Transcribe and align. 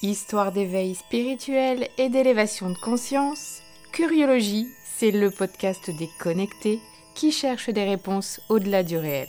Histoire 0.00 0.52
d'éveil 0.52 0.94
spirituel 0.94 1.88
et 1.98 2.08
d'élévation 2.08 2.70
de 2.70 2.78
conscience, 2.78 3.62
Curiologie, 3.90 4.68
c'est 4.84 5.10
le 5.10 5.28
podcast 5.28 5.90
des 5.90 6.08
connectés 6.20 6.78
qui 7.16 7.32
cherchent 7.32 7.70
des 7.70 7.82
réponses 7.82 8.40
au-delà 8.48 8.84
du 8.84 8.96
réel. 8.96 9.26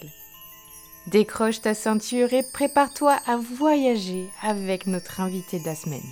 Décroche 1.07 1.61
ta 1.61 1.73
ceinture 1.73 2.33
et 2.33 2.43
prépare-toi 2.53 3.17
à 3.25 3.37
voyager 3.37 4.27
avec 4.43 4.85
notre 4.85 5.21
invité 5.21 5.59
de 5.59 5.65
la 5.65 5.73
semaine. 5.73 6.05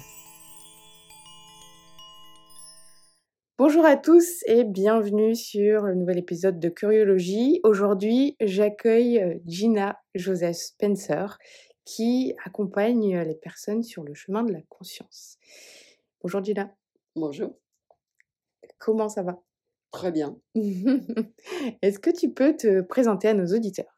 Bonjour 3.60 3.86
à 3.86 3.96
tous 3.96 4.44
et 4.48 4.64
bienvenue 4.64 5.36
sur 5.36 5.84
le 5.84 5.94
nouvel 5.94 6.18
épisode 6.18 6.60
de 6.60 6.70
Curiologie. 6.70 7.60
Aujourd'hui, 7.64 8.36
j'accueille 8.40 9.20
euh, 9.20 9.36
Gina 9.46 10.00
Joseph 10.16 10.58
Spencer 10.58 11.38
qui 11.88 12.34
accompagne 12.44 13.18
les 13.22 13.36
personnes 13.36 13.82
sur 13.82 14.04
le 14.04 14.14
chemin 14.14 14.44
de 14.44 14.52
la 14.52 14.62
conscience. 14.64 15.40
Bonjour 16.22 16.44
Gina. 16.44 16.76
Bonjour. 17.16 17.58
Comment 18.78 19.08
ça 19.08 19.24
va? 19.24 19.42
Très 19.92 20.12
bien. 20.12 20.38
Est-ce 21.82 22.00
que 22.00 22.10
tu 22.10 22.34
peux 22.34 22.58
te 22.58 22.82
présenter 22.82 23.30
à 23.30 23.34
nos 23.34 23.56
auditeurs? 23.56 23.96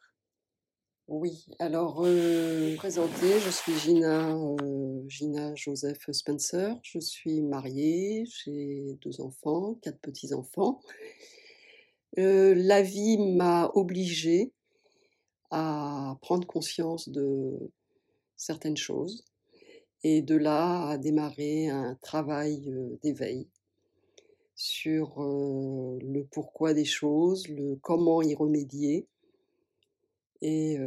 Oui, 1.08 1.48
alors 1.58 2.04
euh, 2.06 2.76
présenter, 2.76 3.40
je 3.40 3.50
suis 3.50 3.74
Gina, 3.80 4.36
euh, 4.36 5.02
Gina 5.08 5.56
Joseph 5.56 6.12
Spencer. 6.12 6.76
Je 6.84 7.00
suis 7.00 7.42
mariée, 7.42 8.24
j'ai 8.28 9.00
deux 9.02 9.20
enfants, 9.20 9.80
quatre 9.82 10.00
petits-enfants. 10.00 10.80
Euh, 12.20 12.54
la 12.56 12.84
vie 12.84 13.18
m'a 13.18 13.72
obligée 13.74 14.54
à 15.50 16.16
prendre 16.22 16.46
conscience 16.46 17.10
de 17.10 17.72
certaines 18.40 18.78
choses 18.78 19.26
et 20.04 20.22
de 20.22 20.36
là 20.36 20.88
à 20.88 20.98
démarrer 20.98 21.68
un 21.68 21.96
travail 22.02 22.74
d'éveil 23.04 23.48
sur 24.56 25.20
le 25.20 26.24
pourquoi 26.32 26.74
des 26.74 26.86
choses, 26.86 27.48
le 27.50 27.76
comment 27.82 28.22
y 28.22 28.34
remédier. 28.34 29.08
Et 30.42 30.78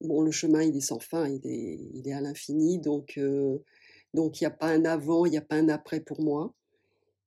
bon, 0.00 0.22
le 0.22 0.30
chemin, 0.30 0.62
il 0.62 0.76
est 0.76 0.80
sans 0.80 1.00
fin, 1.00 1.28
il 1.28 1.44
est, 1.44 1.78
il 1.94 2.08
est 2.08 2.12
à 2.12 2.20
l'infini, 2.20 2.78
donc 2.78 3.18
donc 4.14 4.40
il 4.40 4.44
n'y 4.44 4.48
a 4.48 4.50
pas 4.50 4.68
un 4.68 4.84
avant, 4.84 5.26
il 5.26 5.30
n'y 5.30 5.38
a 5.38 5.42
pas 5.42 5.56
un 5.56 5.68
après 5.68 6.00
pour 6.00 6.20
moi, 6.20 6.54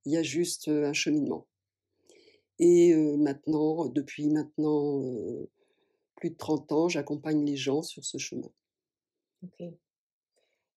il 0.06 0.12
y 0.12 0.16
a 0.16 0.22
juste 0.22 0.68
un 0.68 0.94
cheminement. 0.94 1.46
Et 2.58 2.94
maintenant, 2.94 3.86
depuis 3.86 4.28
maintenant 4.28 5.02
plus 6.22 6.30
de 6.30 6.36
30 6.36 6.70
ans, 6.70 6.88
j'accompagne 6.88 7.44
les 7.44 7.56
gens 7.56 7.82
sur 7.82 8.04
ce 8.04 8.16
chemin. 8.16 8.48
Ok. 9.42 9.66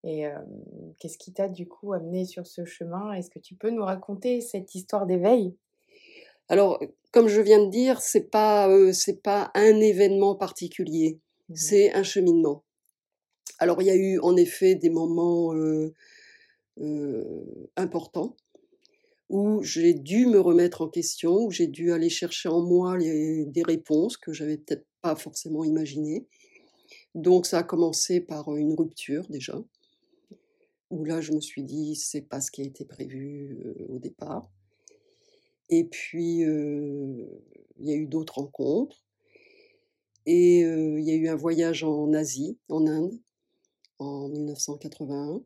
Et 0.02 0.24
qu'est-ce 0.98 1.18
qui 1.18 1.32
t'a 1.32 1.48
du 1.48 1.68
coup 1.68 1.92
amené 1.92 2.24
sur 2.24 2.48
ce 2.48 2.64
chemin? 2.64 3.12
Est-ce 3.12 3.30
que 3.30 3.38
tu 3.38 3.54
peux 3.54 3.70
nous 3.70 3.84
raconter 3.84 4.40
cette 4.40 4.74
histoire 4.74 5.06
d'éveil? 5.06 5.54
Alors, 6.48 6.80
comme 7.12 7.28
je 7.28 7.40
viens 7.40 7.64
de 7.64 7.70
dire, 7.70 8.00
c'est 8.00 8.28
pas 8.28 8.68
c'est 8.92 9.22
pas 9.22 9.52
un 9.54 9.80
événement 9.80 10.34
particulier, 10.34 11.20
mmh 11.48 11.54
c'est 11.54 11.92
un 11.92 12.02
cheminement. 12.02 12.64
Alors, 13.60 13.80
il 13.80 13.86
y 13.86 13.90
a 13.90 13.96
eu 13.96 14.18
en 14.18 14.34
effet 14.36 14.74
des 14.74 14.90
moments 14.90 15.54
importants 17.76 18.36
où 19.28 19.62
j'ai 19.62 19.94
dû 19.94 20.26
me 20.26 20.40
remettre 20.40 20.82
en 20.82 20.88
question, 20.88 21.36
où 21.44 21.52
j'ai 21.52 21.68
dû 21.68 21.92
aller 21.92 22.10
chercher 22.10 22.48
en 22.48 22.62
moi 22.62 22.96
des 22.98 23.62
réponses 23.64 24.16
que 24.16 24.32
j'avais 24.32 24.58
peut-être 24.58 24.86
forcément 25.14 25.62
imaginées. 25.62 26.26
Donc 27.14 27.46
ça 27.46 27.58
a 27.58 27.62
commencé 27.62 28.20
par 28.20 28.56
une 28.56 28.74
rupture 28.74 29.28
déjà, 29.28 29.62
où 30.90 31.04
là 31.04 31.20
je 31.20 31.32
me 31.32 31.40
suis 31.40 31.62
dit 31.62 31.94
c'est 31.94 32.22
pas 32.22 32.40
ce 32.40 32.50
qui 32.50 32.62
a 32.62 32.64
été 32.64 32.84
prévu 32.84 33.56
au 33.88 33.98
départ. 33.98 34.50
Et 35.68 35.84
puis 35.84 36.40
il 36.40 37.28
y 37.78 37.92
a 37.92 37.94
eu 37.94 38.06
d'autres 38.06 38.38
rencontres. 38.38 39.02
Et 40.28 40.62
il 40.62 41.04
y 41.04 41.12
a 41.12 41.14
eu 41.14 41.28
un 41.28 41.36
voyage 41.36 41.84
en 41.84 42.12
Asie, 42.12 42.58
en 42.68 42.86
Inde, 42.88 43.16
en 44.00 44.28
1981, 44.28 45.40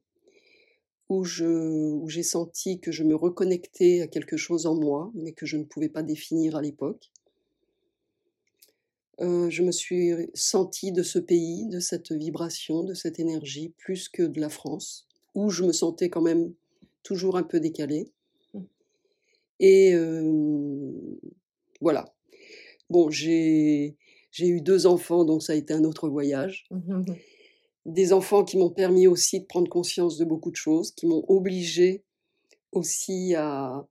où, 1.11 1.23
où 1.23 2.09
j'ai 2.09 2.23
senti 2.23 2.81
que 2.81 2.91
je 2.91 3.05
me 3.05 3.15
reconnectais 3.15 4.01
à 4.01 4.07
quelque 4.07 4.39
chose 4.39 4.65
en 4.65 4.75
moi, 4.75 5.11
mais 5.15 5.33
que 5.33 5.45
je 5.45 5.59
ne 5.59 5.65
pouvais 5.65 5.91
pas 5.91 6.03
définir 6.03 6.57
à 6.57 6.63
l'époque. 6.63 7.11
Je 9.21 9.63
me 9.63 9.71
suis 9.71 10.13
sentie 10.35 10.93
de 10.93 11.03
ce 11.03 11.19
pays, 11.19 11.67
de 11.69 11.79
cette 11.79 12.13
vibration, 12.13 12.85
de 12.85 12.95
cette 12.95 13.19
énergie, 13.19 13.75
plus 13.77 14.09
que 14.09 14.23
de 14.23 14.41
la 14.41 14.49
France 14.49 15.07
où 15.35 15.51
je 15.51 15.65
me 15.65 15.73
sentais 15.73 16.09
quand 16.11 16.23
même 16.23 16.53
toujours 17.03 17.37
un 17.37 17.43
peu 17.43 17.61
décalée. 17.61 18.11
Mmh. 18.55 18.61
Et 19.61 19.95
voilà. 21.81 22.13
Bon, 22.89 23.11
j'ai 23.11 23.97
eu 24.39 24.61
deux 24.61 24.87
enfants, 24.87 25.25
donc 25.25 25.43
ça 25.43 25.53
a 25.53 25.57
été 25.57 25.73
un 25.73 25.85
autre 25.85 26.09
voyage. 26.09 26.67
Mmh 26.71 27.05
Des 27.87 28.13
enfants 28.13 28.45
qui 28.45 28.59
m'ont 28.59 28.71
permis 28.71 29.07
aussi 29.07 29.41
de 29.41 29.47
prendre 29.47 29.69
conscience 29.69 30.17
de 30.19 30.25
beaucoup 30.25 30.51
de 30.51 30.57
choses, 30.57 30.91
qui 30.93 31.07
m'ont 31.07 31.25
obligé 31.29 32.05
aussi 32.73 33.35
à, 33.37 33.87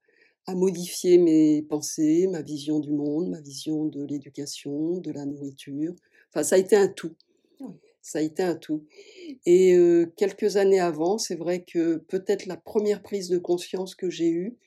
à 0.50 0.56
modifier 0.56 1.18
mes 1.18 1.62
pensées, 1.62 2.28
ma 2.28 2.42
vision 2.42 2.80
du 2.80 2.92
monde, 2.92 3.30
ma 3.30 3.42
vision 3.42 3.86
de 3.86 4.04
l'éducation, 4.04 4.98
de 4.98 5.12
la 5.12 5.26
nourriture. 5.26 5.94
Enfin, 6.30 6.44
ça 6.44 6.56
a 6.56 6.60
été 6.60 6.76
un 6.76 6.88
tout 6.88 7.16
ça 8.02 8.20
a 8.20 8.22
été 8.22 8.42
un 8.42 8.56
tout. 8.56 8.86
Et 9.46 9.78
quelques 10.18 10.58
années 10.58 10.80
avant, 10.80 11.18
c'est 11.18 11.36
vrai 11.36 11.64
que 11.64 11.98
peut-être 11.98 12.46
la 12.48 12.58
première 12.58 13.04
prise 13.04 13.30
de 13.30 13.38
conscience 13.38 13.94
que 13.94 14.10
j'ai 14.10 14.30
eue, 14.30 14.58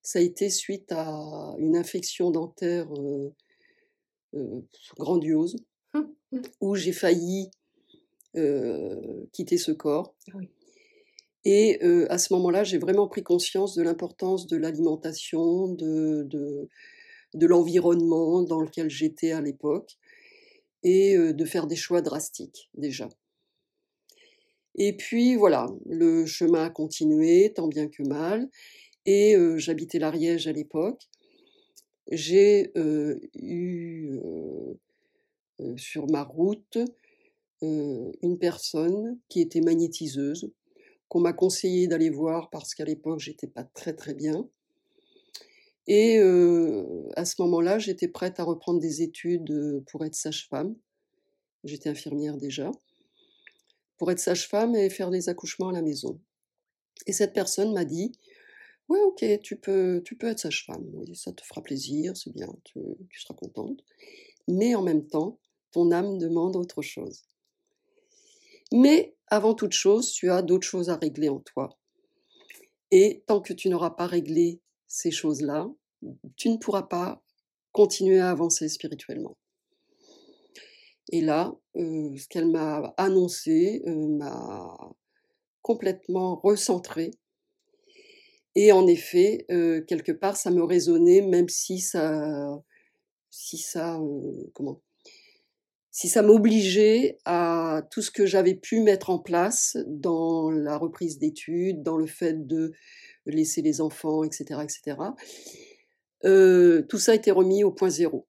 ça 0.00 0.20
a 0.20 0.22
été 0.22 0.48
suite 0.48 0.90
à 0.92 1.54
une 1.58 1.76
infection 1.76 2.30
dentaire 2.30 2.88
grandiose, 4.96 5.56
où 6.60 6.74
j'ai 6.74 6.92
failli 6.92 7.50
quitter 9.32 9.58
ce 9.58 9.72
corps. 9.72 10.14
Et 11.44 11.80
à 12.08 12.18
ce 12.18 12.32
moment-là, 12.34 12.62
j'ai 12.64 12.78
vraiment 12.78 13.08
pris 13.08 13.22
conscience 13.22 13.74
de 13.74 13.82
l'importance 13.82 14.46
de 14.46 14.56
l'alimentation, 14.56 15.68
de, 15.68 16.28
de 17.34 17.46
l'environnement 17.46 18.42
dans 18.42 18.60
lequel 18.60 18.88
j'étais 18.88 19.32
à 19.32 19.40
l'époque 19.40 19.98
et 20.84 21.16
de 21.16 21.44
faire 21.44 21.66
des 21.66 21.76
choix 21.76 22.00
drastiques 22.00 22.70
déjà. 22.74 23.08
Et 24.76 24.96
puis 24.96 25.34
voilà, 25.34 25.68
le 25.84 26.26
chemin 26.26 26.64
a 26.64 26.70
continué, 26.70 27.52
tant 27.52 27.68
bien 27.68 27.88
que 27.88 28.02
mal, 28.02 28.48
et 29.04 29.36
j'habitais 29.56 29.98
l'Ariège 29.98 30.46
à 30.46 30.52
l'époque. 30.52 31.08
J'ai 32.10 32.72
eu 33.34 34.20
sur 35.76 36.08
ma 36.08 36.22
route 36.22 36.78
une 37.60 38.38
personne 38.40 39.18
qui 39.28 39.40
était 39.40 39.60
magnétiseuse, 39.60 40.52
m'a 41.20 41.32
conseillé 41.32 41.86
d'aller 41.86 42.10
voir 42.10 42.50
parce 42.50 42.74
qu'à 42.74 42.84
l'époque 42.84 43.20
j'étais 43.20 43.46
pas 43.46 43.64
très 43.64 43.94
très 43.94 44.14
bien. 44.14 44.48
Et 45.88 46.18
à 47.16 47.24
ce 47.24 47.42
moment-là, 47.42 47.78
j'étais 47.80 48.06
prête 48.06 48.38
à 48.38 48.44
reprendre 48.44 48.78
des 48.78 49.02
études 49.02 49.82
pour 49.90 50.04
être 50.04 50.14
sage-femme. 50.14 50.76
J'étais 51.64 51.90
infirmière 51.90 52.36
déjà. 52.36 52.70
Pour 53.98 54.10
être 54.12 54.20
sage-femme 54.20 54.76
et 54.76 54.90
faire 54.90 55.10
des 55.10 55.28
accouchements 55.28 55.70
à 55.70 55.72
la 55.72 55.82
maison. 55.82 56.20
Et 57.06 57.12
cette 57.12 57.32
personne 57.32 57.72
m'a 57.72 57.84
dit 57.84 58.12
Ouais, 58.88 59.00
ok, 59.02 59.24
tu 59.42 59.56
peux, 59.56 60.02
tu 60.04 60.16
peux 60.16 60.28
être 60.28 60.40
sage-femme. 60.40 60.84
ça 61.14 61.32
te 61.32 61.42
fera 61.42 61.62
plaisir, 61.62 62.16
c'est 62.16 62.32
bien, 62.32 62.48
tu, 62.64 62.80
tu 63.08 63.20
seras 63.20 63.34
contente. 63.34 63.82
Mais 64.48 64.74
en 64.74 64.82
même 64.82 65.06
temps, 65.06 65.38
ton 65.70 65.90
âme 65.92 66.18
demande 66.18 66.56
autre 66.56 66.82
chose. 66.82 67.22
Mais 68.72 69.14
avant 69.32 69.54
toute 69.54 69.72
chose, 69.72 70.12
tu 70.12 70.30
as 70.30 70.42
d'autres 70.42 70.66
choses 70.66 70.90
à 70.90 70.96
régler 70.96 71.30
en 71.30 71.40
toi. 71.40 71.78
Et 72.90 73.24
tant 73.26 73.40
que 73.40 73.54
tu 73.54 73.70
n'auras 73.70 73.92
pas 73.92 74.06
réglé 74.06 74.60
ces 74.86 75.10
choses-là, 75.10 75.70
tu 76.36 76.50
ne 76.50 76.58
pourras 76.58 76.82
pas 76.82 77.22
continuer 77.72 78.20
à 78.20 78.28
avancer 78.28 78.68
spirituellement. 78.68 79.38
Et 81.10 81.22
là, 81.22 81.56
ce 81.74 82.28
qu'elle 82.28 82.50
m'a 82.50 82.92
annoncé 82.98 83.82
m'a 83.86 84.76
complètement 85.62 86.36
recentré. 86.36 87.12
Et 88.54 88.70
en 88.70 88.86
effet, 88.86 89.46
quelque 89.48 90.12
part, 90.12 90.36
ça 90.36 90.50
me 90.50 90.62
résonnait, 90.62 91.22
même 91.22 91.48
si 91.48 91.78
ça, 91.78 92.62
si 93.30 93.56
ça, 93.56 93.98
comment, 94.52 94.82
si 95.92 96.08
ça 96.08 96.22
m'obligeait 96.22 97.18
à 97.26 97.82
tout 97.90 98.00
ce 98.00 98.10
que 98.10 98.24
j'avais 98.24 98.54
pu 98.54 98.80
mettre 98.80 99.10
en 99.10 99.18
place 99.18 99.76
dans 99.86 100.50
la 100.50 100.78
reprise 100.78 101.18
d'études, 101.18 101.82
dans 101.82 101.98
le 101.98 102.06
fait 102.06 102.46
de 102.46 102.72
laisser 103.26 103.60
les 103.60 103.82
enfants, 103.82 104.24
etc., 104.24 104.60
etc. 104.62 104.96
Euh, 106.24 106.82
tout 106.88 106.98
ça 106.98 107.14
été 107.14 107.30
remis 107.30 107.62
au 107.62 107.70
point 107.70 107.90
zéro. 107.90 108.26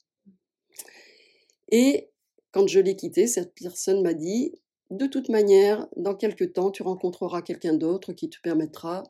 Et 1.69 2.10
quand 2.51 2.68
je 2.68 2.81
l'ai 2.81 2.98
quitté, 2.98 3.27
cette 3.27 3.54
personne 3.56 4.04
m'a 4.04 4.13
dit 4.13 4.54
de 4.89 5.07
toute 5.07 5.30
manière, 5.30 5.88
dans 5.95 6.13
quelques 6.13 6.54
temps, 6.54 6.69
tu 6.69 6.83
rencontreras 6.83 7.42
quelqu'un 7.42 7.74
d'autre 7.74 8.13
qui 8.13 8.30
te 8.30 8.38
permettra 8.44 9.04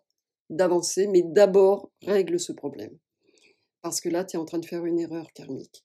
d'avancer, 0.50 1.08
mais 1.08 1.24
d'abord 1.26 1.92
règle 2.04 2.40
ce 2.40 2.54
problème. 2.54 2.98
Parce 3.82 4.00
que 4.00 4.10
là, 4.10 4.24
tu 4.24 4.38
es 4.38 4.40
en 4.40 4.46
train 4.46 4.60
de 4.60 4.66
faire 4.66 4.86
une 4.86 5.00
erreur 5.00 5.34
karmique. 5.34 5.84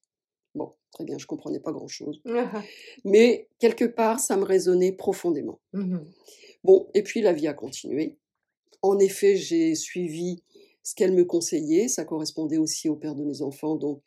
Très 0.93 1.05
bien, 1.05 1.19
je 1.19 1.25
ne 1.25 1.29
comprenais 1.29 1.61
pas 1.61 1.73
grand-chose. 1.73 2.21
mais 3.05 3.49
quelque 3.59 3.85
part, 3.85 4.21
ça 4.21 4.37
me 4.37 4.45
résonnait 4.45 4.93
profondément. 4.93 5.61
Mmh 5.73 5.99
bon, 6.65 6.89
et 6.95 7.03
puis 7.03 7.21
la 7.21 7.33
vie 7.33 7.47
a 7.47 7.55
continué. 7.55 8.17
En 8.83 8.99
effet, 8.99 9.37
j'ai 9.37 9.75
suivi 9.75 10.43
ce 10.83 10.95
qu'elle 10.95 11.13
me 11.13 11.25
conseillait. 11.25 11.89
Ça 11.89 12.05
correspondait 12.05 12.59
aussi 12.59 12.89
au 12.89 12.97
père 12.97 13.15
de 13.15 13.25
mes 13.25 13.43
enfants, 13.43 13.77
donc 13.77 14.03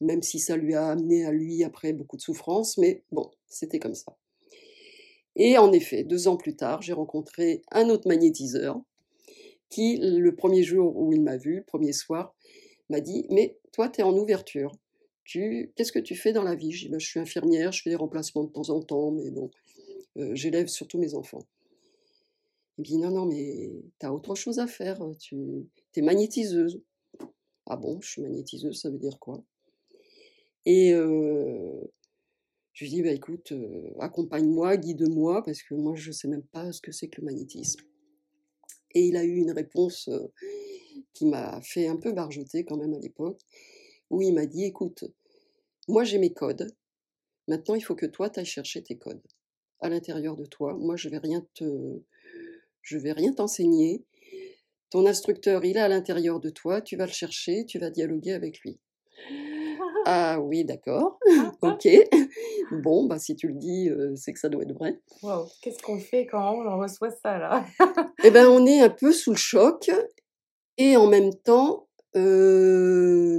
même 0.00 0.22
si 0.22 0.38
ça 0.38 0.56
lui 0.56 0.74
a 0.74 0.88
amené 0.88 1.24
à 1.24 1.32
lui 1.32 1.64
après 1.64 1.92
beaucoup 1.92 2.16
de 2.16 2.22
souffrance, 2.22 2.78
mais 2.78 3.02
bon, 3.10 3.30
c'était 3.48 3.78
comme 3.78 3.94
ça. 3.94 4.16
Et 5.36 5.58
en 5.58 5.72
effet, 5.72 6.04
deux 6.04 6.28
ans 6.28 6.36
plus 6.36 6.56
tard, 6.56 6.82
j'ai 6.82 6.92
rencontré 6.92 7.62
un 7.70 7.88
autre 7.90 8.08
magnétiseur 8.08 8.80
qui, 9.70 9.98
le 10.00 10.34
premier 10.34 10.62
jour 10.62 10.96
où 10.96 11.12
il 11.12 11.22
m'a 11.22 11.36
vu, 11.36 11.56
le 11.56 11.64
premier 11.64 11.92
soir, 11.92 12.34
m'a 12.88 13.00
dit 13.00 13.26
Mais 13.30 13.58
toi, 13.72 13.88
tu 13.88 14.00
es 14.00 14.02
en 14.02 14.16
ouverture. 14.16 14.72
Qu'est-ce 15.30 15.92
que 15.92 15.98
tu 15.98 16.14
fais 16.14 16.32
dans 16.32 16.42
la 16.42 16.54
vie? 16.54 16.72
Je 16.72 16.86
dis 16.86 16.88
bah, 16.88 16.98
Je 16.98 17.06
suis 17.06 17.20
infirmière, 17.20 17.70
je 17.70 17.82
fais 17.82 17.90
des 17.90 17.96
remplacements 17.96 18.44
de 18.44 18.50
temps 18.50 18.70
en 18.70 18.80
temps, 18.80 19.10
mais 19.10 19.30
bon, 19.30 19.50
euh, 20.16 20.34
j'élève 20.34 20.68
surtout 20.68 20.98
mes 20.98 21.14
enfants. 21.14 21.46
Il 22.76 22.82
me 22.82 22.84
dit 22.84 22.96
Non, 22.96 23.10
non, 23.10 23.26
mais 23.26 23.70
tu 24.00 24.06
as 24.06 24.12
autre 24.12 24.34
chose 24.34 24.58
à 24.58 24.66
faire. 24.66 24.98
Tu 25.18 25.66
es 25.96 26.00
magnétiseuse. 26.00 26.80
Ah 27.66 27.76
bon, 27.76 28.00
je 28.00 28.08
suis 28.08 28.22
magnétiseuse, 28.22 28.80
ça 28.80 28.88
veut 28.88 28.98
dire 28.98 29.18
quoi? 29.18 29.44
Et 30.64 30.94
euh, 30.94 31.78
je 32.72 32.84
lui 32.84 32.90
dis 32.90 33.02
bah, 33.02 33.12
Écoute, 33.12 33.52
euh, 33.52 33.90
accompagne-moi, 34.00 34.78
guide-moi, 34.78 35.42
parce 35.44 35.62
que 35.62 35.74
moi, 35.74 35.94
je 35.94 36.08
ne 36.08 36.14
sais 36.14 36.28
même 36.28 36.44
pas 36.44 36.72
ce 36.72 36.80
que 36.80 36.90
c'est 36.90 37.08
que 37.08 37.20
le 37.20 37.26
magnétisme. 37.26 37.82
Et 38.94 39.02
il 39.02 39.16
a 39.18 39.24
eu 39.24 39.36
une 39.36 39.50
réponse 39.50 40.08
qui 41.12 41.26
m'a 41.26 41.60
fait 41.60 41.86
un 41.86 41.96
peu 41.96 42.12
barjoter 42.12 42.64
quand 42.64 42.78
même 42.78 42.94
à 42.94 42.98
l'époque, 42.98 43.42
où 44.08 44.22
il 44.22 44.32
m'a 44.32 44.46
dit, 44.46 44.64
écoute, 44.64 45.04
moi 45.88 46.04
j'ai 46.04 46.18
mes 46.18 46.32
codes, 46.32 46.70
maintenant 47.48 47.74
il 47.74 47.80
faut 47.80 47.94
que 47.94 48.06
toi 48.06 48.30
tu 48.30 48.40
ailles 48.40 48.46
chercher 48.46 48.82
tes 48.82 48.96
codes 48.96 49.22
à 49.80 49.88
l'intérieur 49.88 50.36
de 50.36 50.44
toi. 50.44 50.74
Moi 50.74 50.96
je 50.96 51.08
vais 51.08 51.18
rien 51.18 51.44
te, 51.54 51.64
je 52.82 52.98
vais 52.98 53.12
rien 53.12 53.32
t'enseigner. 53.32 54.04
Ton 54.90 55.04
instructeur, 55.06 55.64
il 55.64 55.76
est 55.76 55.80
à 55.80 55.88
l'intérieur 55.88 56.40
de 56.40 56.48
toi, 56.48 56.80
tu 56.80 56.96
vas 56.96 57.04
le 57.04 57.12
chercher, 57.12 57.66
tu 57.66 57.78
vas 57.78 57.90
dialoguer 57.90 58.32
avec 58.32 58.60
lui. 58.60 58.78
Ah 60.10 60.40
oui, 60.40 60.64
d'accord. 60.64 61.18
ok. 61.60 61.86
Bon, 62.70 63.04
bah 63.04 63.18
si 63.18 63.36
tu 63.36 63.48
le 63.48 63.54
dis, 63.54 63.90
c'est 64.16 64.32
que 64.32 64.38
ça 64.38 64.48
doit 64.48 64.62
être 64.62 64.72
vrai. 64.72 64.98
Qu'est-ce 65.60 65.82
qu'on 65.82 65.98
fait 65.98 66.24
quand 66.24 66.54
on 66.54 66.78
reçoit 66.78 67.10
ça 67.10 67.36
là? 67.36 67.66
Eh 68.24 68.30
ben, 68.30 68.46
on 68.46 68.64
est 68.64 68.80
un 68.80 68.88
peu 68.88 69.12
sous 69.12 69.32
le 69.32 69.36
choc 69.36 69.90
et 70.78 70.96
en 70.96 71.08
même 71.08 71.34
temps, 71.34 71.87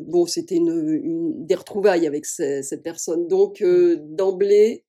bon, 0.01 0.25
c'était 0.25 0.55
une, 0.55 1.45
des 1.45 1.55
retrouvailles 1.55 2.07
avec 2.07 2.25
cette 2.25 2.83
personne. 2.83 3.27
Donc 3.27 3.61
mmh. 3.61 4.15
d'emblée, 4.15 4.85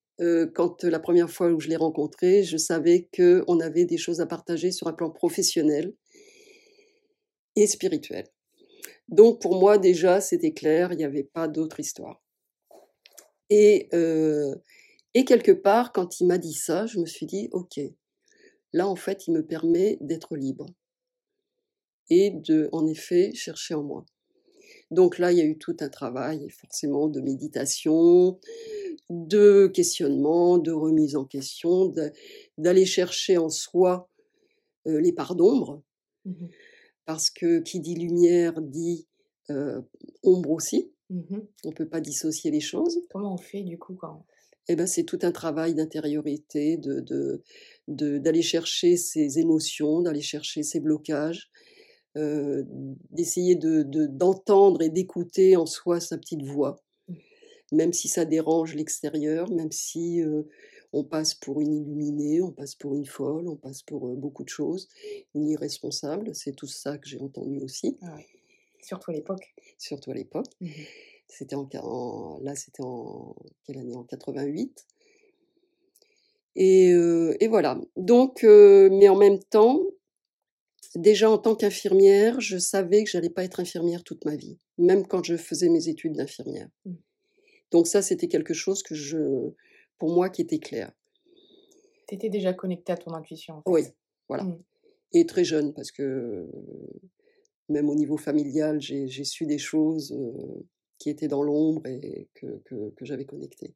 quand 0.54 0.84
la 0.84 1.00
première 1.00 1.30
fois 1.30 1.48
où 1.48 1.60
je 1.60 1.68
l'ai 1.68 1.76
rencontré, 1.76 2.42
je 2.42 2.56
savais 2.56 3.08
qu'on 3.16 3.60
avait 3.60 3.86
des 3.86 3.96
choses 3.96 4.20
à 4.20 4.26
partager 4.26 4.70
sur 4.70 4.86
un 4.86 4.92
plan 4.92 5.10
professionnel 5.10 5.94
et 7.56 7.66
spirituel. 7.66 8.26
Donc 9.08 9.40
pour 9.40 9.58
moi 9.58 9.78
déjà, 9.78 10.20
c'était 10.20 10.52
clair, 10.52 10.92
il 10.92 10.98
n'y 10.98 11.04
avait 11.04 11.24
pas 11.24 11.48
d'autre 11.48 11.80
histoire. 11.80 12.22
Et, 13.48 13.88
et 15.14 15.24
quelque 15.24 15.52
part, 15.52 15.92
quand 15.92 16.20
il 16.20 16.26
m'a 16.26 16.38
dit 16.38 16.54
ça, 16.54 16.86
je 16.86 16.98
me 17.00 17.06
suis 17.06 17.26
dit, 17.26 17.48
ok, 17.52 17.80
là 18.72 18.86
en 18.86 18.96
fait, 18.96 19.26
il 19.26 19.32
me 19.32 19.44
permet 19.44 19.98
d'être 20.00 20.36
libre 20.36 20.66
et 22.10 22.30
de, 22.30 22.68
en 22.72 22.86
effet, 22.86 23.32
chercher 23.34 23.74
en 23.74 23.82
moi. 23.82 24.04
Donc 24.90 25.18
là, 25.18 25.32
il 25.32 25.38
y 25.38 25.40
a 25.40 25.44
eu 25.44 25.56
tout 25.56 25.76
un 25.80 25.88
travail, 25.88 26.48
forcément, 26.50 27.08
de 27.08 27.20
méditation, 27.20 28.38
de 29.08 29.68
questionnement, 29.68 30.58
de 30.58 30.72
remise 30.72 31.16
en 31.16 31.24
question, 31.24 31.92
d'aller 32.58 32.86
chercher 32.86 33.38
en 33.38 33.48
soi 33.48 34.08
les 34.86 35.12
parts 35.12 35.36
d'ombre, 35.36 35.82
mmh 36.24 36.46
parce 37.06 37.30
que 37.30 37.58
qui 37.58 37.80
dit 37.80 37.96
lumière 37.96 38.60
dit 38.60 39.08
ombre 40.22 40.50
aussi. 40.50 40.92
Mmh 41.08 41.38
on 41.64 41.70
ne 41.70 41.74
peut 41.74 41.88
pas 41.88 42.00
dissocier 42.00 42.52
les 42.52 42.60
choses. 42.60 43.00
Comment 43.10 43.34
on 43.34 43.38
fait 43.38 43.62
du 43.62 43.78
coup 43.78 43.94
quand 43.94 44.24
eh 44.68 44.76
ben, 44.76 44.86
c'est 44.86 45.02
tout 45.02 45.18
un 45.22 45.32
travail 45.32 45.74
d'intériorité, 45.74 46.76
de, 46.76 47.42
d'aller 47.88 48.42
chercher 48.42 48.96
ses 48.96 49.40
émotions, 49.40 50.00
d'aller 50.00 50.20
chercher 50.20 50.62
ses 50.62 50.78
blocages, 50.78 51.50
d'essayer 52.14 53.54
de, 53.54 53.82
d'entendre 54.06 54.82
et 54.82 54.88
d'écouter 54.88 55.56
en 55.56 55.66
soi 55.66 56.00
sa 56.00 56.18
petite 56.18 56.42
voix, 56.42 56.82
mmh. 57.08 57.14
même 57.72 57.92
si 57.92 58.08
ça 58.08 58.24
dérange 58.24 58.74
l'extérieur, 58.74 59.50
même 59.50 59.72
si 59.72 60.20
on 60.92 61.04
passe 61.04 61.34
pour 61.34 61.60
une 61.60 61.72
illuminée, 61.72 62.42
on 62.42 62.50
passe 62.50 62.74
pour 62.74 62.96
une 62.96 63.06
folle, 63.06 63.48
on 63.48 63.56
passe 63.56 63.82
pour 63.82 64.08
beaucoup 64.16 64.42
de 64.42 64.48
choses, 64.48 64.88
une 65.34 65.46
irresponsable, 65.46 66.34
c'est 66.34 66.52
tout 66.52 66.66
ça 66.66 66.98
que 66.98 67.08
j'ai 67.08 67.20
entendu 67.20 67.60
aussi. 67.60 67.96
Ah 68.02 68.16
Surtout 68.82 69.10
à 69.10 69.14
l'époque. 69.14 69.54
Surtout 69.78 70.10
à 70.10 70.14
l'époque. 70.14 70.48
Mmh 70.60 70.68
c'était 71.30 71.56
en, 71.56 72.40
là, 72.42 72.54
c'était 72.54 72.82
en 72.82 73.34
quelle 73.64 73.78
année? 73.78 73.94
En 73.94 74.04
88. 74.04 74.86
Et, 76.56 76.90
et 76.90 77.48
voilà. 77.48 77.80
Donc, 77.96 78.42
mais 78.42 79.08
en 79.08 79.16
même 79.16 79.38
temps, 79.38 79.80
déjà 80.96 81.30
en 81.30 81.38
tant 81.38 81.54
qu'infirmière, 81.54 82.40
je 82.40 82.58
savais 82.58 83.04
que 83.04 83.10
j'allais 83.10 83.30
pas 83.30 83.44
être 83.44 83.60
infirmière 83.60 84.02
toute 84.02 84.24
ma 84.24 84.36
vie, 84.36 84.58
même 84.78 85.06
quand 85.06 85.24
je 85.24 85.36
faisais 85.36 85.68
mes 85.68 85.88
études 85.88 86.14
d'infirmière. 86.14 86.68
Mmh. 86.84 86.94
Donc 87.70 87.86
ça, 87.86 88.02
c'était 88.02 88.28
quelque 88.28 88.54
chose 88.54 88.82
que 88.82 88.94
je, 88.94 89.50
pour 89.98 90.12
moi, 90.12 90.28
qui 90.28 90.42
était 90.42 90.58
clair. 90.58 90.92
Tu 92.08 92.16
étais 92.16 92.28
déjà 92.28 92.52
connectée 92.52 92.92
à 92.92 92.96
ton 92.96 93.14
intuition. 93.14 93.54
En 93.54 93.62
fait. 93.62 93.70
Oui, 93.70 93.82
voilà. 94.28 94.44
Mmh. 94.44 94.62
Et 95.12 95.26
très 95.26 95.44
jeune, 95.44 95.72
parce 95.74 95.92
que 95.92 96.48
même 97.68 97.88
au 97.88 97.94
niveau 97.94 98.16
familial, 98.16 98.80
j'ai 98.80 99.24
su 99.24 99.46
des 99.46 99.58
choses 99.58 100.16
qui 100.98 101.08
étaient 101.08 101.28
dans 101.28 101.42
l'ombre 101.42 101.86
et 101.86 102.28
que, 102.34 102.60
que, 102.64 103.04
j'avais 103.04 103.24
connectées. 103.24 103.74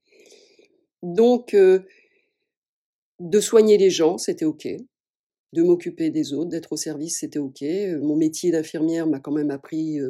Donc, 1.03 1.57
de 3.21 3.41
soigner 3.41 3.79
les 3.79 3.91
gens, 3.91 4.19
c'était 4.19 4.45
OK. 4.45 4.69
De 5.55 5.63
m'occuper 5.63 6.11
des 6.11 6.33
autres, 6.33 6.51
d'être 6.51 6.73
au 6.73 6.77
service, 6.77 7.19
c'était 7.21 7.39
OK. 7.39 7.63
Mon 8.03 8.17
métier 8.17 8.51
d'infirmière 8.51 9.07
m'a 9.07 9.21
quand 9.21 9.31
même 9.31 9.53
appris 9.53 10.01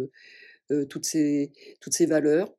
toutes, 0.89 1.05
ces, 1.05 1.53
toutes 1.81 1.93
ces 1.93 2.07
valeurs 2.07 2.57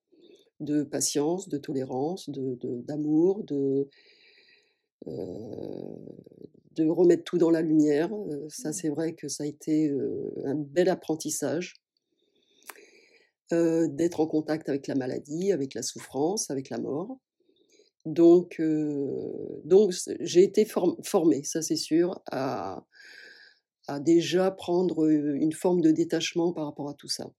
de 0.60 0.84
patience, 0.84 1.50
de 1.50 1.58
tolérance, 1.58 2.30
d'amour, 2.30 3.44
de, 3.44 3.90
de 5.08 6.88
remettre 6.88 7.24
tout 7.24 7.40
dans 7.40 7.50
la 7.50 7.64
lumière. 7.64 8.12
Ça, 8.50 8.70
mmh. 8.70 8.74
c'est 8.74 8.90
vrai 8.90 9.14
que 9.14 9.28
ça 9.30 9.46
a 9.46 9.48
été 9.48 9.92
un 10.46 10.56
bel 10.56 10.88
apprentissage. 10.88 11.74
d'être 13.50 14.20
en 14.20 14.28
contact 14.28 14.70
avec 14.70 14.86
la 14.86 14.94
maladie, 14.94 15.52
avec 15.52 15.74
la 15.74 15.82
souffrance, 15.82 16.52
avec 16.52 16.70
la 16.70 16.78
mort. 16.78 17.18
Donc, 18.06 18.62
donc 19.64 19.94
j'ai 20.20 20.44
été 20.44 20.66
formée, 20.66 21.44
ça 21.44 21.62
c'est 21.62 21.76
sûr, 21.76 22.22
à, 22.32 22.86
déjà 24.02 24.52
prendre 24.52 25.10
une 25.10 25.54
forme 25.54 25.82
de 25.82 25.92
détachement 25.92 26.54
par 26.54 26.66
rapport 26.66 26.90
à 26.90 26.94
tout 26.94 27.10
ça. 27.10 27.32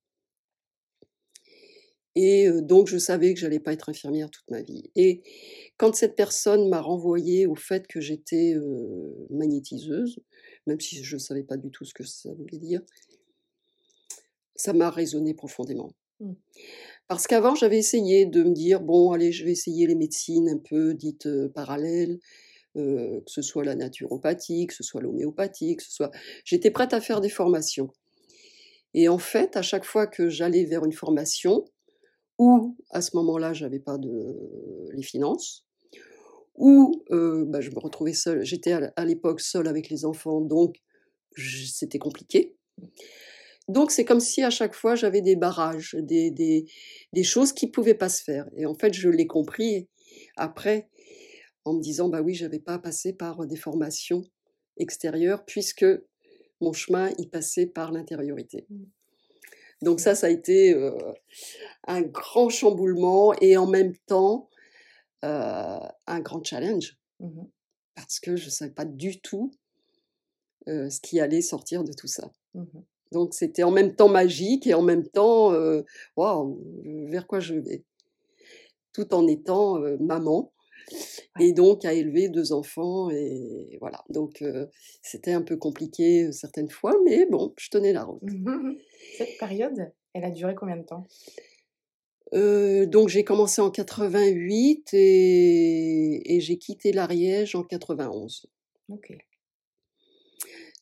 Et 2.18 2.48
donc, 2.62 2.88
je 2.88 2.96
savais 2.96 3.34
que 3.34 3.40
j'allais 3.40 3.60
pas 3.60 3.74
être 3.74 3.90
infirmière 3.90 4.30
toute 4.30 4.50
ma 4.50 4.62
vie. 4.62 4.90
Et 4.96 5.22
quand 5.76 5.94
cette 5.94 6.16
personne 6.16 6.68
m'a 6.70 6.80
renvoyé 6.80 7.46
au 7.46 7.54
fait 7.54 7.86
que 7.86 8.00
j'étais 8.00 8.54
magnétiseuse, 9.28 10.18
même 10.66 10.80
si 10.80 11.04
je 11.04 11.16
ne 11.16 11.20
savais 11.20 11.42
pas 11.42 11.58
du 11.58 11.70
tout 11.70 11.84
ce 11.84 11.92
que 11.92 12.04
ça 12.04 12.32
voulait 12.32 12.58
dire, 12.58 12.80
ça 14.54 14.72
m'a 14.72 14.90
résonné 14.90 15.34
profondément. 15.34 15.90
Mmh. 16.20 16.32
Parce 17.08 17.26
qu'avant, 17.26 17.54
j'avais 17.54 17.78
essayé 17.78 18.26
de 18.26 18.42
me 18.42 18.52
dire, 18.52 18.80
bon, 18.80 19.12
allez, 19.12 19.30
je 19.32 19.44
vais 19.44 19.52
essayer 19.52 19.86
les 19.86 19.94
médecines 19.94 20.48
un 20.48 20.58
peu 20.58 20.94
dites 20.94 21.28
parallèles, 21.54 22.18
que 22.74 23.22
ce 23.26 23.42
soit 23.42 23.64
la 23.64 23.74
naturopathie, 23.74 24.66
que 24.66 24.74
ce 24.74 24.82
soit 24.82 25.00
l'homéopathie, 25.00 25.76
que 25.76 25.82
ce 25.82 25.92
soit... 25.92 26.10
J'étais 26.44 26.70
prête 26.70 26.92
à 26.92 27.00
faire 27.00 27.20
des 27.20 27.28
formations. 27.28 27.90
Et 28.92 29.08
en 29.08 29.18
fait, 29.18 29.56
à 29.56 29.62
chaque 29.62 29.84
fois 29.84 30.06
que 30.06 30.28
j'allais 30.28 30.64
vers 30.64 30.84
une 30.84 30.92
formation, 30.92 31.64
ou 32.38 32.76
à 32.90 33.00
ce 33.00 33.16
moment-là, 33.16 33.52
j'avais 33.52 33.78
pas 33.78 33.98
de 33.98 34.90
les 34.92 35.02
finances, 35.02 35.64
ou 36.56 37.04
bah, 37.10 37.60
je 37.60 37.70
me 37.70 37.78
retrouvais 37.78 38.14
seule. 38.14 38.44
J'étais 38.44 38.72
à 38.72 39.04
l'époque 39.04 39.40
seule 39.40 39.68
avec 39.68 39.90
les 39.90 40.04
enfants, 40.04 40.40
donc 40.40 40.76
c'était 41.36 41.98
compliqué. 41.98 42.56
Donc 43.68 43.90
c'est 43.90 44.04
comme 44.04 44.20
si 44.20 44.42
à 44.42 44.50
chaque 44.50 44.74
fois 44.74 44.94
j'avais 44.94 45.22
des 45.22 45.36
barrages, 45.36 45.96
des, 46.00 46.30
des, 46.30 46.66
des 47.12 47.24
choses 47.24 47.52
qui 47.52 47.66
ne 47.66 47.72
pouvaient 47.72 47.94
pas 47.94 48.08
se 48.08 48.22
faire. 48.22 48.48
Et 48.56 48.66
en 48.66 48.74
fait, 48.74 48.92
je 48.94 49.08
l'ai 49.08 49.26
compris 49.26 49.88
après, 50.36 50.88
en 51.64 51.74
me 51.74 51.80
disant, 51.80 52.08
bah 52.08 52.22
oui, 52.22 52.34
je 52.34 52.44
n'avais 52.44 52.60
pas 52.60 52.78
passé 52.78 53.12
par 53.12 53.44
des 53.46 53.56
formations 53.56 54.22
extérieures, 54.76 55.44
puisque 55.44 55.86
mon 56.60 56.72
chemin, 56.72 57.10
il 57.18 57.28
passait 57.28 57.66
par 57.66 57.90
l'intériorité. 57.92 58.66
Mmh. 58.70 58.84
Donc 59.82 60.00
ça, 60.00 60.14
ça 60.14 60.28
a 60.28 60.30
été 60.30 60.74
un 61.86 62.02
grand 62.02 62.48
chamboulement 62.48 63.34
et 63.40 63.56
en 63.56 63.66
même 63.66 63.94
temps 64.06 64.48
un 65.22 66.20
grand 66.20 66.44
challenge. 66.44 66.98
Mmh 67.20 67.42
parce 67.94 68.20
que 68.20 68.36
je 68.36 68.44
ne 68.44 68.50
savais 68.50 68.72
pas 68.72 68.84
du 68.84 69.22
tout 69.22 69.50
ce 70.66 71.00
qui 71.00 71.18
allait 71.18 71.40
sortir 71.40 71.82
de 71.82 71.94
tout 71.94 72.06
ça. 72.06 72.30
Mmh 72.52 72.64
Donc 73.12 73.34
c'était 73.34 73.62
en 73.62 73.70
même 73.70 73.94
temps 73.94 74.08
magique 74.08 74.66
et 74.66 74.74
en 74.74 74.82
même 74.82 75.06
temps, 75.06 75.52
waouh, 76.16 76.60
vers 77.08 77.26
quoi 77.26 77.40
je 77.40 77.54
vais? 77.54 77.84
Tout 78.92 79.14
en 79.14 79.26
étant 79.26 79.78
maman 80.00 80.52
et 81.40 81.52
donc 81.52 81.84
à 81.84 81.92
élever 81.92 82.28
deux 82.28 82.52
enfants 82.52 83.10
et 83.10 83.76
voilà. 83.80 84.04
Donc 84.08 84.42
c'était 85.02 85.32
un 85.32 85.42
peu 85.42 85.56
compliqué 85.56 86.32
certaines 86.32 86.70
fois, 86.70 86.94
mais 87.04 87.26
bon, 87.26 87.52
je 87.58 87.68
tenais 87.70 87.92
la 87.92 88.04
route. 88.04 88.22
Cette 89.18 89.38
période, 89.38 89.92
elle 90.12 90.24
a 90.24 90.30
duré 90.30 90.54
combien 90.54 90.76
de 90.76 90.84
temps? 90.84 91.06
Donc 92.32 93.08
j'ai 93.08 93.24
commencé 93.24 93.62
en 93.62 93.70
88 93.70 94.94
et, 94.94 96.36
et 96.36 96.40
j'ai 96.40 96.58
quitté 96.58 96.92
l'Ariège 96.92 97.54
en 97.54 97.62
91. 97.62 98.46
Ok. 98.88 99.16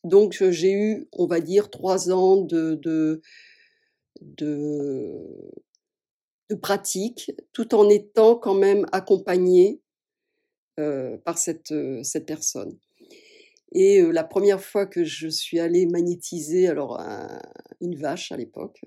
Donc 0.05 0.43
j'ai 0.51 0.71
eu, 0.71 1.07
on 1.13 1.25
va 1.25 1.39
dire, 1.39 1.71
trois 1.71 2.11
ans 2.11 2.37
de, 2.37 2.75
de, 2.75 3.21
de, 4.21 5.17
pratique, 6.61 7.31
tout 7.53 7.73
en 7.73 7.89
étant 7.89 8.35
quand 8.35 8.53
même 8.53 8.85
accompagnée 8.91 9.81
euh, 10.79 11.17
par 11.17 11.39
cette, 11.39 11.71
euh, 11.71 12.03
cette 12.03 12.27
personne. 12.27 12.77
Et 13.71 13.99
euh, 13.99 14.11
la 14.11 14.23
première 14.23 14.61
fois 14.61 14.85
que 14.85 15.03
je 15.03 15.27
suis 15.27 15.59
allée 15.59 15.87
magnétiser 15.87 16.67
alors 16.67 17.01
une 17.81 17.95
vache 17.95 18.31
à 18.31 18.37
l'époque, 18.37 18.79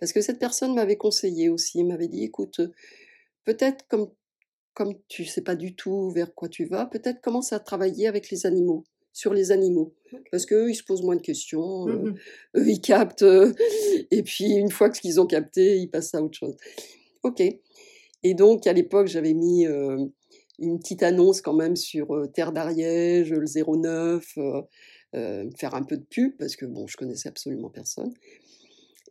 parce 0.00 0.14
que 0.14 0.22
cette 0.22 0.38
personne 0.38 0.74
m'avait 0.74 0.96
conseillé 0.96 1.50
aussi, 1.50 1.84
m'avait 1.84 2.08
dit, 2.08 2.24
écoute, 2.24 2.62
peut-être 3.44 3.86
comme 3.88 4.10
comme 4.72 4.94
tu 5.08 5.24
sais 5.24 5.40
pas 5.40 5.56
du 5.56 5.74
tout 5.74 6.10
vers 6.10 6.34
quoi 6.34 6.50
tu 6.50 6.66
vas, 6.66 6.84
peut-être 6.84 7.22
commence 7.22 7.54
à 7.54 7.60
travailler 7.60 8.06
avec 8.08 8.28
les 8.28 8.44
animaux, 8.44 8.84
sur 9.16 9.32
les 9.32 9.50
animaux, 9.50 9.94
parce 10.30 10.44
qu'eux, 10.44 10.68
ils 10.68 10.74
se 10.74 10.84
posent 10.84 11.02
moins 11.02 11.16
de 11.16 11.22
questions, 11.22 11.86
mmh 11.86 12.14
eux, 12.56 12.68
ils 12.68 12.82
captent, 12.82 13.24
et 14.10 14.22
puis 14.22 14.52
une 14.52 14.70
fois 14.70 14.90
qu'ils 14.90 15.18
ont 15.18 15.26
capté, 15.26 15.78
ils 15.78 15.88
passent 15.88 16.14
à 16.14 16.22
autre 16.22 16.36
chose. 16.36 16.54
Ok. 17.22 17.40
Et 17.40 18.34
donc, 18.34 18.66
à 18.66 18.74
l'époque, 18.74 19.06
j'avais 19.06 19.32
mis 19.32 19.64
une 19.64 20.78
petite 20.78 21.02
annonce 21.02 21.40
quand 21.40 21.54
même 21.54 21.76
sur 21.76 22.30
Terre 22.34 22.52
d'Ariège, 22.52 23.32
le 23.32 23.46
09, 23.46 24.38
faire 25.56 25.74
un 25.74 25.82
peu 25.82 25.96
de 25.96 26.04
pub 26.04 26.36
parce 26.36 26.54
que 26.54 26.66
bon, 26.66 26.86
je 26.86 26.98
connaissais 26.98 27.30
absolument 27.30 27.70
personne. 27.70 28.12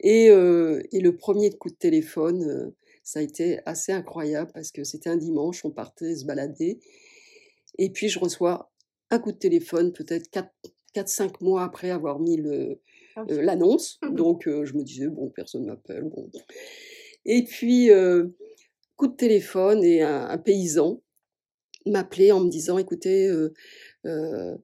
Et, 0.01 0.25
et 0.27 0.99
le 0.99 1.15
premier 1.17 1.49
coup 1.49 1.71
de 1.71 1.75
téléphone, 1.75 2.73
ça 3.03 3.19
a 3.19 3.21
été 3.23 3.57
assez 3.65 3.91
incroyable 3.91 4.51
parce 4.53 4.71
que 4.71 4.83
c'était 4.83 5.09
un 5.09 5.17
dimanche, 5.17 5.65
on 5.65 5.71
partait 5.71 6.15
se 6.15 6.25
balader, 6.25 6.79
et 7.79 7.89
puis 7.89 8.09
je 8.09 8.19
reçois 8.19 8.71
un 9.11 9.19
coup 9.19 9.31
de 9.31 9.37
téléphone, 9.37 9.93
peut-être 9.93 10.29
4-5 10.95 11.43
mois 11.43 11.63
après 11.63 11.89
avoir 11.89 12.19
mis 12.19 12.41
ah 13.15 13.23
l'annonce. 13.29 13.99
Donc 14.11 14.43
je 14.45 14.73
me 14.73 14.83
disais, 14.83 15.07
bon, 15.07 15.29
personne 15.29 15.65
m'appelle. 15.65 16.03
Bon. 16.03 16.29
Et 17.25 17.43
puis, 17.43 17.89
coup 18.95 19.07
de 19.07 19.15
téléphone 19.15 19.83
et 19.83 20.01
un 20.01 20.37
paysan 20.37 21.01
m'appeler 21.85 22.31
en 22.31 22.39
me 22.39 22.49
disant 22.49 22.77
écoutez, 22.77 23.27
euh, 23.27 23.53
euh, 24.05 24.55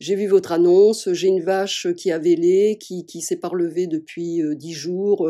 j'ai 0.00 0.16
vu 0.16 0.26
votre 0.26 0.52
annonce, 0.52 1.12
j'ai 1.12 1.28
une 1.28 1.42
vache 1.42 1.88
qui 1.96 2.10
a 2.10 2.18
vélé, 2.18 2.78
qui, 2.80 3.06
qui 3.06 3.20
s'est 3.20 3.38
pas 3.38 3.48
relevée 3.48 3.86
depuis 3.86 4.42
euh, 4.42 4.54
dix 4.54 4.72
jours. 4.72 5.28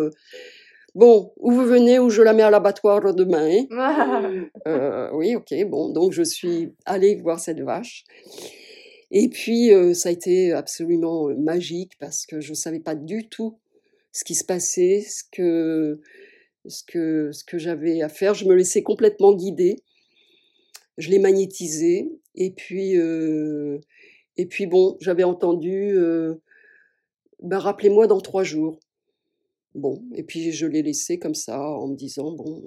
Bon, 0.97 1.33
où 1.37 1.53
vous 1.53 1.65
venez, 1.65 2.01
où 2.01 2.11
je 2.11 2.23
la 2.23 2.33
mets 2.33 2.43
à 2.43 2.51
l'abattoir 2.51 3.15
demain. 3.15 3.67
Hein 3.71 4.49
oui, 5.15 5.37
ok, 5.37 5.55
bon, 5.69 5.91
donc 5.91 6.13
je 6.13 6.23
suis 6.23 6.73
allée 6.85 7.15
voir 7.15 7.39
cette 7.39 7.61
vache. 7.61 8.05
Et 9.13 9.29
puis, 9.29 9.71
ça 9.95 10.09
a 10.09 10.13
été 10.13 10.53
absolument 10.53 11.29
magique 11.39 11.93
parce 12.01 12.27
que 12.27 12.41
je 12.41 12.51
ne 12.51 12.57
savais 12.57 12.81
pas 12.81 12.97
du 12.97 13.29
tout 13.29 13.57
ce 14.11 14.25
qui 14.25 14.35
se 14.35 14.45
passait, 14.45 15.05
ce 15.09 15.23
que, 15.31 16.01
ce 16.67 16.83
que, 16.83 17.31
ce 17.31 17.45
que 17.45 17.59
j'avais 17.59 18.03
à 18.03 18.09
faire. 18.09 18.35
Je 18.35 18.47
me 18.47 18.55
laissais 18.55 18.83
complètement 18.83 19.33
guider 19.33 19.77
je 20.99 21.11
l'ai 21.11 21.19
magnétisé. 21.19 22.11
Et 22.35 22.51
puis, 22.51 22.95
et 24.37 24.47
puis 24.47 24.67
bon, 24.67 24.97
j'avais 25.01 25.25
entendu, 25.25 25.97
bah, 27.43 27.59
rappelez-moi 27.59 28.07
dans 28.07 28.21
trois 28.21 28.43
jours. 28.45 28.79
Bon, 29.77 30.03
et 30.15 30.23
puis 30.23 30.53
je 30.53 30.67
l'ai 30.67 30.83
laissé 30.83 31.19
comme 31.19 31.35
ça 31.35 31.61
en 31.61 31.87
me 31.89 31.97
disant, 31.97 32.33
bon, 32.33 32.63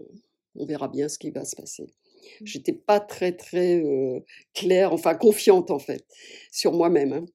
on 0.55 0.65
verra 0.65 0.87
bien 0.87 1.09
ce 1.09 1.17
qui 1.17 1.31
va 1.31 1.43
se 1.43 1.55
passer. 1.55 1.83
Mmh. 1.83 2.45
J'étais 2.45 2.73
pas 2.73 2.99
très 2.99 3.31
très 3.31 3.83
claire, 4.53 4.93
enfin 4.93 5.15
confiante 5.15 5.71
en 5.71 5.79
fait, 5.79 6.05
sur 6.51 6.71
moi-même. 6.71 7.13
Hein. 7.13 7.25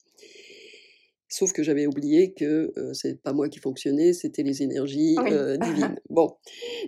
Sauf 1.28 1.52
que 1.52 1.64
j'avais 1.64 1.88
oublié 1.88 2.32
que 2.32 2.72
c'est 2.92 3.20
pas 3.20 3.32
moi 3.32 3.48
qui 3.48 3.58
fonctionnais, 3.58 4.12
c'était 4.12 4.44
les 4.44 4.62
énergies 4.62 5.16
divines. 5.60 5.96
Bon, 6.08 6.36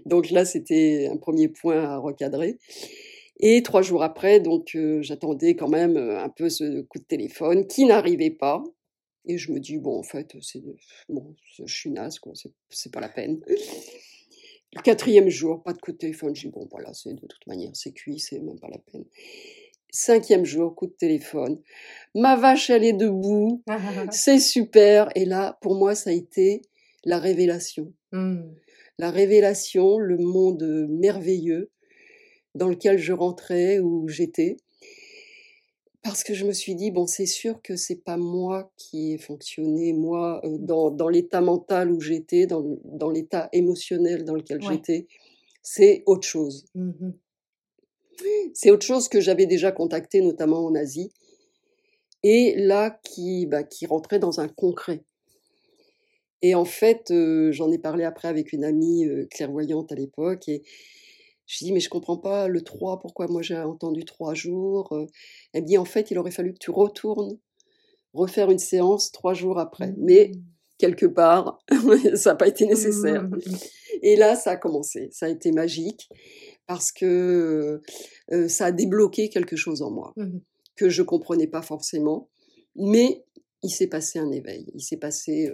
donc 0.05 0.31
là 0.31 0.45
c'était 0.45 1.09
un 1.11 1.17
premier 1.17 1.49
point 1.49 1.83
à 1.83 1.97
recadrer. 1.99 2.57
Et 3.41 3.63
trois 3.65 3.83
jours 3.83 4.05
après, 4.05 4.39
donc 4.39 4.79
j'attendais 5.01 5.57
quand 5.57 5.69
même 5.69 5.97
un 5.97 6.29
peu 6.29 6.49
ce 6.49 6.83
coup 6.83 6.99
de 7.01 7.05
téléphone 7.05 7.67
qui 7.67 7.85
n'arrivait 7.85 8.31
pas. 8.31 8.63
Et 9.27 9.39
je 9.39 9.53
me 9.53 9.59
dis, 9.59 9.79
bon, 9.79 9.99
en 9.99 10.03
fait, 10.03 10.37
c'est 10.41 10.63
bon, 11.09 11.35
je 11.65 11.75
suis 11.75 11.91
naze, 11.91 12.19
quoi, 12.19 12.33
c'est 12.71 12.93
pas 12.93 13.01
la 13.01 13.09
peine. 13.09 13.41
Le 13.49 14.83
quatrième 14.83 15.29
jour, 15.29 15.63
pas 15.63 15.73
de 15.73 15.79
coup 15.79 15.93
de 15.93 15.97
téléphone. 15.97 16.35
Je 16.35 16.43
dis, 16.43 16.49
bon, 16.49 16.69
voilà, 16.71 16.93
c'est 16.93 17.13
de 17.13 17.27
toute 17.27 17.47
manière, 17.47 17.71
c'est 17.75 17.93
cuit, 17.93 18.19
c'est 18.19 18.39
même 18.39 18.59
pas 18.61 18.69
la 18.69 18.79
peine. 18.79 19.05
Cinquième 19.91 20.45
jour, 20.45 20.75
coup 20.75 20.87
de 20.87 20.93
téléphone. 20.93 21.61
Ma 22.15 22.37
vache, 22.37 22.71
elle 22.71 22.85
est 22.85 22.93
debout. 22.93 23.63
c'est 24.11 24.39
super. 24.39 25.09
Et 25.15 25.25
là, 25.25 25.59
pour 25.61 25.77
moi, 25.77 25.95
ça 25.95 26.11
a 26.11 26.13
été 26.13 26.63
la 27.05 27.19
révélation. 27.19 27.93
Mmh. 28.13 28.43
La 28.99 29.11
révélation, 29.11 29.99
le 29.99 30.19
monde 30.19 30.87
merveilleux 30.89 31.71
dans 32.55 32.69
lequel 32.69 32.99
je 32.99 33.13
rentrais, 33.13 33.79
où 33.79 34.09
j'étais. 34.09 34.57
Parce 36.07 36.23
que 36.23 36.35
je 36.35 36.45
me 36.45 36.53
suis 36.53 36.77
dit, 36.77 36.93
bon, 36.93 37.09
c'est 37.09 37.27
sûr 37.27 37.61
que 37.63 37.75
c'est 37.75 37.97
pas 38.05 38.17
moi 38.17 38.71
qui 38.77 39.13
ai 39.15 39.19
fonctionné, 39.19 39.93
moi, 39.93 40.41
euh, 40.45 40.57
dans, 40.59 40.93
dans 40.93 41.09
l'état 41.09 41.41
mental 41.41 41.91
où 41.91 42.01
j'étais, 42.01 42.47
dans, 42.47 42.65
dans 42.85 43.11
l'état 43.11 43.49
émotionnel 43.53 44.25
dans 44.25 44.37
lequel 44.37 44.63
j'étais. 44.63 45.09
C'est 45.63 46.05
autre 46.07 46.27
chose. 46.27 46.65
Mmh 46.75 47.11
c'est 48.55 48.71
autre 48.71 48.87
chose 48.87 49.09
que 49.09 49.21
j'avais 49.21 49.45
déjà 49.45 49.73
contacté, 49.73 50.23
notamment 50.23 50.65
en 50.65 50.75
Asie. 50.75 51.13
Et 52.23 52.55
là, 52.57 52.99
qui, 53.05 53.45
bah, 53.45 53.63
qui 53.63 53.85
rentrait 53.85 54.19
dans 54.19 54.41
un 54.41 54.49
concret. 54.49 55.05
Et 56.41 56.55
en 56.55 56.65
fait, 56.65 57.11
euh, 57.11 57.53
j'en 57.53 57.71
ai 57.71 57.77
parlé 57.77 58.05
après 58.05 58.29
avec 58.29 58.55
une 58.55 58.65
amie 58.65 59.05
euh, 59.05 59.27
clairvoyante 59.27 59.93
à 59.93 59.97
l'époque. 59.97 60.49
Et, 60.49 60.63
je 61.47 61.65
dis, 61.65 61.73
mais 61.73 61.81
je 61.81 61.89
comprends 61.89 62.19
pas 62.19 62.49
le 62.49 62.61
3, 62.63 62.99
pourquoi 62.99 63.29
moi 63.29 63.41
j'ai 63.41 63.57
entendu 63.57 64.05
3 64.05 64.35
jours. 64.35 64.91
Elle 65.53 65.63
me 65.63 65.67
dit, 65.67 65.79
en 65.79 65.85
fait, 65.85 66.11
il 66.11 66.19
aurait 66.19 66.33
fallu 66.33 66.53
que 66.53 66.59
tu 66.59 66.71
retournes 66.71 67.39
refaire 68.13 68.51
une 68.51 68.59
séance 68.59 69.13
3 69.13 69.35
jours 69.35 69.59
après. 69.59 69.95
Mais 69.99 70.33
mmh. 70.35 70.41
quelque 70.79 71.07
part, 71.07 71.59
ça 72.15 72.31
n'a 72.31 72.37
pas 72.37 72.49
été 72.49 72.67
nécessaire. 72.67 73.25
Mmh. 73.25 73.39
Et 74.03 74.17
là, 74.17 74.35
ça 74.35 74.53
a 74.53 74.57
commencé. 74.57 75.09
Ça 75.13 75.27
a 75.27 75.29
été 75.29 75.53
magique 75.53 76.09
parce 76.67 76.91
que 76.91 77.81
ça 78.49 78.67
a 78.67 78.73
débloqué 78.73 79.29
quelque 79.29 79.57
chose 79.57 79.83
en 79.83 79.91
moi 79.91 80.13
mmh 80.17 80.39
que 80.77 80.91
je 80.91 81.03
comprenais 81.03 81.47
pas 81.47 81.63
forcément. 81.63 82.29
Mais 82.75 83.25
il 83.63 83.71
s'est 83.71 83.87
passé 83.87 84.19
un 84.19 84.31
éveil. 84.31 84.71
Il 84.75 84.83
s'est 84.83 84.99
passé 84.99 85.51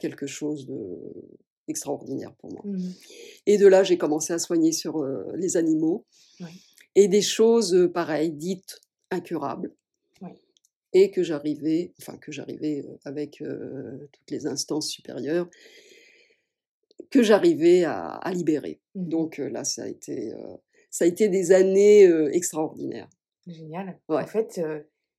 quelque 0.00 0.26
chose 0.26 0.66
de 0.66 1.00
extraordinaire 1.72 2.32
pour 2.36 2.52
moi. 2.52 2.62
Mmh 2.64 2.90
et 3.44 3.58
de 3.58 3.66
là, 3.66 3.82
j'ai 3.82 3.98
commencé 3.98 4.32
à 4.32 4.38
soigner 4.38 4.70
sur 4.70 5.04
les 5.34 5.56
animaux 5.56 6.04
et 6.94 7.08
des 7.08 7.22
choses 7.22 7.90
pareilles, 7.92 8.30
dites 8.30 8.80
incurables. 9.10 9.72
Et 10.92 11.10
que 11.10 11.24
j'arrivais, 11.24 11.92
enfin 12.00 12.16
que 12.18 12.30
j'arrivais 12.30 12.84
avec 13.04 13.42
toutes 14.12 14.30
les 14.30 14.46
instances 14.46 14.88
supérieures, 14.88 15.50
que 17.10 17.24
j'arrivais 17.24 17.82
à, 17.82 18.30
libérer. 18.32 18.78
Mmh 18.94 19.08
Donc 19.08 19.38
là, 19.38 19.64
ça 19.64 19.82
a 19.82 19.88
été, 19.88 20.32
ça 20.88 21.04
a 21.04 21.08
été 21.08 21.28
des 21.28 21.50
années 21.50 22.04
extraordinaires. 22.32 23.10
Génial. 23.48 23.98
En 24.06 24.24
fait, 24.24 24.60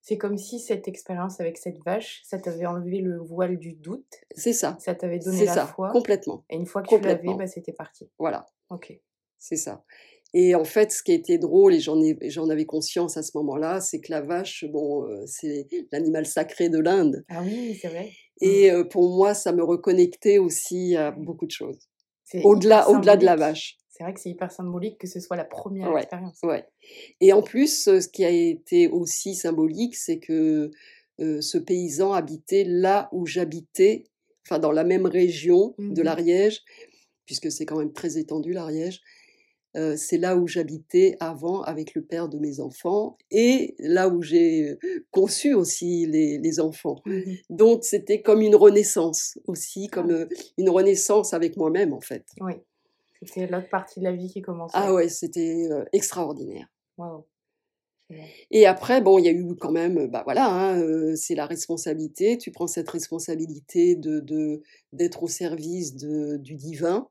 c'est 0.03 0.17
comme 0.17 0.37
si 0.37 0.59
cette 0.59 0.89
expérience 0.89 1.39
avec 1.39 1.57
cette 1.57 1.81
vache, 1.85 2.21
ça 2.25 2.37
t'avait 2.37 2.65
enlevé 2.65 2.99
le 2.99 3.19
voile 3.19 3.57
du 3.57 3.71
doute. 3.71 4.15
C'est 4.35 4.51
ça. 4.51 4.77
Ça 4.81 4.93
t'avait 4.93 5.19
donné 5.19 5.45
la 5.45 5.53
ça, 5.53 5.65
foi. 5.65 5.91
Complètement. 5.91 6.43
Et 6.49 6.57
une 6.57 6.65
fois 6.65 6.81
que 6.81 6.93
tu 6.93 7.01
l'avais, 7.01 7.33
bah, 7.35 7.47
c'était 7.47 7.71
parti. 7.71 8.11
Voilà. 8.19 8.45
Ok. 8.69 8.93
C'est 9.39 9.55
ça. 9.55 9.85
Et 10.33 10.55
en 10.55 10.65
fait, 10.65 10.91
ce 10.91 11.03
qui 11.03 11.13
a 11.13 11.15
été 11.15 11.37
drôle, 11.37 11.73
et 11.73 11.79
j'en, 11.79 11.97
j'en 12.23 12.49
avais 12.49 12.65
conscience 12.65 13.15
à 13.15 13.23
ce 13.23 13.31
moment-là, 13.37 13.79
c'est 13.79 14.01
que 14.01 14.11
la 14.11 14.19
vache, 14.19 14.65
bon, 14.65 15.07
euh, 15.07 15.23
c'est 15.25 15.67
l'animal 15.93 16.25
sacré 16.25 16.67
de 16.67 16.79
l'Inde. 16.79 17.23
Ah 17.29 17.41
oui, 17.41 17.77
c'est 17.81 17.87
vrai. 17.87 18.11
Et 18.41 18.71
euh, 18.71 18.83
pour 18.83 19.15
moi, 19.15 19.33
ça 19.33 19.53
me 19.53 19.63
reconnectait 19.63 20.37
aussi 20.37 20.97
à 20.97 21.11
beaucoup 21.11 21.45
de 21.45 21.51
choses. 21.51 21.79
Au-delà, 22.43 22.89
au-delà 22.89 23.15
de 23.15 23.23
la 23.23 23.37
vache. 23.37 23.77
C'est 23.93 24.03
vrai 24.03 24.13
que 24.15 24.19
c'est 24.19 24.31
hyper 24.31 24.51
symbolique 24.51 24.97
que 24.97 25.05
ce 25.05 25.19
soit 25.19 25.37
la 25.37 25.45
première 25.45 25.95
expérience. 25.95 26.39
Ouais. 26.41 26.65
Et 27.21 27.31
en 27.31 27.43
plus, 27.43 27.83
ce 27.83 28.07
qui 28.07 28.25
a 28.25 28.29
été 28.31 28.87
aussi 28.87 29.35
symbolique, 29.35 29.95
c'est 29.95 30.17
que 30.17 30.71
ce 31.19 31.57
paysan 31.59 32.11
habitait 32.11 32.63
là 32.63 33.07
où 33.11 33.27
j'habitais, 33.27 34.05
enfin 34.47 34.57
dans 34.57 34.71
la 34.71 34.83
même 34.83 35.05
région 35.05 35.75
de 35.77 36.01
mmh 36.01 36.03
l'Ariège, 36.03 36.61
puisque 37.25 37.51
c'est 37.51 37.67
quand 37.67 37.77
même 37.77 37.93
très 37.93 38.17
étendu 38.17 38.51
l'Ariège. 38.51 38.99
c'est 39.75 40.17
là 40.17 40.37
où 40.37 40.47
j'habitais 40.47 41.15
avant 41.19 41.61
avec 41.61 41.93
le 41.93 42.03
père 42.03 42.29
de 42.29 42.39
mes 42.39 42.59
enfants 42.59 43.15
et 43.29 43.75
là 43.77 44.09
où 44.09 44.23
j'ai 44.23 44.75
conçu 45.11 45.53
aussi 45.53 46.07
les, 46.07 46.59
enfants. 46.59 46.99
Mmh 47.05 47.21
Donc 47.51 47.83
c'était 47.83 48.23
comme 48.23 48.41
une 48.41 48.55
renaissance 48.55 49.37
aussi, 49.45 49.87
comme 49.87 50.27
ah. 50.31 50.35
une 50.57 50.71
renaissance 50.71 51.35
avec 51.35 51.57
moi-même 51.57 51.93
en 51.93 52.01
fait. 52.01 52.25
Oui, 52.41 52.53
c'était 53.25 53.47
l'autre 53.47 53.69
partie 53.69 53.99
de 53.99 54.05
la 54.05 54.11
vie 54.11 54.29
qui 54.29 54.41
commençait. 54.41 54.77
Ah 54.77 54.93
ouais, 54.93 55.09
c'était 55.09 55.69
extraordinaire. 55.91 56.67
Et 58.51 58.65
après, 58.65 59.01
bon, 59.01 59.17
il 59.17 59.25
y 59.25 59.29
a 59.29 59.31
eu 59.31 59.55
quand 59.55 59.71
même, 59.71 60.07
bah 60.07 60.21
voilà, 60.23 60.47
hein, 60.47 61.15
c'est 61.15 61.35
la 61.35 61.45
responsabilité. 61.45 62.37
Tu 62.37 62.51
prends 62.51 62.67
cette 62.67 62.89
responsabilité 62.89 63.95
de 63.95 64.61
d'être 64.91 65.23
au 65.23 65.27
service 65.27 65.95
de, 65.95 66.37
du 66.37 66.55
divin, 66.55 67.07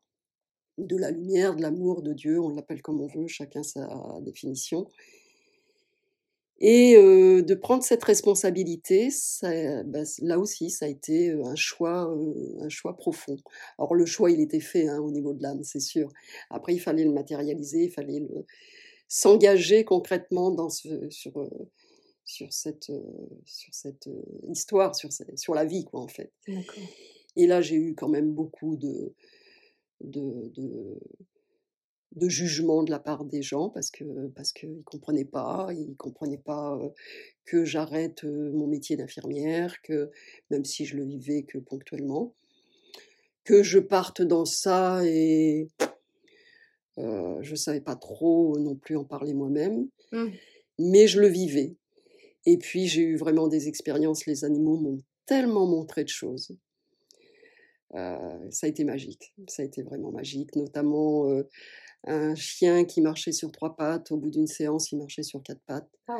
de 0.78 0.96
la 0.96 1.10
lumière, 1.10 1.56
de 1.56 1.62
l'amour, 1.62 2.02
de 2.02 2.12
Dieu. 2.12 2.40
On 2.40 2.50
l'appelle 2.50 2.82
comme 2.82 3.00
on 3.00 3.08
veut, 3.08 3.26
chacun 3.26 3.62
sa 3.62 3.88
définition. 4.20 4.86
Et 6.64 6.94
de 6.94 7.54
prendre 7.54 7.82
cette 7.82 8.04
responsabilité, 8.04 9.10
ça, 9.10 9.82
bah, 9.82 10.02
là 10.20 10.38
aussi, 10.38 10.70
ça 10.70 10.84
a 10.84 10.88
été 10.88 11.32
un 11.32 11.56
choix, 11.56 12.14
un 12.60 12.68
choix 12.68 12.96
profond. 12.96 13.36
Alors 13.78 13.96
le 13.96 14.06
choix, 14.06 14.30
il 14.30 14.40
était 14.40 14.60
fait 14.60 14.86
hein, 14.86 15.00
au 15.00 15.10
niveau 15.10 15.32
de 15.32 15.42
l'âme, 15.42 15.64
c'est 15.64 15.80
sûr. 15.80 16.08
Après, 16.50 16.72
il 16.72 16.78
fallait 16.78 17.04
le 17.04 17.12
matérialiser, 17.12 17.86
il 17.86 17.90
fallait 17.90 18.20
le, 18.20 18.46
s'engager 19.12 19.84
concrètement 19.84 20.50
dans 20.50 20.70
ce, 20.70 21.10
sur, 21.10 21.36
euh, 21.36 21.48
sur 22.24 22.50
cette, 22.50 22.90
sur 23.44 23.74
cette 23.74 24.08
histoire, 24.48 24.96
sur, 24.96 25.10
sur 25.36 25.54
la 25.54 25.66
vie, 25.66 25.84
quoi, 25.84 26.00
en 26.00 26.08
fait. 26.08 26.32
Et 27.36 27.46
là, 27.46 27.60
j'ai 27.60 27.76
eu 27.76 27.94
quand 27.94 28.08
même 28.08 28.32
beaucoup 28.32 28.76
de, 28.78 29.12
de, 30.00 30.50
de, 30.54 30.98
de 32.16 32.28
jugement 32.28 32.82
de 32.82 32.90
la 32.90 32.98
part 32.98 33.24
des 33.24 33.42
gens 33.42 33.70
parce 33.70 33.90
que 33.90 34.04
parce 34.28 34.52
qu'ils 34.52 34.76
ne 34.76 34.82
comprenaient 34.82 35.24
pas, 35.24 35.68
ils 35.72 35.96
comprenaient 35.96 36.38
pas 36.38 36.78
que 37.44 37.64
j'arrête 37.64 38.24
mon 38.24 38.66
métier 38.66 38.96
d'infirmière, 38.96 39.80
que 39.82 40.10
même 40.50 40.64
si 40.64 40.84
je 40.84 40.96
le 40.96 41.04
vivais 41.04 41.42
que 41.42 41.58
ponctuellement, 41.58 42.34
que 43.44 43.62
je 43.62 43.78
parte 43.78 44.22
dans 44.22 44.44
ça 44.44 45.00
et 45.04 45.68
je 46.96 47.50
ne 47.50 47.56
savais 47.56 47.80
pas 47.80 47.96
trop 47.96 48.58
non 48.58 48.76
plus 48.76 48.96
en 48.96 49.04
parler 49.04 49.32
moi-même, 49.32 49.88
mmh. 50.12 50.26
mais 50.78 51.06
je 51.06 51.20
le 51.20 51.28
vivais. 51.28 51.74
Et 52.44 52.58
puis 52.58 52.86
j'ai 52.88 53.02
eu 53.02 53.16
vraiment 53.16 53.48
des 53.48 53.68
expériences, 53.68 54.26
les 54.26 54.44
animaux 54.44 54.76
m'ont 54.76 55.02
tellement 55.26 55.66
montré 55.66 56.04
de 56.04 56.08
choses. 56.08 56.54
ça 57.92 58.66
a 58.66 58.66
été 58.66 58.84
magique, 58.84 59.32
ça 59.48 59.62
a 59.62 59.64
été 59.64 59.82
vraiment 59.82 60.12
magique, 60.12 60.54
notamment 60.56 61.26
un 62.04 62.34
chien 62.34 62.84
qui 62.84 63.00
marchait 63.00 63.32
sur 63.32 63.52
trois 63.52 63.76
pattes, 63.76 64.10
au 64.10 64.16
bout 64.16 64.30
d'une 64.30 64.46
séance 64.46 64.92
il 64.92 64.98
marchait 64.98 65.22
sur 65.22 65.42
quatre 65.42 65.62
pattes, 65.66 65.90
ah 66.08 66.18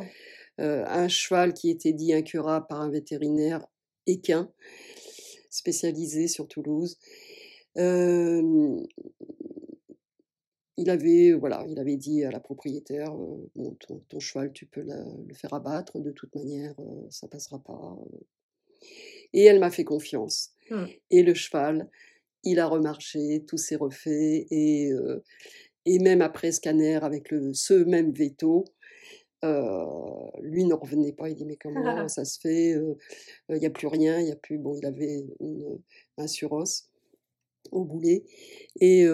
un 0.59 1.09
cheval 1.09 1.55
qui 1.55 1.71
était 1.71 1.93
dit 1.93 2.13
incurable 2.13 2.67
par 2.69 2.81
un 2.81 2.91
vétérinaire 2.91 3.67
équin 4.07 4.53
spécialisé 5.51 6.29
sur 6.29 6.47
Toulouse 6.47 6.99
il 10.77 10.91
avait, 10.91 11.33
voilà, 11.33 11.65
il 11.69 11.79
avait 11.79 11.97
dit 11.97 12.25
à 12.25 12.31
la 12.31 12.41
propriétaire, 12.41 13.13
bon, 13.55 13.77
ton, 14.09 14.21
cheval, 14.21 14.53
tu 14.53 14.67
peux 14.67 14.83
le 14.83 15.35
faire 15.35 15.53
abattre, 15.55 16.01
de 16.01 16.11
toute 16.11 16.35
manière, 16.35 16.75
ça 17.11 17.29
passera 17.29 17.59
pas. 17.63 17.97
Et 19.33 19.45
elle 19.45 19.61
m'a 19.61 19.71
fait 19.71 19.85
confiance. 19.85 20.51
Mmh. 20.71 20.85
Et 21.11 21.23
le 21.23 21.35
cheval, 21.35 21.89
il 22.43 22.59
a 22.59 22.67
remarché, 22.67 23.45
tout 23.47 23.59
s'est 23.59 23.77
refait, 23.77 24.47
et, 24.51 24.91
et 25.87 25.99
même 25.99 26.23
après 26.23 26.53
scanner 26.53 26.97
avec 26.97 27.31
le, 27.31 27.53
ce 27.55 27.75
même 27.75 28.13
veto, 28.13 28.65
lui 29.43 30.65
ne 30.65 30.75
revenait 30.75 31.13
pas. 31.13 31.29
Il 31.29 31.35
dit 31.35 31.45
mais 31.45 31.57
comment 31.57 31.83
ça 32.09 32.25
se 32.25 32.39
fait 32.41 32.77
Il 33.49 33.57
n'y 33.57 33.67
a 33.67 33.71
plus 33.71 33.89
rien, 33.89 34.21
il 34.21 34.29
y 34.29 34.33
a 34.33 34.37
plus. 34.37 34.59
Bon, 34.59 34.77
il 34.77 34.87
avait 34.87 35.27
une, 35.41 35.79
un 36.19 36.27
suros 36.27 36.65
au 37.71 37.85
boulet 37.85 38.25
et 38.81 39.07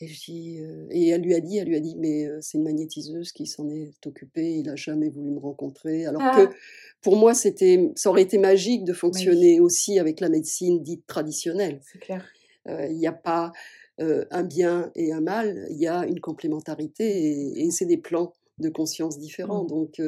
et, 0.00 0.62
et 0.90 1.08
elle 1.08 1.20
lui 1.20 1.34
a 1.34 1.40
dit, 1.40 1.58
elle 1.58 1.68
lui 1.68 1.76
a 1.76 1.80
dit, 1.80 1.94
mais 1.98 2.26
c'est 2.40 2.56
une 2.56 2.64
magnétiseuse 2.64 3.32
qui 3.32 3.46
s'en 3.46 3.68
est 3.68 3.92
occupée. 4.06 4.54
Il 4.54 4.66
n'a 4.66 4.76
jamais 4.76 5.10
voulu 5.10 5.30
me 5.30 5.38
rencontrer. 5.38 6.06
Alors 6.06 6.22
que 6.34 6.46
ah! 6.46 6.54
pour 7.02 7.16
moi, 7.16 7.34
c'était, 7.34 7.90
ça 7.96 8.08
aurait 8.08 8.22
été 8.22 8.38
magique 8.38 8.84
de 8.84 8.94
fonctionner 8.94 9.60
aussi 9.60 9.98
avec 9.98 10.20
la 10.20 10.30
médecine 10.30 10.82
dite 10.82 11.06
traditionnelle. 11.06 11.80
C'est 11.82 11.98
clair. 11.98 12.26
Il 12.66 12.96
n'y 12.96 13.06
a 13.06 13.12
pas 13.12 13.52
un 14.00 14.42
bien 14.42 14.90
et 14.94 15.12
un 15.12 15.20
mal. 15.20 15.66
Il 15.70 15.78
y 15.78 15.86
a 15.86 16.06
une 16.06 16.20
complémentarité 16.20 17.60
et, 17.60 17.70
c'est 17.70 17.86
des 17.86 17.98
plans 17.98 18.32
de 18.58 18.68
conscience 18.68 19.18
différents. 19.18 19.64
Mmh. 19.64 19.68
Donc, 19.68 20.02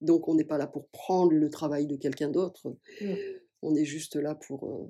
donc 0.00 0.28
on 0.28 0.34
n'est 0.34 0.44
pas 0.44 0.58
là 0.58 0.66
pour 0.66 0.86
prendre 0.88 1.32
le 1.32 1.50
travail 1.50 1.86
de 1.86 1.96
quelqu'un 1.96 2.28
d'autre. 2.28 2.74
Mmh. 3.00 3.06
On 3.62 3.74
est 3.74 3.84
juste 3.84 4.16
là 4.16 4.34
pour 4.34 4.88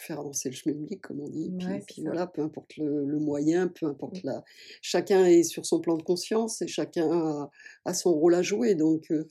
faire 0.00 0.20
avancer 0.20 0.48
le 0.48 0.54
chemin 0.54 0.74
public, 0.74 1.00
comme 1.00 1.20
on 1.20 1.28
dit. 1.28 1.52
Puis, 1.58 1.66
puis 1.86 2.02
voilà, 2.02 2.26
peu 2.26 2.42
importe 2.42 2.76
le, 2.76 3.18
moyen, 3.18 3.68
peu 3.68 3.86
importe 3.86 4.24
mmh. 4.24 4.26
la. 4.26 4.44
Chacun 4.82 5.24
est 5.24 5.42
sur 5.42 5.66
son 5.66 5.80
plan 5.80 5.96
de 5.96 6.02
conscience 6.02 6.62
et 6.62 6.66
chacun 6.66 7.48
a, 7.84 7.94
son 7.94 8.12
rôle 8.12 8.34
à 8.34 8.42
jouer. 8.42 8.74
Donc, 8.74 9.10
euh, 9.10 9.28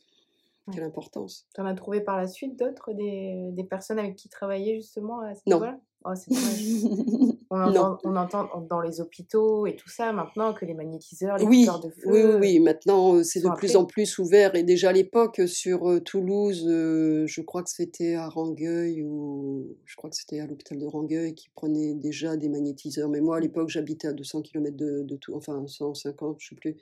quelle 0.72 0.84
importance. 0.84 1.48
Tu 1.56 1.62
en 1.62 1.66
as 1.66 1.74
trouvé 1.74 2.02
par 2.02 2.18
la 2.18 2.28
suite 2.28 2.58
d'autres, 2.58 2.94
des, 2.94 3.50
des, 3.54 3.64
personnes 3.64 3.98
avec 3.98 4.16
qui 4.16 4.30
travailler 4.30 4.76
justement 4.76 5.22
à 5.22 5.34
ce 5.34 5.42
Non. 5.48 5.60
Oh, 6.06 6.14
on, 7.50 8.16
entend, 8.16 8.48
dans 8.70 8.80
les 8.80 9.02
hôpitaux 9.02 9.68
et 9.68 9.76
tout 9.76 9.90
ça 9.90 10.14
maintenant 10.14 10.54
que 10.54 10.64
les 10.64 10.74
magnétiseurs, 10.74 11.38
les 11.38 11.44
oui, 11.44 11.66
de 11.66 11.90
feu. 11.90 12.10
Oui, 12.10 12.22
oui, 12.40 12.60
maintenant 12.62 13.16
euh, 13.16 13.24
c'est 13.24 13.42
de 13.42 13.50
plus 13.58 13.76
en 13.76 13.84
plus 13.84 14.18
ouvert. 14.18 14.56
Et 14.56 14.64
déjà 14.64 14.90
à 14.90 14.94
l'époque, 14.94 15.42
sur 15.46 15.90
euh, 15.90 16.00
Toulouse, 16.00 16.66
euh, 16.70 17.28
je 17.28 17.42
crois 17.42 17.64
que 17.64 17.70
c'était 17.70 18.16
à 18.16 18.30
Rangueil 18.30 19.04
ou 19.04 19.76
je 19.84 19.98
crois 19.98 20.10
que 20.10 20.16
c'était 20.16 20.40
à 20.40 20.48
l'hôpital 20.48 20.80
de 20.80 20.86
Rangueil 20.86 21.36
qui 21.36 21.50
prenait 21.50 21.94
déjà 21.96 22.38
des 22.38 22.48
magnétiseurs. 22.48 23.10
Mais 23.10 23.20
moi 23.20 23.36
à 23.36 23.40
mmh. 23.40 23.44
l'époque, 23.44 23.70
j'habitais 23.70 24.08
à 24.08 24.14
200 24.14 24.44
km 24.44 24.78
de, 24.78 25.04
de 25.04 25.16
tout, 25.18 25.34
enfin 25.34 25.62
150, 25.68 26.38
je 26.40 26.48
sais 26.48 26.56
plus. 26.56 26.78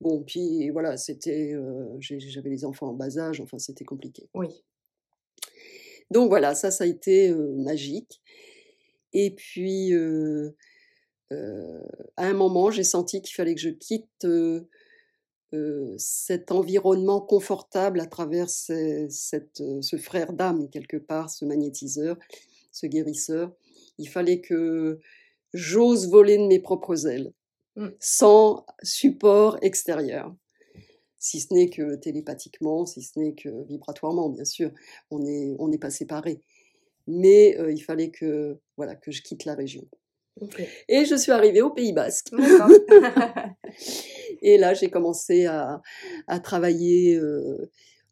Bon, 0.00 0.22
puis 0.22 0.70
voilà, 0.70 0.96
c'était, 0.96 1.56
j'avais 1.98 2.50
les 2.50 2.64
enfants 2.64 2.90
en 2.90 2.94
bas 2.94 3.18
âge, 3.18 3.40
enfin 3.40 3.58
c'était 3.58 3.84
compliqué. 3.84 4.28
Oui. 4.34 4.46
Donc 6.12 6.28
voilà, 6.28 6.54
ça, 6.54 6.70
ça 6.70 6.84
a 6.84 6.86
été 6.86 7.34
magique. 7.34 8.22
Et 9.20 9.32
puis, 9.34 9.92
à 11.32 12.24
un 12.24 12.34
moment, 12.34 12.70
j'ai 12.70 12.84
senti 12.84 13.20
qu'il 13.20 13.34
fallait 13.34 13.56
que 13.56 13.60
je 13.60 13.70
quitte 13.70 14.26
cet 15.96 16.52
environnement 16.52 17.20
confortable 17.20 17.98
à 17.98 18.06
travers 18.06 18.48
cette, 18.48 19.10
ce 19.10 19.96
frère 19.96 20.32
d'âme, 20.32 20.70
quelque 20.70 20.96
part, 20.96 21.30
ce 21.30 21.44
magnétiseur, 21.44 22.16
ce 22.70 22.86
guérisseur. 22.86 23.52
Il 23.98 24.08
fallait 24.08 24.40
que 24.40 25.00
j'ose 25.52 26.08
voler 26.08 26.38
de 26.38 26.46
mes 26.46 26.60
propres 26.60 27.08
ailes, 27.08 27.32
mmh. 27.74 27.88
sans 27.98 28.64
support 28.84 29.58
extérieur 29.62 30.32
si 31.18 31.40
ce 31.40 31.52
n'est 31.52 31.68
que 31.68 31.96
télépathiquement, 31.96 32.86
si 32.86 33.02
ce 33.02 33.18
n'est 33.18 33.34
que 33.34 33.64
vibratoirement, 33.64 34.28
bien 34.28 34.44
sûr, 34.44 34.70
on 35.10 35.18
n'est 35.18 35.56
on 35.58 35.70
pas 35.78 35.90
séparés. 35.90 36.42
Mais 37.08 37.56
il 37.70 37.80
fallait 37.80 38.10
que, 38.10 38.56
voilà, 38.76 38.94
que 38.94 39.10
je 39.10 39.22
quitte 39.22 39.44
la 39.44 39.54
région. 39.54 39.84
Et 40.88 41.04
je 41.04 41.16
suis 41.16 41.32
arrivée 41.32 41.62
au 41.62 41.70
Pays 41.70 41.92
Basque. 41.92 42.30
et 44.42 44.58
là, 44.58 44.74
j'ai 44.74 44.88
commencé 44.88 45.46
à, 45.46 45.82
à 46.28 46.38
travailler 46.38 47.18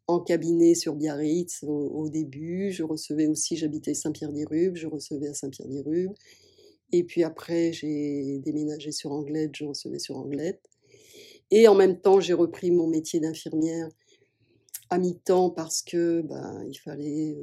en 0.09 0.21
cabinet 0.21 0.75
sur 0.75 0.95
Biarritz 0.95 1.63
au, 1.63 2.09
début. 2.09 2.71
Je 2.71 2.83
recevais 2.83 3.27
aussi, 3.27 3.57
j'habitais 3.57 3.95
Saint-Pierre-d'Irube, 3.95 4.77
je 4.77 4.87
recevais 4.87 5.29
à 5.29 5.35
Saint-Pierre-d'Irube. 5.35 6.13
Et 6.93 7.03
puis 7.03 7.25
après, 7.25 7.73
j'ai 7.73 8.41
déménagé 8.45 8.93
sur 8.93 9.13
Anglette, 9.13 9.51
je 9.55 9.65
recevais 9.65 9.99
sur 9.99 10.17
Anglette. 10.17 10.63
Et 11.51 11.69
en 11.69 11.75
même 11.75 12.01
temps, 12.01 12.21
j'ai 12.21 12.35
repris 12.35 12.71
mon 12.71 12.87
métier 12.87 13.21
d'infirmière 13.21 13.89
à 14.91 14.99
mi-temps 14.99 15.51
parce 15.51 15.83
que 15.83 16.23
ben, 16.23 16.65
il 16.69 16.79
fallait 16.79 17.37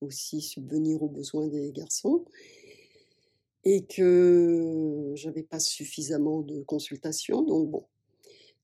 aussi 0.00 0.40
subvenir 0.40 1.02
aux 1.02 1.08
besoins 1.08 1.48
des 1.48 1.72
garçons. 1.72 2.24
et 3.68 3.84
que 3.84 5.12
j'avais 5.16 5.42
pas 5.42 5.58
suffisamment 5.58 6.40
de 6.42 6.62
consultations. 6.62 7.42
Donc 7.42 7.68
bon. 7.68 7.84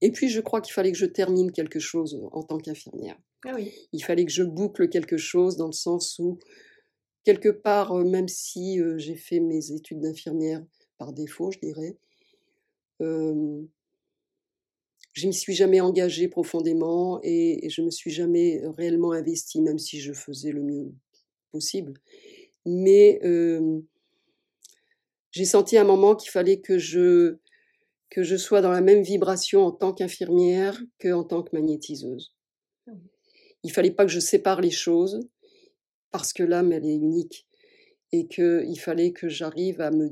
Et 0.01 0.13
puis 0.13 0.29
je 0.29 0.41
crois 0.41 0.61
qu'il 0.61 0.73
fallait 0.73 0.93
que 0.93 0.99
je 0.99 1.07
termine 1.07 1.51
quelque 1.51 1.81
chose 1.81 2.21
en 2.31 2.43
tant 2.45 2.59
qu'infirmière. 2.59 3.19
Ah 3.45 3.53
oui. 3.57 3.73
Il 3.93 4.05
fallait 4.05 4.25
que 4.25 4.31
je 4.31 4.45
boucle 4.45 4.89
quelque 4.89 5.17
chose 5.17 5.57
dans 5.57 5.67
le 5.67 5.73
sens 5.73 6.21
où, 6.21 6.39
quelque 7.25 7.49
part, 7.49 7.93
euh, 7.93 8.05
même 8.05 8.29
si 8.29 8.81
euh, 8.81 8.97
j'ai 8.99 9.17
fait 9.17 9.41
mes 9.41 9.73
études 9.73 10.01
d'infirmière 10.01 10.65
par 10.99 11.13
défaut, 11.13 11.51
je 11.51 11.59
dirais, 11.59 11.97
euh, 13.01 13.63
je 15.15 15.27
m'y 15.27 15.35
suis 15.35 15.55
jamais 15.55 15.81
engagée 15.81 16.29
profondément 16.29 17.21
et, 17.25 17.67
et 17.67 17.71
je 17.71 17.83
me 17.83 17.91
suis 17.91 18.13
jamais 18.13 18.63
réellement 18.77 19.13
investie, 19.13 19.61
même 19.61 19.79
si 19.79 20.01
je 20.01 20.13
faisais 20.13 20.53
le 20.53 20.63
mieux 20.63 20.93
possible. 21.53 21.95
Mais 22.67 23.21
euh, 23.25 23.81
j'ai 25.31 25.45
senti 25.45 25.77
à 25.77 25.83
un 25.83 25.85
moment 25.85 26.15
qu'il 26.15 26.31
fallait 26.31 26.61
que 26.61 26.79
je 26.79 27.37
que 28.11 28.23
je 28.23 28.37
sois 28.37 28.61
dans 28.61 28.71
la 28.71 28.83
même 28.83 29.03
vibration 29.03 29.65
en 29.65 29.73
tant 29.73 29.95
qu'infirmière 29.95 30.83
que 30.99 31.13
en 31.13 31.25
tant 31.25 31.43
que 31.43 31.57
magnétiseuse. 31.57 32.35
Ah 32.87 32.93
Il 33.63 33.73
fallait 33.73 33.91
pas 33.91 34.05
que 34.05 34.11
je 34.11 34.21
sépare 34.21 34.61
les 34.61 34.71
choses 34.71 35.21
parce 36.11 36.35
que 36.35 36.43
l'âme 36.43 36.73
elle 36.73 36.85
est 36.85 36.95
unique 36.95 37.47
et 38.13 38.29
que 38.29 38.65
il 38.69 38.77
fallait 38.77 39.13
que 39.13 39.29
j'arrive 39.29 39.81
à 39.81 39.91
me 39.91 40.11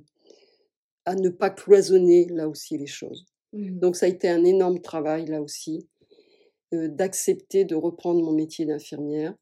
à 1.05 1.15
ne 1.15 1.29
pas 1.29 1.51
cloisonner 1.51 2.27
là 2.31 2.49
aussi 2.49 2.79
les 2.79 2.87
choses. 2.87 3.27
Mhm. 3.53 3.79
Donc 3.79 3.97
ça 3.97 4.07
a 4.07 4.09
été 4.09 4.29
un 4.29 4.45
énorme 4.45 4.81
travail 4.81 5.27
là 5.27 5.43
aussi 5.43 5.87
euh, 6.73 6.89
d'accepter 6.89 7.65
de 7.65 7.75
reprendre 7.75 8.23
mon 8.23 8.33
métier 8.33 8.65
d'infirmière 8.65 9.35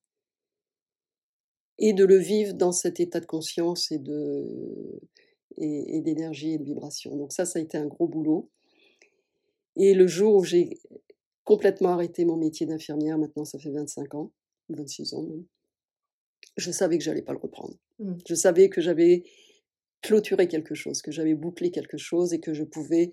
et 1.78 1.92
de 1.92 2.04
le 2.04 2.16
vivre 2.16 2.54
dans 2.54 2.72
cet 2.72 3.00
état 3.00 3.20
de 3.20 3.26
conscience 3.26 3.90
et 3.92 3.98
de 3.98 5.00
et, 5.56 5.96
et 5.96 6.00
d'énergie 6.00 6.54
et 6.54 6.58
de 6.58 6.64
vibration. 6.64 7.16
Donc 7.16 7.32
ça, 7.32 7.44
ça 7.44 7.58
a 7.58 7.62
été 7.62 7.76
un 7.78 7.86
gros 7.86 8.06
boulot. 8.06 8.50
Et 9.76 9.94
le 9.94 10.06
jour 10.06 10.36
où 10.36 10.44
j'ai 10.44 10.78
complètement 11.44 11.90
arrêté 11.90 12.24
mon 12.24 12.36
métier 12.36 12.66
d'infirmière, 12.66 13.18
maintenant 13.18 13.44
ça 13.44 13.58
fait 13.58 13.70
25 13.70 14.14
ans, 14.14 14.32
26 14.68 15.14
ans 15.14 15.22
même, 15.22 15.44
je 16.56 16.70
savais 16.70 16.98
que 16.98 17.04
j'allais 17.04 17.22
pas 17.22 17.32
le 17.32 17.38
reprendre. 17.38 17.74
Mhm. 17.98 18.18
Je 18.28 18.34
savais 18.34 18.68
que 18.68 18.80
j'avais 18.80 19.24
clôturé 20.02 20.48
quelque 20.48 20.74
chose, 20.74 21.02
que 21.02 21.12
j'avais 21.12 21.34
bouclé 21.34 21.70
quelque 21.70 21.96
chose 21.96 22.32
et 22.32 22.40
que 22.40 22.52
je 22.52 22.64
pouvais 22.64 23.12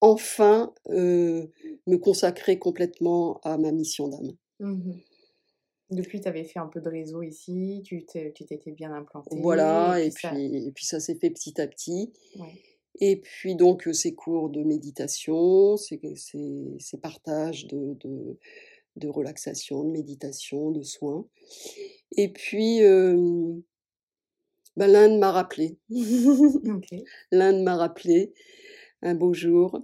enfin 0.00 0.72
euh, 0.90 1.46
me 1.86 1.96
consacrer 1.96 2.58
complètement 2.58 3.40
à 3.42 3.58
ma 3.58 3.72
mission 3.72 4.08
d'âme. 4.08 4.32
Mhm. 4.60 5.00
Depuis, 5.90 6.20
tu 6.20 6.28
avais 6.28 6.44
fait 6.44 6.58
un 6.58 6.66
peu 6.66 6.80
de 6.80 6.88
réseau 6.88 7.22
ici, 7.22 7.80
tu 7.84 8.04
t'étais 8.04 8.72
bien 8.72 8.92
implanté. 8.92 9.36
Voilà, 9.40 10.00
et 10.00 10.10
puis, 10.10 10.26
et 10.66 10.72
puis 10.72 10.84
ça 10.84 11.00
s'est 11.00 11.14
fait 11.14 11.30
petit 11.30 11.60
à 11.60 11.66
petit. 11.66 12.12
ouais. 12.38 12.54
Et 13.00 13.16
puis 13.20 13.54
donc 13.54 13.86
euh, 13.86 13.92
ces 13.92 14.14
cours 14.14 14.50
de 14.50 14.62
méditation, 14.64 15.76
ces, 15.76 16.00
ces, 16.16 16.76
ces 16.80 16.98
partages 16.98 17.66
de, 17.68 17.94
de, 18.00 18.38
de 18.96 19.08
relaxation, 19.08 19.84
de 19.84 19.90
méditation, 19.90 20.72
de 20.72 20.82
soins. 20.82 21.24
Et 22.16 22.32
puis 22.32 22.82
euh, 22.82 23.54
ben, 24.76 24.88
l'Inde 24.88 25.18
m'a 25.18 25.30
rappelé. 25.30 25.78
Ok. 25.90 26.88
L'Inde 27.30 27.62
m'a 27.62 27.76
rappelé 27.76 28.32
un 29.02 29.14
beau 29.14 29.32
jour, 29.32 29.80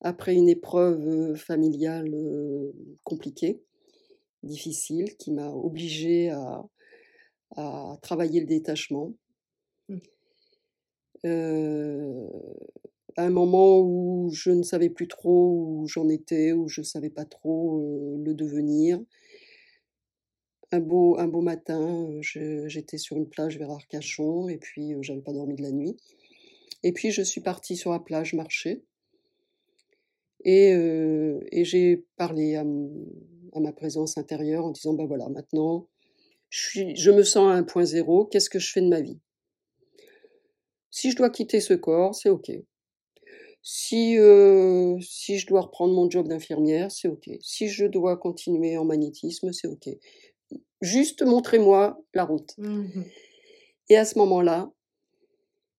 après 0.00 0.34
une 0.34 0.48
épreuve 0.48 1.06
euh, 1.06 1.34
familiale 1.36 2.12
euh, 2.12 2.72
compliquée, 3.04 3.62
difficile, 4.42 5.16
qui 5.16 5.32
m'a 5.32 5.50
obligée 5.50 6.30
à, 6.30 6.64
à 7.56 7.98
travailler 8.02 8.40
le 8.40 8.46
détachement. 8.46 9.12
Mm. 9.88 9.98
Euh, 11.24 12.28
à 13.16 13.24
un 13.24 13.30
moment 13.30 13.80
où 13.80 14.30
je 14.32 14.50
ne 14.50 14.62
savais 14.62 14.88
plus 14.88 15.08
trop 15.08 15.54
où 15.54 15.86
j'en 15.86 16.08
étais, 16.08 16.52
où 16.52 16.68
je 16.68 16.80
ne 16.80 16.86
savais 16.86 17.10
pas 17.10 17.24
trop 17.24 17.80
euh, 17.80 18.16
le 18.18 18.34
devenir. 18.34 19.00
Un 20.70 20.80
beau, 20.80 21.18
un 21.18 21.28
beau 21.28 21.42
matin, 21.42 22.08
euh, 22.36 22.68
j'étais 22.68 22.96
sur 22.96 23.18
une 23.18 23.28
plage 23.28 23.58
vers 23.58 23.70
Arcachon 23.70 24.48
et 24.48 24.56
puis 24.56 24.94
euh, 24.94 25.02
j'avais 25.02 25.20
pas 25.20 25.34
dormi 25.34 25.54
de 25.54 25.62
la 25.62 25.72
nuit. 25.72 25.96
Et 26.82 26.92
puis 26.92 27.10
je 27.10 27.22
suis 27.22 27.42
partie 27.42 27.76
sur 27.76 27.92
la 27.92 28.00
plage 28.00 28.32
marcher 28.32 28.82
et, 30.44 30.70
et 30.72 31.64
j'ai 31.64 32.04
parlé 32.16 32.56
à, 32.56 32.64
à 33.52 33.60
ma 33.60 33.72
présence 33.72 34.18
intérieure 34.18 34.64
en 34.64 34.70
disant 34.70 34.94
ben 34.94 35.06
voilà 35.06 35.28
maintenant 35.28 35.88
je, 36.52 36.58
suis, 36.58 36.96
je 36.96 37.10
me 37.10 37.22
sens 37.22 37.50
à 37.50 37.54
un 37.54 37.62
point 37.62 37.86
zéro, 37.86 38.26
qu'est-ce 38.26 38.50
que 38.50 38.58
je 38.58 38.70
fais 38.70 38.82
de 38.82 38.88
ma 38.88 39.00
vie? 39.00 39.18
Si 40.90 41.10
je 41.10 41.16
dois 41.16 41.30
quitter 41.30 41.60
ce 41.60 41.72
corps, 41.72 42.14
c'est 42.14 42.28
ok. 42.28 42.50
Si, 43.62 44.18
euh, 44.18 44.98
si 45.00 45.38
je 45.38 45.46
dois 45.46 45.62
reprendre 45.62 45.94
mon 45.94 46.10
job 46.10 46.28
d'infirmière, 46.28 46.92
c'est 46.92 47.08
ok. 47.08 47.30
Si 47.40 47.68
je 47.68 47.86
dois 47.86 48.18
continuer 48.18 48.76
en 48.76 48.84
magnétisme, 48.84 49.50
c'est 49.52 49.66
ok. 49.66 49.88
Juste 50.82 51.22
montrez-moi 51.22 51.98
la 52.12 52.24
route. 52.24 52.52
Mhm. 52.58 53.06
Et 53.88 53.96
à 53.96 54.04
ce 54.04 54.18
moment-là, 54.18 54.70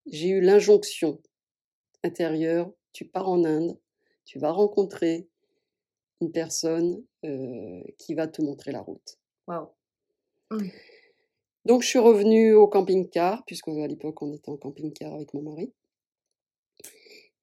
j'ai 0.08 0.30
eu 0.30 0.42
l'injonction 0.42 1.22
intérieure, 2.04 2.72
tu 2.94 3.06
pars 3.06 3.30
en 3.30 3.44
Inde, 3.44 3.78
tu 4.26 4.40
vas 4.40 4.52
rencontrer 4.52 5.28
une 6.24 6.32
personne 6.32 7.04
euh, 7.26 7.84
qui 7.98 8.14
va 8.14 8.28
te 8.28 8.42
montrer 8.42 8.72
la 8.72 8.82
route. 8.82 9.20
Donc 11.66 11.82
je 11.82 11.88
suis 11.88 12.00
revenue 12.00 12.54
au 12.54 12.68
camping-car, 12.68 13.44
puisque 13.46 13.68
à 13.68 13.88
l'époque 13.88 14.22
on 14.22 14.34
était 14.34 14.50
en 14.50 14.58
camping-car 14.58 15.14
avec 15.14 15.34
mon 15.34 15.42
mari. 15.42 15.74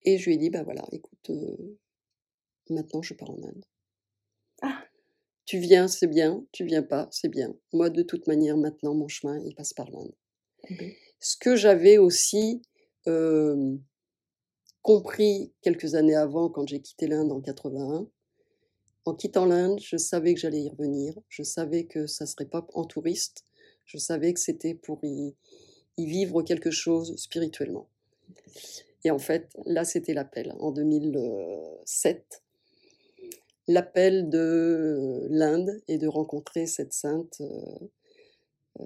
Et 0.03 0.19
je 0.19 0.27
lui 0.27 0.35
ai 0.35 0.39
dit, 0.39 0.51
bah 0.51 0.63
voilà, 0.63 0.87
écoute, 0.93 1.31
euh, 1.31 1.79
maintenant 2.69 3.03
je 3.03 3.15
pars 3.15 3.31
en 3.31 3.43
Inde. 3.43 3.65
Ah. 4.63 4.85
Tu 5.47 5.59
viens, 5.59 5.89
c'est 5.89 6.07
bien, 6.07 6.45
tu 6.53 6.65
viens 6.65 6.83
pas, 6.83 7.09
c'est 7.11 7.29
bien. 7.29 7.55
Moi, 7.73 7.91
de 7.91 8.03
toute 8.03 8.27
manière, 8.29 8.57
maintenant, 8.57 8.95
mon 8.95 9.09
chemin, 9.09 9.39
il 9.45 9.55
passe 9.55 9.73
par 9.73 9.91
l'Inde. 9.91 10.13
Ok. 10.71 10.85
Ce 11.19 11.37
que 11.37 11.57
j'avais 11.57 11.99
aussi 11.99 12.63
euh, 13.09 13.77
compris 14.83 15.53
quelques 15.61 15.95
années 15.95 16.15
avant, 16.15 16.51
quand 16.51 16.69
j'ai 16.69 16.81
quitté 16.81 17.07
l'Inde 17.09 17.33
en 17.33 17.41
81, 17.41 18.09
en 19.05 19.15
quittant 19.15 19.47
l'Inde, 19.47 19.81
je 19.81 19.97
savais 19.97 20.35
que 20.35 20.41
j'allais 20.41 20.63
y 20.63 20.69
revenir. 20.69 21.15
Je 21.29 21.43
savais 21.43 21.85
que 21.85 22.07
ça 22.07 22.27
serait 22.27 22.47
pas 22.47 22.67
en 22.75 22.85
touriste. 22.85 23.45
Je 23.87 23.99
savais 23.99 24.33
que 24.33 24.41
c'était 24.41 24.75
pour 24.75 25.01
y, 25.03 25.35
y 25.97 26.07
vivre 26.07 26.43
quelque 26.43 26.71
chose 26.71 27.17
spirituellement. 27.17 27.89
Et 29.05 29.11
en 29.11 29.19
fait, 29.19 29.49
là, 29.65 29.85
c'était 29.85 30.13
l'appel. 30.13 30.55
En 30.61 30.73
2007, 30.73 32.43
l'appel 33.69 34.29
de 34.29 35.27
l'Inde 35.31 35.81
et 35.89 35.97
de 35.97 36.07
rencontrer 36.07 36.67
cette 36.67 36.93
sainte 36.93 37.41
euh, 37.41 37.89
euh, 38.81 38.85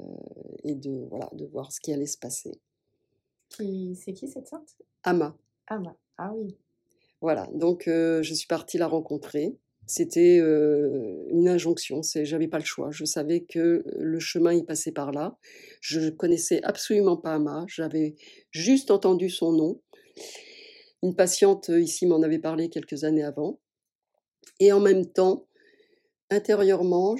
et 0.63 0.75
de, 0.75 1.07
voilà, 1.09 1.29
de 1.33 1.47
voir 1.47 1.73
ce 1.73 1.81
qui 1.81 1.93
allait 1.93 2.07
se 2.07 2.19
passer. 2.19 2.61
Qui... 3.49 3.97
C'est 3.97 4.13
qui 4.13 4.29
cette 4.29 4.49
sainte? 4.49 4.77
Ama. 5.03 5.37
Bah. 5.69 5.97
ah 6.19 6.33
oui. 6.35 6.57
Voilà, 7.21 7.49
donc 7.55 7.89
euh, 7.89 8.23
je 8.23 8.35
suis 8.35 8.47
partie 8.47 8.79
la 8.79 8.87
rencontrer. 8.87 9.57
C'était 9.87 10.39
euh, 10.41 11.25
une 11.29 11.49
injonction, 11.49 12.03
c'est, 12.03 12.25
j'avais 12.25 12.49
pas 12.49 12.59
le 12.59 12.65
choix. 12.65 12.91
Je 12.91 13.05
savais 13.05 13.41
que 13.41 13.85
le 13.97 14.19
chemin 14.19 14.53
y 14.53 14.65
passait 14.65 14.93
par 14.93 15.13
là. 15.13 15.37
Je 15.81 16.09
connaissais 16.11 16.63
absolument 16.63 17.17
pas 17.17 17.35
Ama, 17.35 17.65
j'avais 17.69 18.17
juste 18.51 18.91
entendu 18.91 19.29
son 19.29 19.53
nom. 19.53 19.81
Une 21.03 21.15
patiente 21.15 21.69
ici 21.69 22.07
m'en 22.07 22.23
avait 22.23 22.39
parlé 22.39 22.71
quelques 22.71 23.05
années 23.05 23.25
avant. 23.25 23.61
Et 24.59 24.73
en 24.73 24.81
même 24.81 25.07
temps, 25.07 25.47
intérieurement, 26.31 27.17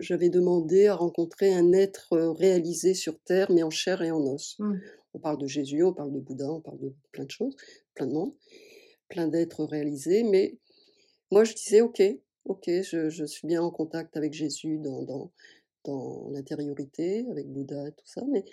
j'avais 0.00 0.30
demandé 0.30 0.86
à 0.86 0.94
rencontrer 0.94 1.52
un 1.52 1.72
être 1.72 2.16
réalisé 2.38 2.94
sur 2.94 3.18
Terre, 3.20 3.50
mais 3.50 3.62
en 3.62 3.70
chair 3.70 4.00
et 4.02 4.10
en 4.10 4.22
os. 4.26 4.56
Mm. 4.58 4.74
On 5.14 5.18
parle 5.18 5.38
de 5.38 5.46
Jésus, 5.46 5.82
on 5.82 5.92
parle 5.92 6.12
de 6.12 6.20
Bouddha, 6.20 6.50
on 6.50 6.60
parle 6.60 6.78
de 6.78 6.94
plein 7.12 7.24
de 7.24 7.30
choses, 7.30 7.56
plein 7.94 8.06
de 8.06 8.12
monde, 8.12 8.34
plein 9.08 9.28
d'êtres 9.28 9.64
réalisés. 9.64 10.22
Mais 10.22 10.58
moi, 11.30 11.44
je 11.44 11.54
disais, 11.54 11.80
ok, 11.80 12.02
ok, 12.44 12.64
je, 12.66 13.08
je 13.10 13.24
suis 13.24 13.46
bien 13.46 13.62
en 13.62 13.70
contact 13.70 14.16
avec 14.16 14.32
Jésus 14.32 14.78
dans, 14.78 15.02
dans, 15.02 15.32
dans 15.84 16.28
l'intériorité, 16.30 17.26
avec 17.30 17.46
Bouddha 17.50 17.88
et 17.88 17.92
tout 17.92 18.06
ça, 18.06 18.22
mais 18.30 18.44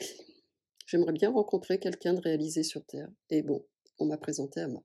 j'aimerais 0.85 1.13
bien 1.13 1.31
rencontrer 1.31 1.79
quelqu'un 1.79 2.13
de 2.13 2.21
réalisé 2.21 2.63
sur 2.63 2.83
Terre. 2.85 3.09
Et 3.29 3.41
bon, 3.41 3.65
on 3.99 4.05
m'a 4.05 4.17
présenté 4.17 4.61
Ama. 4.61 4.81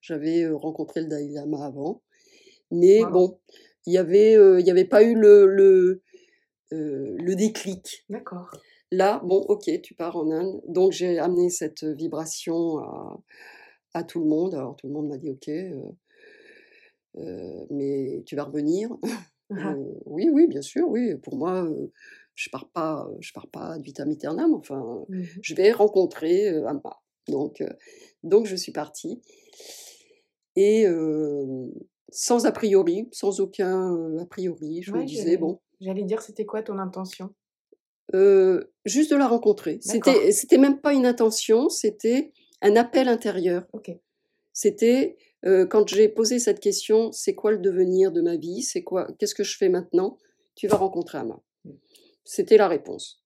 J'avais 0.00 0.42
euh, 0.42 0.56
rencontré 0.56 1.00
le 1.00 1.06
Dalai 1.08 1.28
Lama 1.28 1.64
avant, 1.66 2.02
mais 2.70 3.02
Wow. 3.04 3.10
bon, 3.10 3.40
il 3.86 3.92
y 3.94 3.98
avait, 3.98 4.36
euh, 4.36 4.60
n'y 4.62 4.70
avait 4.70 4.84
pas 4.84 5.02
eu 5.02 5.14
le, 5.14 5.46
le, 5.46 6.02
euh, 6.72 7.16
le 7.18 7.34
déclic. 7.36 8.04
D'accord. 8.08 8.50
Là, 8.92 9.20
bon, 9.24 9.38
ok, 9.48 9.68
tu 9.82 9.94
pars 9.94 10.16
en 10.16 10.30
Inde. 10.30 10.60
Donc 10.68 10.92
j'ai 10.92 11.18
amené 11.18 11.50
cette 11.50 11.84
vibration 11.84 12.78
à, 12.78 13.20
à 13.94 14.04
tout 14.04 14.20
le 14.20 14.26
monde. 14.26 14.54
Alors 14.54 14.76
tout 14.76 14.86
le 14.86 14.92
monde 14.92 15.08
m'a 15.08 15.18
dit 15.18 15.30
ok, 15.30 15.48
euh, 15.48 15.82
mais 17.70 18.22
tu 18.26 18.36
vas 18.36 18.44
revenir. 18.44 18.90
Ah. 19.48 19.76
oui, 20.06 20.28
oui, 20.28 20.48
bien 20.48 20.60
sûr, 20.60 20.88
oui. 20.88 21.14
Pour 21.22 21.36
moi, 21.36 21.68
je 22.34 22.50
pars 22.50 22.68
pas, 22.68 23.08
je 23.20 23.32
pars 23.32 23.46
pas 23.46 23.78
de 23.78 23.84
vitam 23.84 24.10
aeternam. 24.10 24.52
Enfin, 24.54 25.04
Mmh 25.08 25.22
je 25.40 25.54
vais 25.54 25.70
rencontrer 25.70 26.48
Amma. 26.66 27.00
Donc, 27.28 27.62
donc 28.24 28.46
je 28.46 28.56
suis 28.56 28.72
partie 28.72 29.22
et 30.56 30.84
sans 32.10 32.44
a 32.44 32.50
priori, 32.50 33.08
sans 33.12 33.38
aucun 33.38 34.18
a 34.18 34.26
priori, 34.26 34.82
je 34.82 34.90
me 34.90 35.04
disais 35.04 35.36
bon, 35.36 35.60
j'allais 35.80 36.02
dire, 36.02 36.22
c'était 36.22 36.44
quoi 36.44 36.64
ton 36.64 36.80
intention? 36.80 37.32
Juste 38.84 39.12
de 39.12 39.16
la 39.16 39.28
rencontrer. 39.28 39.78
C'était 39.80 40.32
c'était 40.32 40.58
même 40.58 40.80
pas 40.80 40.92
une 40.92 41.06
intention, 41.06 41.68
c'était 41.68 42.32
un 42.62 42.74
appel 42.74 43.06
intérieur. 43.08 43.64
OK. 43.72 43.92
C'était, 44.52 45.18
heu, 45.46 45.66
quand 45.66 45.88
j'ai 45.88 46.08
posé 46.08 46.38
cette 46.38 46.60
question: 46.60 47.12
«C'est 47.12 47.34
quoi 47.34 47.52
le 47.52 47.58
devenir 47.58 48.12
de 48.12 48.20
ma 48.20 48.36
vie? 48.36 48.62
C'est 48.62 48.82
quoi 48.82 49.08
qu'est-ce 49.18 49.34
que 49.34 49.44
je 49.44 49.56
fais 49.56 49.68
maintenant?» 49.68 50.18
«Tu 50.54 50.66
vas 50.68 50.76
rencontrer 50.76 51.18
Amma». 51.18 51.42
Mmh. 51.64 51.70
C'était 52.24 52.56
la 52.56 52.68
réponse. 52.68 53.22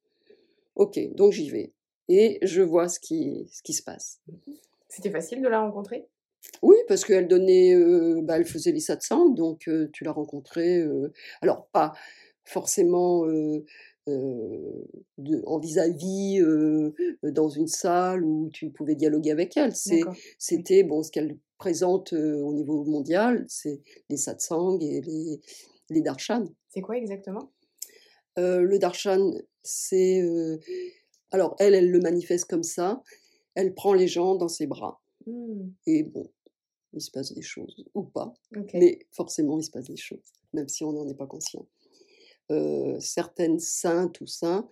OK, 0.76 0.98
donc 1.14 1.32
j'y 1.32 1.50
vais 1.50 1.72
et 2.08 2.38
je 2.42 2.62
vois 2.62 2.88
ce 2.88 3.00
qui 3.00 3.48
ce 3.52 3.62
qui 3.62 3.72
se 3.72 3.82
passe. 3.82 4.20
C'était 4.88 5.10
facile 5.10 5.40
de 5.42 5.48
la 5.48 5.60
rencontrer? 5.60 6.06
Oui, 6.62 6.76
parce 6.88 7.04
qu'elle 7.04 7.28
donnait, 7.28 7.74
heu, 7.74 8.20
bah, 8.22 8.36
elle 8.38 8.46
faisait 8.46 8.72
les 8.72 8.80
satsangs, 8.80 9.30
donc 9.30 9.68
heu, 9.68 9.90
tu 9.92 10.04
la 10.04 10.12
rencontrais, 10.12 10.80
heu, 10.80 11.12
alors 11.42 11.66
pas 11.68 11.92
forcément, 12.44 13.24
de 14.06 15.42
en 15.46 15.58
vis-à-vis, 15.58 16.42
dans 17.22 17.48
une 17.48 17.68
salle 17.68 18.24
où 18.24 18.48
tu 18.52 18.70
pouvais 18.70 18.94
dialoguer 18.96 19.30
avec 19.30 19.56
elle. 19.56 19.74
C'est 19.76 20.00
c'était 20.38 20.82
bon, 20.82 21.02
ce 21.02 21.10
qu'elle 21.10 21.38
présente, 21.60 22.12
heu, 22.14 22.42
au 22.42 22.52
niveau 22.52 22.84
mondial, 22.84 23.44
c'est 23.48 23.82
les 24.08 24.16
satsangs 24.16 24.78
et 24.80 25.00
les 25.02 25.40
les 25.90 26.00
darshan. 26.00 26.46
C'est 26.68 26.80
quoi 26.80 26.96
exactement? 26.96 27.52
Heu, 28.38 28.62
le 28.64 28.78
darshan, 28.78 29.32
c'est, 29.62 30.22
heu, 30.22 30.58
alors 31.30 31.54
elle, 31.58 31.74
elle 31.74 31.90
le 31.90 32.00
manifeste 32.00 32.46
comme 32.48 32.62
ça, 32.62 33.02
elle 33.54 33.74
prend 33.74 33.92
les 33.92 34.08
gens 34.08 34.34
dans 34.34 34.48
ses 34.48 34.66
bras 34.66 35.00
Mmh. 35.26 35.72
et 35.86 36.02
bon, 36.02 36.26
il 36.94 37.02
se 37.02 37.10
passe 37.10 37.34
des 37.34 37.42
choses 37.42 37.84
ou 37.94 38.04
pas, 38.04 38.32
mais 38.72 39.00
forcément 39.12 39.58
il 39.58 39.64
se 39.64 39.70
passe 39.70 39.88
des 39.88 39.98
choses, 39.98 40.32
même 40.54 40.68
si 40.68 40.82
on 40.82 40.92
n'en 40.92 41.06
est 41.08 41.14
pas 41.14 41.26
conscient. 41.26 41.66
Certaines 43.00 43.60
saintes 43.60 44.20
ou 44.22 44.26
saints, 44.26 44.66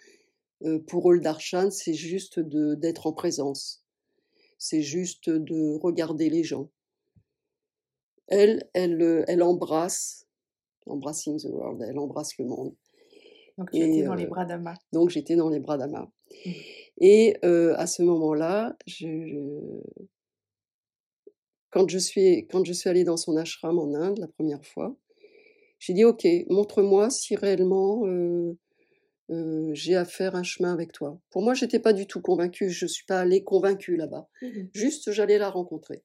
pour 0.87 1.11
eux 1.11 1.15
le 1.15 1.21
darshan, 1.21 1.71
c'est 1.71 1.95
juste 1.95 2.41
d'être 2.41 3.07
en 3.07 3.13
présence. 3.13 3.85
C'est 4.59 4.83
juste 4.83 5.31
de 5.31 5.77
regarder 5.77 6.31
les 6.31 6.45
gens. 6.45 6.71
Elle, 8.29 8.69
elle, 8.75 9.01
heu, 9.03 9.25
elle 9.29 9.43
embrasse, 9.43 10.27
embracing 10.87 11.39
the 11.41 11.47
world, 11.47 11.83
elle 11.89 11.99
embrasse 11.99 12.39
le 12.39 12.47
monde. 12.47 12.75
Donc 13.59 13.71
tu 13.73 13.83
étais 13.83 14.03
dans 14.03 14.15
les 14.15 14.25
heu, 14.25 14.27
bras 14.27 14.47
d'Amma. 14.47 14.75
donc 14.93 15.11
j'étais 15.11 15.37
dans 15.37 15.51
les 15.51 15.61
bras 15.61 15.79
d'Amma 15.79 16.11
Mmh. 16.45 16.63
et 17.01 17.37
heu, 17.45 17.79
à 17.79 17.87
ce 17.87 18.03
moment-là, 18.03 18.77
je 18.87 19.07
je 19.27 19.83
quand 21.71 21.89
je 21.89 21.99
suis 21.99 22.47
quand 22.49 22.65
je 22.65 22.73
suis 22.73 22.89
allée 22.89 23.05
dans 23.05 23.17
son 23.17 23.37
ashram 23.37 23.79
en 23.79 23.95
Inde 23.95 24.19
la 24.19 24.29
première 24.29 24.65
fois, 24.65 24.97
j'ai 25.81 25.95
dit: 25.95 26.05
«OK, 26.05 26.27
montre-moi 26.51 27.11
si 27.11 27.37
réellement, 27.37 28.07
heu 28.07 28.59
heu, 29.31 29.71
j'ai 29.75 29.97
à 29.97 30.05
faire 30.07 30.37
un 30.37 30.45
chemin 30.45 30.73
avec 30.75 30.93
toi». 30.93 31.21
Pour 31.31 31.43
moi, 31.43 31.55
j'étais 31.55 31.81
pas 31.81 31.93
du 31.95 32.07
tout 32.07 32.23
convaincue, 32.23 32.71
je 32.71 32.87
suis 32.87 33.07
pas 33.07 33.21
allée 33.23 33.45
convaincue 33.45 33.97
là-bas. 33.97 34.29
Mmh 34.43 34.71
Juste, 34.75 35.13
j'allais 35.13 35.39
la 35.39 35.51
rencontrer 35.51 36.05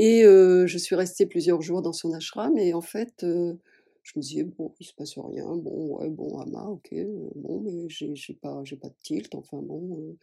et 0.00 0.24
heu, 0.24 0.66
je 0.66 0.78
suis 0.78 0.96
restée 0.96 1.26
plusieurs 1.26 1.60
jours 1.62 1.82
dans 1.82 1.92
son 1.92 2.12
ashram 2.14 2.56
et 2.58 2.72
en 2.74 2.80
fait, 2.80 3.22
heu, 3.24 3.58
je 4.02 4.12
me 4.16 4.22
disais: 4.22 4.44
«Bon, 4.44 4.74
il 4.80 4.86
se 4.86 4.94
passe 4.94 5.18
rien, 5.18 5.56
bon, 5.56 5.98
ouais, 5.98 6.08
bon, 6.08 6.38
Amma, 6.40 6.64
OK, 6.68 6.88
heu, 6.94 7.30
bon, 7.36 7.60
mais 7.60 7.88
j'ai 7.88 8.14
j'ai 8.14 8.34
pas 8.34 8.62
pas 8.80 8.88
de 8.88 8.94
tilt, 9.02 9.34
enfin 9.34 9.58
bon, 9.62 10.16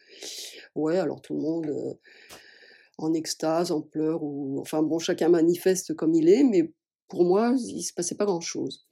ouais, 0.76 0.98
alors 0.98 1.22
tout 1.22 1.36
le 1.36 1.42
monde, 1.42 1.98
en 2.98 3.14
extase, 3.14 3.72
en 3.72 3.82
pleurs 3.82 4.24
ou 4.24 4.60
enfin 4.60 4.82
bon, 4.84 5.00
chacun 5.00 5.30
manifeste 5.30 5.94
comme 5.96 6.14
il 6.16 6.30
est, 6.30 6.44
mais 6.44 6.72
pour 7.08 7.24
moi, 7.26 7.56
il 7.60 7.84
se 7.84 7.94
passait 7.94 8.16
pas 8.16 8.26
grand-chose» 8.26 8.88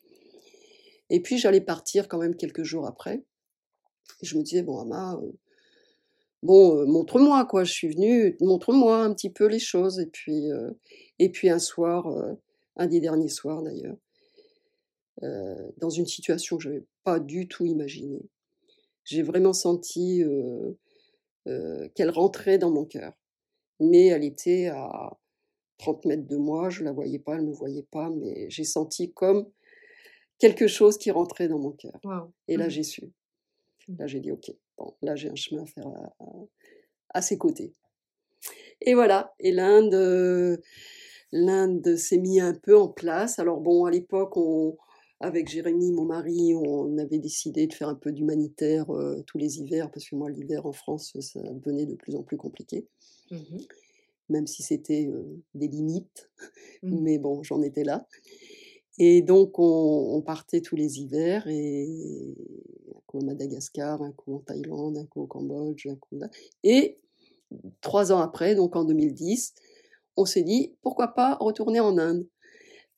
et 1.10 1.22
puis 1.22 1.38
j'allais 1.38 1.62
partir 1.62 2.08
quand 2.08 2.18
même 2.18 2.36
quelques 2.36 2.64
jours 2.64 2.88
après. 2.88 3.24
Et 4.22 4.26
je 4.26 4.38
me 4.38 4.44
disais: 4.44 4.64
«Bon, 4.64 4.80
Amma, 4.80 5.20
heu, 5.22 5.34
bon, 6.46 6.78
heu, 6.82 6.86
montre-moi 6.88 7.46
quoi, 7.46 7.64
je 7.66 7.74
suis 7.74 7.90
venue, 7.90 8.38
montre-moi 8.42 9.00
un 9.04 9.14
petit 9.14 9.32
peu 9.32 9.48
les 9.48 9.60
choses» 9.60 10.00
et 10.00 10.08
puis, 10.08 10.52
heu 10.52 10.80
et 11.20 11.30
puis 11.32 11.50
un 11.50 11.60
soir, 11.60 12.10
heu, 12.10 12.38
un 12.78 12.88
des 12.88 13.00
derniers 13.02 13.30
soirs 13.30 13.64
d'ailleurs, 13.64 13.98
dans 15.78 15.90
une 15.90 16.06
situation 16.06 16.58
que 16.58 16.64
j'avais 16.64 16.86
pas 17.04 17.20
du 17.20 17.48
tout 17.48 17.66
imaginée, 17.66 18.30
j'ai 19.06 19.24
vraiment 19.24 19.54
senti, 19.54 20.24
qu'elle 21.96 22.10
rentrait 22.10 22.58
dans 22.58 22.72
mon 22.72 22.86
cœur. 22.86 23.14
Mais 23.80 24.08
elle 24.08 24.24
était 24.26 24.68
à 24.68 25.18
30 25.78 26.06
mètres 26.06 26.28
de 26.28 26.38
moi, 26.38 26.70
je 26.70 26.84
la 26.84 26.94
voyais 26.94 27.20
pas, 27.20 27.36
elle 27.38 27.46
me 27.46 27.54
voyait 27.54 27.88
pas, 27.92 28.10
mais 28.12 28.50
j'ai 28.50 28.66
senti 28.66 29.14
comme 29.14 29.48
quelque 30.40 30.68
chose 30.68 30.98
qui 30.98 31.12
rentrait 31.12 31.48
dans 31.50 31.60
mon 31.60 31.72
cœur 31.72 32.00
et 32.48 32.58
là 32.58 32.68
Mmh. 32.68 32.70
j'ai 32.70 32.84
su. 32.84 33.14
Là 34.00 34.08
j'ai 34.08 34.20
dit: 34.22 34.32
«OK, 34.32 34.52
bon, 34.78 34.96
là 35.02 35.16
j'ai 35.16 35.30
un 35.30 35.36
chemin 35.36 35.64
à 35.64 35.66
faire 35.66 35.88
à 35.88 36.14
à 36.20 36.26
à 37.16 37.22
ses 37.22 37.38
côtés» 37.38 37.74
et 38.82 38.94
voilà 38.94 39.34
et 39.40 39.52
l'Inde, 39.52 40.60
s'est 41.98 42.18
mis 42.18 42.40
un 42.40 42.54
peu 42.54 42.78
en 42.78 42.88
place. 42.90 43.40
Alors 43.40 43.62
bon, 43.62 43.86
à 43.86 43.92
l'époque, 43.92 44.38
on 44.38 44.78
avec 45.22 45.48
Jérémy, 45.50 45.92
mon 45.94 46.06
mari, 46.06 46.54
on 46.56 46.98
avait 46.98 47.20
décidé 47.20 47.68
de 47.68 47.74
faire 47.74 47.88
un 47.90 47.96
peu 47.96 48.12
d'humanitaire, 48.12 48.92
heu, 48.94 49.24
tous 49.26 49.38
les 49.38 49.60
hivers 49.60 49.90
parce 49.90 50.10
que 50.10 50.16
moi 50.16 50.30
l'hiver 50.30 50.66
en 50.66 50.74
France, 50.74 51.18
ça 51.22 51.42
devenait 51.42 51.86
de 51.86 51.96
plus 51.96 52.16
en 52.16 52.24
plus 52.24 52.38
compliqué. 52.38 52.88
Mmh 53.32 53.68
Même 54.30 54.48
si 54.48 54.64
c'était, 54.64 55.06
heu, 55.08 55.44
des 55.54 55.68
limites, 55.68 56.32
Mmh. 56.82 57.06
mais 57.06 57.20
bon, 57.20 57.44
j'en 57.44 57.62
étais 57.62 57.84
là 57.84 58.08
et 58.98 59.22
donc 59.22 59.60
on 59.60 60.22
partait 60.26 60.62
tous 60.62 60.76
les 60.76 61.00
hivers 61.00 61.48
un 61.48 63.02
coup 63.06 63.20
à 63.20 63.26
Madagascar, 63.26 64.02
un 64.02 64.12
coup 64.12 64.36
en 64.36 64.40
Thaïlande, 64.40 64.98
un 64.98 65.06
coup 65.06 65.22
au 65.22 65.28
Cambodge, 65.28 65.88
un 65.88 65.96
coup 65.96 66.18
là. 66.18 66.30
Et 66.64 67.00
3 67.82 68.12
ans 68.12 68.20
après, 68.20 68.56
donc 68.56 68.76
en 68.76 68.86
2010, 68.86 69.54
on 70.18 70.26
s'est 70.26 70.44
dit: 70.44 70.76
«Pourquoi 70.82 71.10
pas 71.10 71.36
retourner 71.40 71.80
en 71.80 71.98
Inde?» 71.98 72.26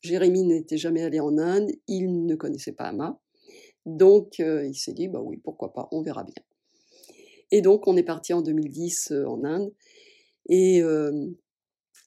Jérémy 0.02 0.44
n'était 0.44 0.78
jamais 0.78 1.04
allé 1.04 1.20
en 1.20 1.38
Inde, 1.38 1.72
il 1.88 2.26
ne 2.26 2.36
connaissait 2.36 2.74
pas 2.74 2.86
Amma, 2.86 3.20
donc 3.86 4.40
heu, 4.40 4.68
il 4.68 4.76
s'est 4.76 4.94
dit: 4.94 5.08
«Bah 5.08 5.22
oui, 5.22 5.38
pourquoi 5.38 5.74
pas, 5.74 5.88
on 5.92 6.02
verra 6.02 6.24
bien» 6.24 6.44
et 7.52 7.62
donc 7.62 7.88
on 7.88 7.98
est 7.98 8.04
partis 8.04 8.34
en 8.34 8.42
2010, 8.42 9.12
heu, 9.12 9.28
en 9.28 9.44
Inde. 9.44 9.72
Et 10.50 10.78
hem, 10.80 11.36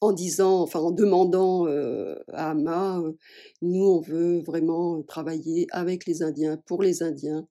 en 0.03 0.13
disant 0.13 0.61
enfin 0.63 0.81
en 0.81 0.91
demandant, 0.93 1.67
heu, 1.69 2.19
à 2.33 2.51
Amma, 2.53 3.01
heu: 3.05 3.17
«Nous, 3.63 3.85
on 3.85 4.01
veut 4.01 4.41
vraiment 4.41 5.03
travailler 5.03 5.67
avec 5.73 6.07
les 6.07 6.23
Indiens, 6.23 6.57
pour 6.67 6.83
les 6.83 7.03
Indiens 7.03 7.47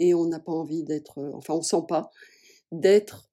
et 0.00 0.14
on 0.14 0.26
n'a 0.26 0.40
pas 0.40 0.52
envie 0.52 0.84
d'être, 0.84 1.20
enfin 1.34 1.54
on 1.54 1.62
sent 1.62 1.84
pas 1.88 2.10
d'être 2.72 3.30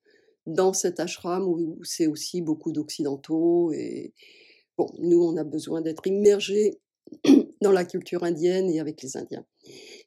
dans 0.48 0.74
cet 0.74 1.00
ashram 1.02 1.48
où 1.48 1.80
c'est 1.84 2.08
aussi 2.08 2.42
beaucoup 2.44 2.72
d'occidentaux 2.74 3.72
et 3.74 4.14
bon, 4.78 4.88
nous, 5.00 5.24
on 5.24 5.38
a 5.38 5.44
besoin 5.46 5.82
d'être 5.82 6.08
immergés 6.08 6.80
dans 7.62 7.72
la 7.74 7.86
culture 7.86 8.24
indienne 8.26 8.70
et 8.72 8.80
avec 8.82 9.04
les 9.04 9.18
Indiens» 9.18 9.46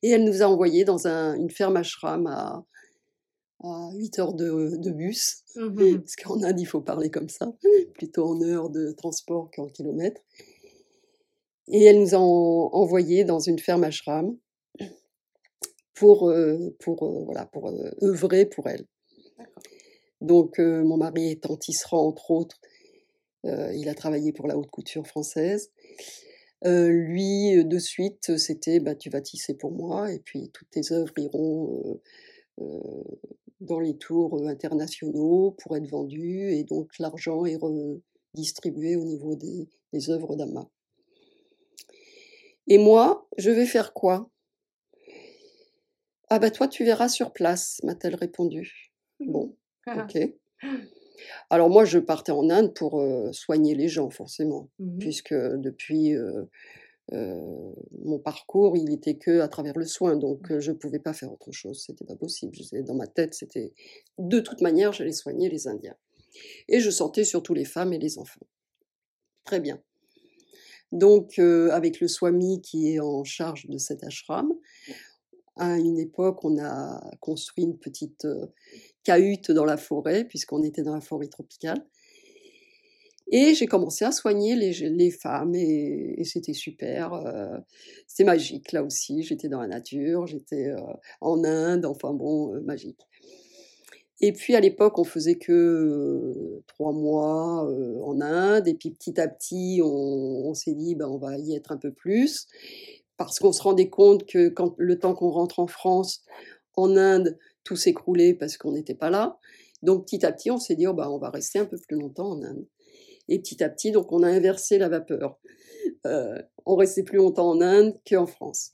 et 0.03 0.11
elle 0.11 0.25
nous 0.25 0.43
a 0.43 0.47
envoyés 0.47 0.85
dans 0.87 1.07
un 1.09 1.35
une 1.37 1.51
ferme 1.51 1.77
ashram 1.79 2.27
à 2.29 2.65
à 3.63 3.91
8 3.95 4.19
heures 4.19 4.35
de 4.35 4.77
de 4.77 4.91
bus. 4.91 5.45
Mmh 5.57 5.99
Parce 5.99 6.17
qu'en 6.17 6.43
Inde, 6.43 6.61
il 6.61 6.67
faut 6.67 6.81
parler 6.81 7.11
comme 7.11 7.29
ça, 7.29 7.53
plutôt 7.95 8.25
en 8.25 8.41
heures 8.43 8.71
de 8.71 8.93
transport 8.93 9.51
qu'en 9.55 9.67
kilomètres. 9.67 10.21
Et 11.69 11.85
elle 11.85 12.01
nous 12.01 12.15
a 12.15 12.19
en 12.19 12.71
envoyés 12.73 13.25
dans 13.25 13.39
une 13.39 13.59
ferme 13.59 13.85
ashram 13.85 14.37
pour, 15.95 16.31
heu, 16.31 16.75
pour, 16.81 17.05
heu, 17.05 17.25
voilà, 17.25 17.47
pour, 17.47 17.69
heu, 17.71 17.93
œuvrer 18.03 18.47
pour 18.47 18.69
elle. 18.69 18.87
Donc 20.21 20.59
mon 20.59 20.97
mari 20.97 21.33
étant 21.33 21.57
tisserand, 21.57 22.07
entre 22.07 22.31
autres, 22.31 22.61
il 23.45 23.89
a 23.89 23.95
travaillé 23.95 24.33
pour 24.33 24.47
la 24.47 24.57
haute 24.57 24.71
couture 24.71 25.07
française. 25.07 25.73
Lui, 26.65 27.65
de 27.65 27.79
suite, 27.81 28.37
c'était: 28.39 28.79
«Bah, 28.79 28.95
tu 28.95 29.11
vas 29.11 29.21
tisser 29.21 29.55
pour 29.55 29.73
moi 29.73 30.13
et 30.13 30.21
puis 30.21 30.51
toutes 30.53 30.71
tes 30.71 30.93
œuvres 30.93 31.13
iront, 31.17 32.01
dans 33.63 33.81
les 33.81 33.97
tours, 33.97 34.39
heu, 34.39 34.47
internationaux 34.49 35.53
pour 35.59 35.77
être 35.77 35.89
vendues 35.89 36.53
et 36.53 36.65
donc 36.65 36.99
l'argent 36.99 37.45
est 37.47 37.57
redistribué 37.57 38.97
au 38.97 39.05
niveau 39.05 39.37
des 39.37 39.69
des 39.93 40.11
œuvres 40.11 40.37
d'Amma». 40.37 40.69
Et 42.69 42.79
moi, 42.79 43.29
je 43.39 43.51
vais 43.51 43.67
faire 43.67 43.93
quoi? 43.93 44.29
«Ah 46.31 46.39
bah, 46.39 46.51
toi, 46.51 46.69
tu 46.69 46.85
verras 46.85 47.09
sur 47.09 47.33
place», 47.33 47.81
m'a-t-elle 47.85 48.15
répondu. 48.15 48.93
Bon, 49.21 49.55
OK. 49.97 50.19
Alors 51.51 51.71
moi, 51.71 51.85
je 51.85 51.99
partais 51.99 52.33
en 52.33 52.49
Inde 52.51 52.75
pour, 52.75 53.01
heu, 53.01 53.33
soigner 53.33 53.75
les 53.75 53.89
gens 53.89 54.11
forcément, 54.11 54.71
Mmh 54.79 54.87
mh. 54.87 54.99
puisque 54.99 55.35
depuis, 55.35 56.15
heu 57.13 57.75
mon 58.05 58.19
parcours, 58.19 58.77
il 58.77 58.93
était 58.93 59.17
que 59.17 59.41
à 59.41 59.49
travers 59.49 59.77
le 59.79 59.87
soin, 59.87 60.17
donc 60.17 60.59
je 60.59 60.71
ne 60.71 60.77
pouvais 60.77 60.99
pas 60.99 61.13
faire 61.13 61.33
autre 61.33 61.53
chose, 61.53 61.83
c'était 61.85 62.05
pas 62.05 62.17
possible. 62.17 62.57
Dans 62.85 62.95
ma 62.95 63.07
tête, 63.07 63.35
c'était 63.35 63.73
de 64.19 64.41
toute 64.41 64.61
manière, 64.61 64.93
j'allais 64.93 65.13
soigner 65.13 65.49
les 65.49 65.67
Indiens. 65.69 65.97
Et 66.69 66.81
je 66.81 66.91
sentais 66.91 67.25
surtout 67.25 67.55
les 67.55 67.65
femmes 67.65 67.93
et 67.93 67.99
les 67.99 68.19
enfants. 68.19 68.47
Très 69.45 69.61
bien. 69.61 69.83
Donc, 70.93 71.39
avec 71.39 72.01
le 72.01 72.09
Swami 72.09 72.61
qui 72.61 72.93
est 72.93 73.01
en 73.01 73.25
charge 73.25 73.67
de 73.67 73.79
cet 73.79 74.05
ashram, 74.05 74.53
à 75.57 75.79
une 75.79 75.99
époque, 75.99 76.45
on 76.45 76.59
a 76.59 77.01
construit 77.21 77.65
une 77.65 77.79
petite 77.79 78.27
cahute 79.05 79.51
dans 79.51 79.65
la 79.65 79.77
forêt, 79.77 80.25
puisqu'on 80.25 80.63
était 80.63 80.83
dans 80.83 80.95
la 80.95 81.01
forêt 81.01 81.29
tropicale. 81.29 81.85
Et 83.31 83.55
j'ai 83.55 83.67
commencé 83.67 84.05
à 84.05 84.13
soigner 84.13 84.57
les, 84.57 85.11
femmes 85.11 85.55
et, 85.55 86.23
c'était 86.25 86.53
super. 86.53 87.13
c'était 88.07 88.25
magique 88.25 88.73
là 88.73 88.83
aussi. 88.83 89.23
J'étais 89.23 89.49
dans 89.49 89.61
la 89.61 89.69
nature, 89.69 90.27
j'étais 90.27 90.71
en 91.21 91.43
Inde, 91.45 91.87
enfin 91.87 92.13
bon, 92.13 92.61
magique. 92.63 93.01
Et 94.25 94.33
puis 94.33 94.55
à 94.55 94.61
l'époque, 94.61 94.99
on 94.99 95.05
faisait 95.05 95.35
que 95.35 96.63
trois 96.69 96.93
mois 96.93 97.69
en 98.05 98.21
Inde. 98.21 98.69
Et 98.69 98.75
puis 98.75 98.93
petit 98.93 99.21
à 99.21 99.27
petit, 99.27 99.81
on, 99.83 100.55
s'est 100.55 100.75
dit, 100.75 100.95
ben, 100.95 101.09
on 101.09 101.19
va 101.19 101.37
y 101.39 101.57
être 101.57 101.73
un 101.73 101.77
peu 101.77 101.93
plus. 101.93 102.47
Parce 103.17 103.41
qu'on 103.41 103.53
se 103.53 103.63
rendait 103.63 103.91
compte 103.91 104.25
que 104.25 104.49
quand 104.49 104.75
le 104.79 104.99
temps 104.99 105.15
qu'on 105.15 105.31
rentre 105.31 105.59
en 105.59 105.67
France, 105.67 106.23
en 106.77 106.97
Inde, 106.97 107.37
tout 107.65 107.77
s'écroulait 107.77 108.33
parce 108.35 108.57
qu'on 108.57 108.73
n'était 108.73 108.95
pas 108.95 109.11
là. 109.11 109.39
Donc 109.83 110.05
petit 110.05 110.25
à 110.25 110.31
petit, 110.33 110.53
on 110.53 110.59
s'est 110.59 110.77
dit, 110.77 110.87
oh, 110.87 110.95
ben, 110.95 111.09
on 111.09 111.19
va 111.19 111.31
rester 111.31 111.59
un 111.59 111.67
peu 111.67 111.77
plus 111.77 111.99
longtemps 111.99 112.31
en 112.31 112.43
Inde. 112.43 112.65
Et 113.29 113.39
petit 113.39 113.63
à 113.63 113.69
petit, 113.69 113.93
donc 113.93 114.13
on 114.13 114.23
a 114.23 114.29
inversé 114.29 114.79
la 114.79 114.89
vapeur. 114.89 115.39
on 116.05 116.77
restait 116.77 117.03
plus 117.03 117.19
longtemps 117.19 117.51
en 117.51 117.61
Inde 117.61 117.99
qu'en 118.09 118.27
France. 118.27 118.73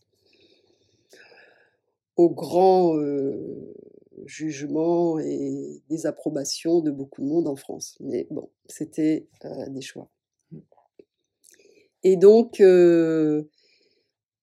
Au 2.16 2.30
grand 2.30 2.94
jugement 4.26 5.18
et 5.18 5.82
désapprobation 5.88 6.80
de 6.80 6.90
beaucoup 6.90 7.22
de 7.22 7.26
monde 7.26 7.48
en 7.48 7.56
France. 7.56 7.96
Mais 8.00 8.26
bon, 8.30 8.50
c'était 8.66 9.26
euh, 9.44 9.68
des 9.68 9.80
choix. 9.80 10.10
Et 12.04 12.16
donc, 12.16 12.60
euh, 12.60 13.44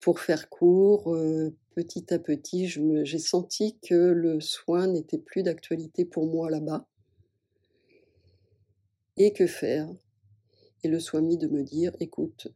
pour 0.01 0.19
faire 0.19 0.49
court, 0.49 1.13
euh, 1.13 1.55
petit 1.75 2.13
à 2.13 2.19
petit, 2.19 2.67
j'ai 2.67 3.19
senti 3.19 3.79
que 3.79 3.95
le 3.95 4.41
soin 4.41 4.87
n'était 4.87 5.17
plus 5.17 5.43
d'actualité 5.43 6.05
pour 6.05 6.27
moi 6.27 6.49
là-bas. 6.49 6.87
Et 9.17 9.33
que 9.33 9.47
faire? 9.47 9.93
Et 10.83 10.87
le 10.87 10.99
mis 11.21 11.37
de 11.37 11.47
me 11.47 11.63
dire, 11.63 11.95
écoute, 11.99 12.47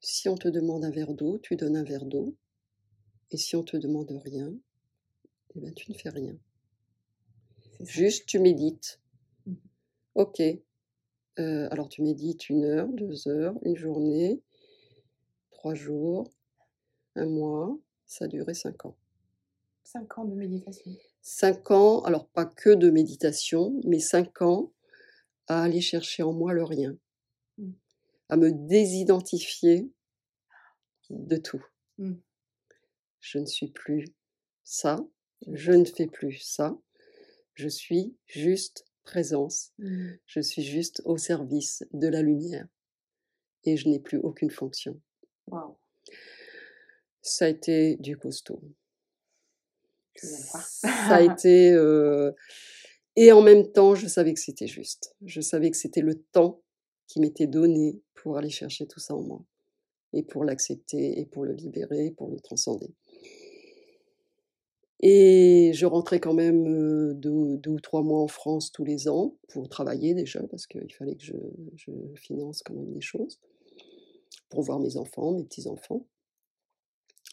si 0.00 0.28
on 0.28 0.36
te 0.36 0.48
demande 0.48 0.84
un 0.84 0.90
verre 0.90 1.12
d'eau, 1.12 1.38
tu 1.38 1.56
donnes 1.56 1.76
un 1.76 1.84
verre 1.84 2.06
d'eau. 2.06 2.36
Et 3.30 3.36
si 3.36 3.56
on 3.56 3.62
te 3.62 3.76
demande 3.76 4.10
rien, 4.24 4.54
eh 5.54 5.60
ben, 5.60 5.74
tu 5.74 5.90
ne 5.90 5.96
fais 5.96 6.08
rien. 6.08 6.36
Juste, 7.80 8.26
tu 8.26 8.38
médites. 8.38 9.00
Mmh. 9.46 9.54
Ok. 10.14 10.40
Euh, 10.40 11.68
alors, 11.70 11.88
tu 11.88 12.02
médites 12.02 12.48
une 12.48 12.64
heure, 12.64 12.88
deux 12.88 13.28
heures, 13.28 13.54
une 13.62 13.76
journée, 13.76 14.40
trois 15.50 15.74
jours, 15.74 16.30
un 17.16 17.26
mois. 17.26 17.78
Ça 18.06 18.24
a 18.24 18.28
duré 18.28 18.54
cinq 18.54 18.86
ans. 18.86 18.96
Cinq 19.84 20.18
ans 20.18 20.24
de 20.24 20.34
méditation. 20.34 20.92
Cinq 21.20 21.70
ans, 21.70 22.02
alors 22.02 22.26
pas 22.28 22.46
que 22.46 22.70
de 22.70 22.90
méditation, 22.90 23.78
mais 23.84 24.00
cinq 24.00 24.42
ans 24.42 24.72
à 25.48 25.62
aller 25.62 25.80
chercher 25.80 26.22
en 26.22 26.32
moi 26.32 26.52
le 26.52 26.62
rien, 26.62 26.96
mmh. 27.56 27.72
à 28.28 28.36
me 28.36 28.52
désidentifier 28.52 29.90
de 31.10 31.36
tout. 31.36 31.64
Mmh. 31.98 32.14
Je 33.20 33.38
ne 33.38 33.46
suis 33.46 33.68
plus 33.68 34.06
ça, 34.62 35.00
je 35.46 35.72
ne 35.72 35.84
fais 35.84 36.06
plus 36.06 36.38
ça. 36.38 36.76
Je 37.54 37.68
suis 37.68 38.16
juste 38.26 38.84
présence. 39.02 39.72
Mmh. 39.78 40.10
Je 40.26 40.40
suis 40.40 40.62
juste 40.62 41.02
au 41.04 41.16
service 41.16 41.84
de 41.92 42.06
la 42.08 42.22
lumière. 42.22 42.66
Et 43.64 43.76
je 43.76 43.88
n'ai 43.88 43.98
plus 43.98 44.18
aucune 44.18 44.50
fonction. 44.50 45.00
Ça 47.22 47.46
a 47.46 47.48
été 47.48 47.96
du 47.96 48.16
costaud. 48.16 48.62
ça 50.14 51.16
a 51.16 51.22
été. 51.22 51.72
Euh, 51.72 52.32
et 53.20 53.32
en 53.32 53.42
même 53.42 53.72
temps, 53.72 53.96
je 53.96 54.06
savais 54.06 54.32
que 54.32 54.38
c'était 54.38 54.68
juste. 54.68 55.16
Je 55.24 55.40
savais 55.40 55.72
que 55.72 55.76
c'était 55.76 56.02
le 56.02 56.22
temps 56.22 56.62
qui 57.08 57.18
m'était 57.18 57.48
donné 57.48 58.00
pour 58.14 58.38
aller 58.38 58.48
chercher 58.48 58.86
tout 58.86 59.00
ça 59.00 59.16
en 59.16 59.22
moi. 59.22 59.44
Et 60.12 60.22
pour 60.22 60.44
l'accepter, 60.44 61.18
et 61.18 61.26
pour 61.26 61.44
le 61.44 61.52
libérer, 61.52 62.12
pour 62.12 62.28
le 62.28 62.38
transcender. 62.38 62.94
Et 65.00 65.72
je 65.74 65.84
rentrais 65.84 66.20
quand 66.20 66.32
même 66.32 67.12
deux, 67.14 67.60
ou 67.66 67.80
trois 67.80 68.02
mois 68.02 68.20
en 68.20 68.28
France 68.28 68.70
tous 68.70 68.84
les 68.84 69.08
ans 69.08 69.34
pour 69.48 69.68
travailler 69.68 70.14
déjà, 70.14 70.40
parce 70.46 70.68
qu'il 70.68 70.94
fallait 70.94 71.16
que 71.16 71.24
je, 71.24 71.92
finance 72.14 72.62
quand 72.62 72.74
même 72.74 72.92
des 72.92 73.00
choses, 73.00 73.40
pour 74.48 74.62
voir 74.62 74.78
mes 74.78 74.96
enfants, 74.96 75.32
mes 75.32 75.42
petits-enfants. 75.42 76.06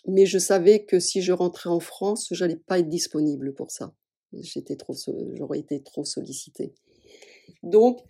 Mais 0.07 0.25
je 0.25 0.39
savais 0.39 0.83
que 0.83 0.99
si 0.99 1.21
je 1.21 1.31
rentrais 1.31 1.69
en 1.69 1.79
France, 1.79 2.29
j'allais 2.31 2.55
pas 2.55 2.79
être 2.79 2.89
disponible 2.89 3.53
pour 3.53 3.69
ça. 3.69 3.93
J'étais 4.33 4.75
trop, 4.75 4.93
j'aurais 5.33 5.59
été 5.59 5.81
trop 5.81 6.03
sollicitée. 6.03 6.73
Donc, 7.63 8.01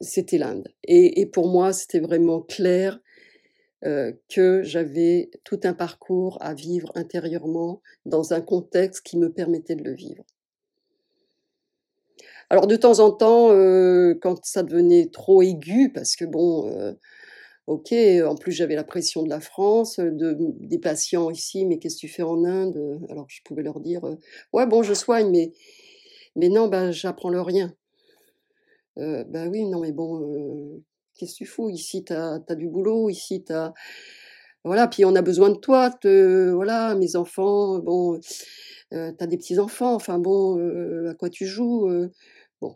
c'était 0.00 0.38
l'Inde. 0.38 0.72
et, 0.84 1.26
pour 1.26 1.48
moi, 1.48 1.72
c'était 1.72 2.00
vraiment 2.00 2.40
clair 2.40 3.00
euh, 3.84 4.12
que 4.28 4.64
j'avais 4.64 5.30
tout 5.44 5.60
un 5.62 5.72
parcours 5.72 6.36
à 6.40 6.52
vivre 6.52 6.90
intérieurement 6.96 7.80
dans 8.06 8.32
un 8.32 8.40
contexte 8.40 9.06
qui 9.06 9.16
me 9.16 9.32
permettait 9.32 9.76
de 9.76 9.84
le 9.84 9.94
vivre. 9.94 10.24
Alors 12.50 12.66
de 12.66 12.74
temps 12.74 12.98
en 12.98 13.12
temps, 13.12 13.52
euh, 13.52 14.18
quand 14.20 14.44
ça 14.44 14.64
devenait 14.64 15.06
trop 15.12 15.42
aigu, 15.42 15.92
parce 15.92 16.16
que 16.16 16.24
bon, 16.24 16.68
euh, 16.68 16.94
ok, 17.68 17.92
en 18.26 18.34
plus 18.34 18.52
j'avais 18.52 18.74
la 18.74 18.84
pression 18.84 19.22
de 19.22 19.28
la 19.28 19.40
France, 19.40 19.98
de, 20.00 20.36
des 20.60 20.78
patients 20.78 21.30
ici, 21.30 21.66
mais 21.66 21.78
qu'est-ce 21.78 21.96
que 21.96 22.00
tu 22.00 22.08
fais 22.08 22.22
en 22.22 22.44
Inde 22.44 23.00
Alors 23.10 23.26
je 23.28 23.40
pouvais 23.44 23.62
leur 23.62 23.80
dire, 23.80 24.02
ouais 24.52 24.66
bon, 24.66 24.82
je 24.82 24.94
soigne, 24.94 25.30
mais 25.30 25.52
mais 26.36 26.48
non, 26.48 26.68
ben 26.68 26.90
j'apprends 26.90 27.30
le 27.30 27.40
rien. 27.40 27.74
ben 28.96 29.48
oui, 29.50 29.64
non 29.64 29.80
mais 29.80 29.92
bon, 29.92 30.82
qu'est-ce 31.18 31.32
que 31.32 31.38
tu 31.38 31.46
fous? 31.46 31.68
Ici, 31.70 32.04
tu 32.04 32.12
as, 32.12 32.40
du 32.56 32.68
boulot, 32.68 33.10
ici, 33.10 33.44
tu 33.44 33.52
as. 33.52 33.74
Voilà, 34.64 34.88
puis 34.88 35.04
on 35.04 35.14
a 35.14 35.22
besoin 35.22 35.50
de 35.50 35.56
toi, 35.56 35.90
voilà, 36.02 36.94
mes 36.94 37.16
enfants, 37.16 37.78
bon, 37.78 38.20
euh, 38.92 39.12
tu 39.16 39.24
as 39.24 39.26
des 39.26 39.36
petits-enfants, 39.36 39.94
enfin 39.94 40.18
bon, 40.18 40.58
euh, 40.58 41.10
à 41.10 41.14
quoi 41.14 41.30
tu 41.30 41.46
joues 41.46 41.88
euh, 41.88 42.10
Bon, 42.60 42.74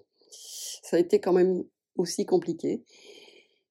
ça 0.83 0.97
a 0.97 1.01
été 1.01 1.21
quand 1.21 1.33
même 1.33 1.65
aussi 1.97 2.27
compliqué. 2.27 2.83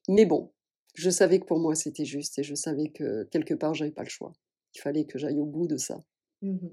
Mais 0.09 0.25
bon, 0.25 0.51
je 0.93 1.09
savais 1.09 1.39
que 1.39 1.45
pour 1.45 1.59
moi 1.59 1.75
c'était 1.75 2.05
juste 2.05 2.39
et 2.39 2.43
je 2.43 2.55
savais 2.55 2.89
que 2.89 3.23
quelque 3.25 3.53
part 3.53 3.73
j'avais 3.73 3.91
pas 3.91 4.03
le 4.03 4.09
choix. 4.09 4.33
Il 4.75 4.81
fallait 4.81 5.05
que 5.05 5.17
j'aille 5.17 5.39
au 5.39 5.45
bout 5.45 5.67
de 5.67 5.77
ça. 5.77 5.99
Mmh 6.41 6.67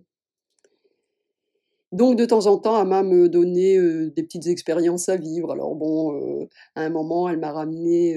donc 1.93 2.17
de 2.17 2.27
temps 2.27 2.47
en 2.47 2.59
temps, 2.59 2.75
Ama 2.75 3.03
me 3.03 3.29
donnait 3.29 3.79
des 4.11 4.23
petites 4.23 4.47
expériences 4.47 5.09
à 5.09 5.17
vivre. 5.17 5.53
Alors 5.53 5.75
bon, 5.75 6.47
à 6.75 6.83
un 6.83 6.91
moment, 6.91 7.29
elle 7.29 7.39
m'a 7.39 7.53
ramené 7.53 8.15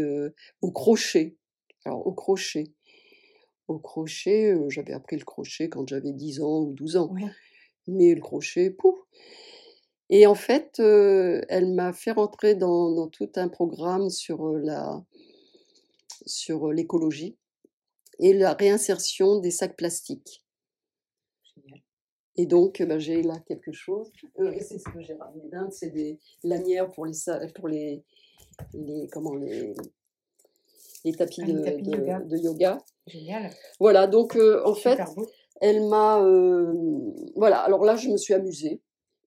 au 0.62 0.72
crochet. 0.72 1.38
Alors 1.86 2.06
au 2.06 2.12
crochet. 2.12 2.72
Au 3.68 3.80
crochet, 3.80 4.54
j'avais 4.68 4.92
appris 4.92 5.18
le 5.18 5.24
crochet 5.24 5.70
quand 5.70 5.88
j'avais 5.88 6.12
10 6.12 6.42
ans 6.42 6.64
ou 6.64 6.74
12 6.74 6.98
ans. 6.98 7.14
Mais 7.88 8.14
le 8.14 8.20
crochet, 8.20 8.72
pouf 8.72 9.00
Et 10.10 10.28
en 10.28 10.36
fait, 10.36 10.80
elle 10.80 11.74
m'a 11.74 11.94
fait 11.94 12.12
rentrer 12.12 12.56
dans, 12.56 12.92
dans, 12.92 13.08
tout 13.08 13.32
un 13.36 13.48
programme 13.48 14.10
sur 14.10 14.50
la 14.58 15.02
sur 16.26 16.72
l'écologie 16.72 17.38
et 18.20 18.34
la 18.34 18.54
réinsertion 18.54 19.40
des 19.40 19.52
sacs 19.52 19.76
plastiques. 19.76 20.46
Et 22.38 22.46
donc, 22.46 22.82
bah, 22.82 22.98
j'ai 22.98 23.22
là 23.24 23.40
quelque 23.46 23.72
chose. 23.72 24.12
Euh, 24.40 24.54
c'est 24.62 24.80
ce 24.80 24.86
que 24.86 25.02
j'ai 25.02 25.14
ramené 25.14 25.50
d'Inde, 25.50 25.72
c'est 25.72 25.90
des 25.90 26.18
lanières 26.44 26.90
pour 26.92 27.06
les, 27.06 27.14
pour 27.56 27.68
les, 27.68 28.04
les, 28.74 29.08
comment, 29.12 29.36
les, 29.36 29.74
les 31.04 31.14
tapis, 31.14 31.42
ah, 31.42 31.52
de, 31.52 32.38
yoga. 32.38 32.78
Génial. 33.08 33.52
Voilà, 33.80 34.08
donc 34.08 34.36
euh, 34.36 34.62
en 34.66 34.76
fait, 34.76 35.00
elle 35.60 35.88
m'a. 35.88 36.24
Euh, 36.24 36.74
voilà, 37.36 37.60
alors 37.60 37.84
là, 37.84 37.96
je 37.96 38.10
me 38.10 38.18
suis 38.18 38.34
amusée 38.34 38.82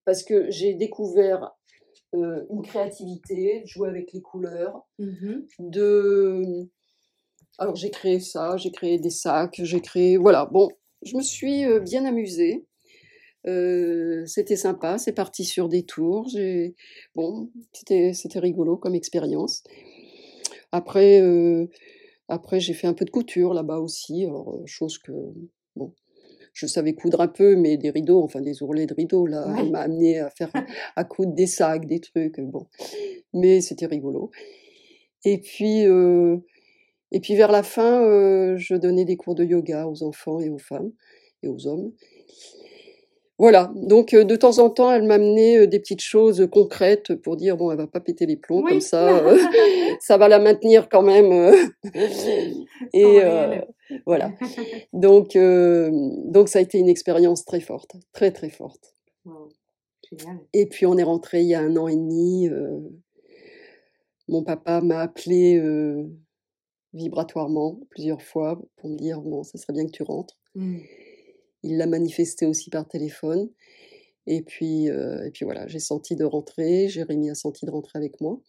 parce 0.05 0.23
que 0.23 0.51
j'ai 0.51 0.75
découvert 0.75 1.53
une 2.13 2.63
créativité, 2.63 3.63
de 3.63 3.67
jouer 3.67 3.89
avec 3.89 4.13
les 4.13 4.23
couleurs, 4.23 4.87
mmh 4.99 5.41
de. 5.59 6.69
Alors 7.59 7.77
j'ai 7.77 7.91
créé 7.91 8.21
ça, 8.21 8.57
j'ai 8.57 8.71
créé 8.71 8.99
des 8.99 9.11
sacs, 9.11 9.61
j'ai 9.63 9.81
créé. 9.81 10.17
Voilà, 10.17 10.47
bon, 10.47 10.69
je 11.03 11.17
me 11.17 11.23
suis 11.23 11.65
bien 11.81 12.05
amusée. 12.05 12.67
Euh, 13.47 14.25
c'était 14.27 14.57
sympa, 14.57 14.97
c'est 14.97 15.13
parti 15.13 15.45
sur 15.45 15.69
des 15.69 15.85
tours. 15.85 16.29
Bon, 17.15 17.51
c'était 17.73 18.39
rigolo 18.41 18.77
comme 18.77 18.95
expérience. 18.95 19.63
Après, 20.73 21.21
euh, 21.21 21.69
Après, 22.29 22.59
j'ai 22.59 22.73
fait 22.73 22.87
un 22.87 22.95
peu 22.95 23.05
de 23.05 23.11
couture 23.11 23.53
là-bas 23.53 23.79
aussi, 23.79 24.25
alors, 24.25 24.59
chose 24.67 24.99
que, 24.99 25.13
bon, 25.77 25.93
je 26.55 26.67
savais 26.67 26.95
coudre 26.95 27.21
un 27.21 27.29
peu, 27.29 27.55
mais 27.57 27.77
des 27.77 27.91
rideaux, 27.91 28.23
enfin 28.23 28.41
des 28.41 28.63
ourlets 28.63 28.87
de 28.87 28.95
rideaux, 28.95 29.27
là, 29.27 29.55
elle 29.59 29.71
m'a 29.71 29.81
amené 29.81 30.21
à 30.21 30.31
faire, 30.31 30.51
à 30.97 31.05
coudre 31.05 31.35
des 31.35 31.47
sacs, 31.47 31.87
des 31.87 32.01
trucs, 32.01 32.41
bon. 32.41 32.67
Mais 33.35 33.61
c'était 33.61 33.87
rigolo. 33.87 34.31
Et 35.25 35.39
puis, 35.39 35.85
et 37.15 37.21
puis 37.21 37.37
vers 37.37 37.53
la 37.53 37.63
fin, 37.63 38.03
je 38.57 38.75
donnais 38.75 39.05
des 39.05 39.17
cours 39.17 39.37
de 39.37 39.45
yoga 39.45 39.87
aux 39.87 40.03
enfants 40.03 40.41
et 40.41 40.51
aux 40.51 40.59
femmes 40.59 40.91
et 41.45 41.49
aux 41.49 41.69
hommes. 41.69 41.93
Voilà, 43.39 43.73
donc 43.77 44.17
de 44.17 44.37
temps 44.37 44.59
en 44.59 44.69
temps, 44.69 44.91
elle 44.91 45.05
m'amenait 45.05 45.69
des 45.69 45.79
petites 45.79 46.03
choses 46.03 46.49
concrètes 46.51 47.15
pour 47.15 47.37
dire 47.37 47.57
bon, 47.57 47.71
elle 47.71 47.79
va 47.79 47.87
pas 47.87 48.01
péter 48.01 48.27
les 48.27 48.37
plombs 48.37 48.63
comme 48.63 48.81
ça, 48.81 49.23
ça 50.01 50.17
va 50.17 50.27
la 50.27 50.41
maintenir 50.41 50.89
quand 50.89 51.03
même. 51.03 51.55
et 52.93 53.21
voilà. 54.05 54.33
Donc 54.93 55.37
donc 55.37 56.49
ça 56.49 56.59
a 56.59 56.63
été 56.63 56.79
une 56.79 56.89
expérience 56.89 57.45
très 57.45 57.61
forte, 57.61 57.93
très 58.13 58.33
très 58.33 58.51
forte. 58.51 58.93
Et 60.53 60.67
puis 60.67 60.85
on 60.85 60.99
est 60.99 61.05
rentré 61.05 61.43
il 61.43 61.49
y 61.49 61.55
a 61.55 61.61
un 61.61 61.77
an 61.77 61.87
et 61.87 61.95
demi. 61.95 62.51
mon 64.27 64.43
papa 64.43 64.81
m'a 64.81 64.99
appelé 64.99 65.61
vibratoirement 66.95 67.81
plusieurs 67.91 68.23
fois 68.23 68.63
pour 68.77 68.89
me 68.89 68.97
dire 68.97 69.21
bon, 69.21 69.43
ça 69.43 69.59
serait 69.59 69.73
bien 69.73 69.85
que 69.85 69.91
tu 69.91 70.03
rentres. 70.03 70.39
Mmh. 70.55 70.79
Il 71.63 71.77
l'a 71.77 71.87
manifesté 71.87 72.47
aussi 72.47 72.71
par 72.71 72.89
téléphone. 72.89 73.51
Et 74.27 74.43
puis, 74.43 74.89
euh, 74.89 75.27
et 75.27 75.31
puis 75.31 75.45
voilà, 75.45 75.67
j'ai 75.67 75.81
senti 75.81 76.17
de 76.17 76.25
rentrer, 76.25 76.89
Jérémy 76.89 77.31
a 77.31 77.35
senti 77.35 77.67
de 77.67 77.71
rentrer 77.71 77.99
avec 77.99 78.21
moi. 78.21 78.41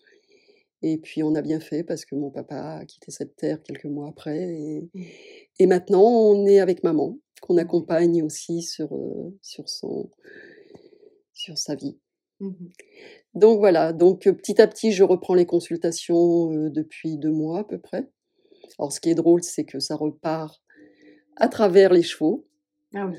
Et 0.82 0.98
puis 0.98 1.24
on 1.24 1.36
a 1.36 1.42
bien 1.42 1.60
fait 1.60 1.84
parce 1.84 2.06
que 2.06 2.16
mon 2.16 2.30
papa 2.30 2.78
a 2.80 2.86
quitté 2.86 3.12
cette 3.12 3.36
terre 3.36 3.62
quelques 3.64 3.86
mois 3.86 4.08
après. 4.08 4.38
Et, 4.40 4.90
mmh. 4.94 5.68
maintenant, 5.68 6.04
on 6.04 6.46
est 6.46 6.60
avec 6.60 6.84
maman, 6.84 7.18
qu'on 7.42 7.58
accompagne 7.58 8.22
aussi 8.24 8.62
sur, 8.62 8.96
euh, 8.96 9.38
sur, 9.42 9.68
son, 9.68 10.10
sur 11.34 11.58
sa 11.58 11.76
vie. 11.76 11.98
Mmh 12.40 12.52
donc 13.36 13.60
voilà, 13.60 13.92
donc 13.92 14.24
petit 14.24 14.62
à 14.62 14.68
petit, 14.68 14.94
je 14.94 15.04
reprends 15.04 15.34
les 15.34 15.46
consultations 15.46 16.54
euh, 16.54 16.70
depuis 16.70 17.18
deux 17.18 17.32
mois 17.32 17.60
à 17.60 17.64
peu 17.66 17.78
près. 17.78 18.10
Alors 18.80 18.92
ce 18.92 19.00
qui 19.00 19.10
est 19.10 19.16
drôle, 19.16 19.44
c'est 19.44 19.66
que 19.66 19.80
ça 19.80 19.96
repart 19.96 20.62
à 21.36 21.48
travers 21.48 21.94
les 21.94 22.04
chevaux. 22.04 22.46
Ah 22.94 23.12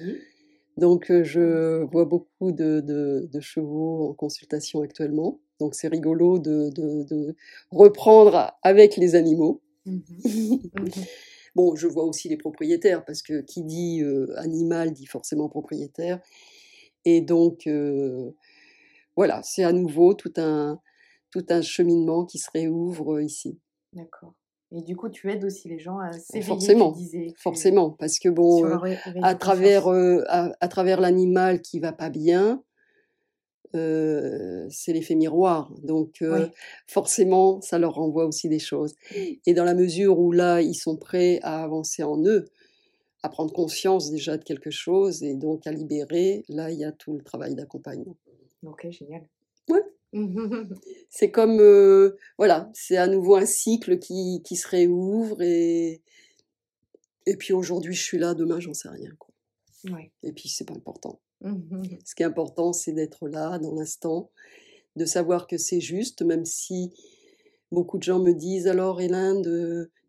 Donc, 0.77 1.07
je 1.11 1.83
vois 1.85 2.05
beaucoup 2.05 2.53
de, 2.53 3.29
chevaux 3.41 4.11
en 4.11 4.15
consultation 4.15 4.83
actuellement. 4.83 5.41
Donc, 5.61 5.75
c'est 5.75 5.89
rigolo 5.89 6.39
de, 6.39 7.35
reprendre 7.71 8.53
avec 8.63 8.97
les 8.97 9.15
animaux. 9.15 9.63
Mmh 9.85 9.99
mmh 10.25 10.57
bon, 11.55 11.77
je 11.77 11.87
vois 11.87 12.05
aussi 12.05 12.29
les 12.29 12.37
propriétaires, 12.37 13.05
parce 13.05 13.23
que 13.23 13.41
qui 13.43 13.63
dit 13.63 14.03
animal 14.37 14.93
dit 14.93 15.07
forcément 15.07 15.49
propriétaire. 15.49 16.21
Et 17.05 17.21
donc, 17.21 17.69
voilà, 19.17 19.43
c'est 19.43 19.65
à 19.65 19.73
nouveau 19.73 20.15
tout 20.15 20.33
un, 20.37 20.81
tout 21.31 21.45
un 21.51 21.63
cheminement 21.63 22.25
qui 22.25 22.39
se 22.39 22.51
réouvre 22.51 23.21
ici. 23.21 23.59
D'accord. 23.93 24.35
Et 24.73 24.83
du 24.83 24.97
coup, 24.97 25.09
tu 25.09 25.31
aides 25.31 25.45
aussi 25.45 25.69
les 25.69 25.79
gens 25.79 25.99
à 25.99 26.13
s'éveiller. 26.13 26.45
Forcément, 26.45 26.95
forcément, 27.37 27.91
parce 27.91 28.19
que 28.19 28.29
bon, 28.29 28.79
à 29.23 29.35
travers 29.35 29.89
à, 29.89 30.69
travers 30.69 31.01
l'animal 31.01 31.63
qui 31.63 31.79
va 31.79 31.93
pas 31.93 32.11
bien, 32.11 32.63
c'est 33.73 34.93
l'effet 34.93 35.15
miroir. 35.15 35.73
Donc 35.83 36.21
forcément, 36.87 37.61
ça 37.61 37.79
leur 37.79 37.95
renvoie 37.95 38.27
aussi 38.27 38.49
des 38.49 38.59
choses. 38.59 38.95
Et 39.47 39.55
dans 39.55 39.65
la 39.65 39.75
mesure 39.75 40.19
où 40.19 40.33
là, 40.33 40.61
ils 40.61 40.75
sont 40.75 40.97
prêts 40.97 41.39
à 41.43 41.63
avancer 41.63 42.03
en 42.03 42.25
eux, 42.25 42.47
à 43.23 43.29
prendre 43.29 43.53
conscience 43.53 44.11
déjà 44.11 44.37
de 44.37 44.45
quelque 44.45 44.71
chose 44.71 45.23
et 45.23 45.35
donc 45.35 45.67
à 45.67 45.73
libérer, 45.73 46.45
là, 46.49 46.71
il 46.71 46.79
y 46.79 46.85
a 46.85 46.93
tout 46.93 47.15
le 47.15 47.23
travail 47.23 47.55
d'accompagnement. 47.55 48.17
Ok, 48.65 48.89
génial. 48.91 49.27
C'est 51.11 51.31
comme, 51.31 51.61
euh, 51.61 52.17
voilà, 52.39 52.71
c'est 52.75 52.97
à 52.97 53.07
nouveau 53.07 53.37
un 53.37 53.47
cycle 53.47 53.99
qui, 53.99 54.43
qui 54.45 54.57
se 54.57 54.69
réouvre 54.69 55.43
et, 55.43 56.03
et 57.27 57.37
puis 57.37 57.53
aujourd'hui 57.53 57.95
je 57.95 58.03
suis 58.03 58.19
là, 58.19 58.35
demain 58.35 58.61
j'en 58.61 58.75
sais 58.75 58.89
rien. 58.89 59.11
Quoi. 59.19 59.35
Et 60.23 60.33
puis 60.33 60.49
c'est 60.49 60.65
pas 60.65 60.75
important. 60.75 61.21
Ce 62.05 62.15
qui 62.15 62.23
est 62.23 62.27
important, 62.27 62.73
c'est 62.73 62.93
d'être 62.93 63.29
là 63.29 63.59
dans 63.59 63.75
l'instant, 63.75 64.31
de 64.97 65.05
savoir 65.05 65.47
que 65.47 65.59
c'est 65.59 65.81
juste, 65.81 66.23
même 66.23 66.45
si 66.45 66.93
beaucoup 67.71 67.99
de 67.99 68.03
gens 68.03 68.19
me 68.19 68.33
disent 68.33 68.67
alors 68.67 69.01
Hélène, 69.01 69.43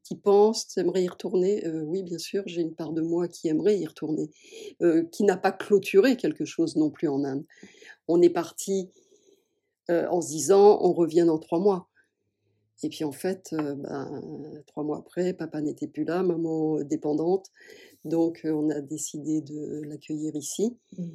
tu 0.08 0.16
penses, 0.16 0.68
tu 0.68 0.80
aimerais 0.80 1.04
y 1.04 1.08
retourner? 1.08 1.66
Euh, 1.68 1.82
Oui, 1.82 2.02
bien 2.02 2.18
sûr, 2.18 2.44
j'ai 2.46 2.62
une 2.62 2.74
part 2.74 2.94
de 2.94 3.02
moi 3.02 3.28
qui 3.28 3.50
aimerait 3.50 3.78
y 3.78 3.86
retourner, 3.86 4.30
euh, 4.82 5.04
qui 5.12 5.24
n'a 5.24 5.36
pas 5.36 5.52
clôturé 5.52 6.16
quelque 6.16 6.46
chose 6.46 6.78
non 6.78 6.90
plus 6.90 7.10
en 7.10 7.24
Inde. 7.26 7.44
On 8.08 8.22
est 8.22 8.30
parti 8.30 8.90
euh, 9.90 10.08
en 10.10 10.22
se 10.22 10.30
disant 10.30 10.80
on 10.82 10.94
revient 10.94 11.26
dans 11.26 11.40
trois 11.40 11.60
mois. 11.60 11.90
Et 12.84 12.90
puis 12.90 13.04
en 13.04 13.12
fait, 13.12 13.54
euh, 13.54 13.76
ben, 13.76 14.64
trois 14.68 14.84
mois 14.84 15.00
après, 15.00 15.34
papa 15.34 15.62
n'était 15.62 15.88
plus 15.88 16.04
là, 16.04 16.22
maman 16.24 16.82
dépendante. 16.84 17.48
Donc 18.06 18.42
euh, 18.46 18.52
on 18.52 18.70
a 18.70 18.82
décidé 18.82 19.42
de 19.42 19.82
l'accueillir 19.86 20.36
ici. 20.36 20.78
Mmh. 20.98 21.08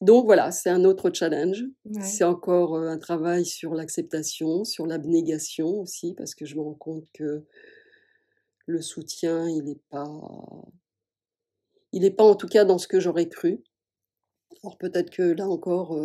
Donc 0.00 0.26
voilà, 0.26 0.52
c'est 0.52 0.70
un 0.70 0.84
autre 0.84 1.10
challenge. 1.12 1.64
C'est 2.00 2.22
encore 2.22 2.76
un 2.76 2.98
travail 2.98 3.44
sur 3.44 3.74
l'acceptation, 3.74 4.62
sur 4.64 4.86
l'abnégation 4.86 5.80
aussi, 5.80 6.14
parce 6.14 6.36
que 6.36 6.44
je 6.44 6.54
me 6.54 6.60
rends 6.60 6.74
compte 6.74 7.06
que 7.12 7.42
le 8.66 8.80
soutien, 8.80 9.48
il 9.48 9.64
n'est 9.64 9.80
pas, 9.90 10.22
il 11.92 12.02
n'est 12.02 12.12
pas 12.12 12.22
en 12.22 12.36
tout 12.36 12.46
cas 12.46 12.64
dans 12.64 12.78
ce 12.78 12.86
que 12.86 13.00
j'aurais 13.00 13.28
cru. 13.28 13.64
Alors 14.62 14.76
peut-être 14.78 15.10
que 15.10 15.22
là 15.22 15.48
encore, 15.48 15.96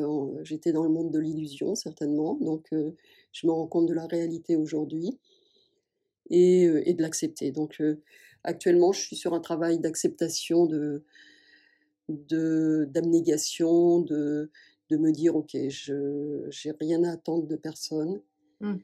j'étais 0.43 0.71
dans 0.71 0.83
le 0.83 0.89
monde 0.89 1.11
de 1.11 1.19
l'illusion, 1.19 1.75
certainement. 1.75 2.35
Donc 2.35 2.67
je 2.71 3.47
me 3.47 3.51
rends 3.51 3.67
compte 3.67 3.87
de 3.87 3.93
la 3.93 4.05
réalité 4.05 4.55
aujourd'hui 4.55 5.19
et, 6.29 6.93
de 6.93 7.01
l'accepter. 7.01 7.51
Donc 7.51 7.81
actuellement, 8.43 8.91
je 8.91 9.01
suis 9.01 9.15
sur 9.15 9.33
un 9.33 9.39
travail 9.39 9.79
d'acceptation, 9.79 10.65
de, 10.65 11.03
d'abnégation, 12.09 13.99
de, 13.99 14.51
de, 14.89 14.97
me 14.97 15.11
dire, 15.11 15.35
OK, 15.35 15.55
je 15.69 16.45
n'ai 16.45 16.75
rien 16.79 17.03
à 17.03 17.13
attendre 17.13 17.47
de 17.47 17.55
personne. 17.55 18.21
Mmh. 18.59 18.75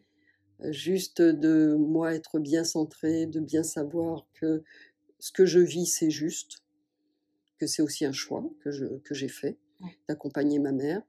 Juste 0.72 1.22
de 1.22 1.76
moi 1.76 2.14
être 2.16 2.40
bien 2.40 2.64
centré, 2.64 3.26
de 3.26 3.40
bien 3.40 3.64
savoir 3.64 4.28
que 4.34 4.64
ce 5.20 5.32
que 5.32 5.46
je 5.46 5.60
vis, 5.60 5.86
c'est 5.86 6.10
juste 6.10 6.64
que 7.60 7.68
c'est 7.68 7.82
aussi 7.82 8.06
un 8.06 8.12
choix 8.12 8.44
que, 8.64 8.72
je, 8.72 8.86
que 9.04 9.14
j'ai 9.14 9.28
fait, 9.28 9.58
d'accompagner 10.08 10.60
ma 10.60 10.72
mère. 10.72 11.02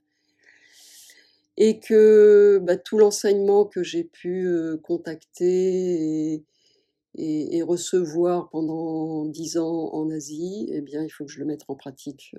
Et 1.56 1.78
que 1.78 2.58
bah, 2.62 2.76
tout 2.76 2.98
l'enseignement 2.98 3.64
que 3.64 3.82
j'ai 3.82 4.04
pu 4.04 4.48
contacter 4.82 6.34
et, 6.34 7.56
et, 7.56 7.62
recevoir 7.62 8.48
pendant 8.50 9.26
dix 9.26 9.58
ans 9.58 9.90
en 9.92 10.10
Asie, 10.10 10.68
eh 10.72 10.80
bien, 10.80 11.02
il 11.02 11.10
faut 11.10 11.24
que 11.24 11.32
je 11.32 11.40
le 11.40 11.44
mette 11.44 11.62
en 11.68 11.74
pratique 11.74 12.34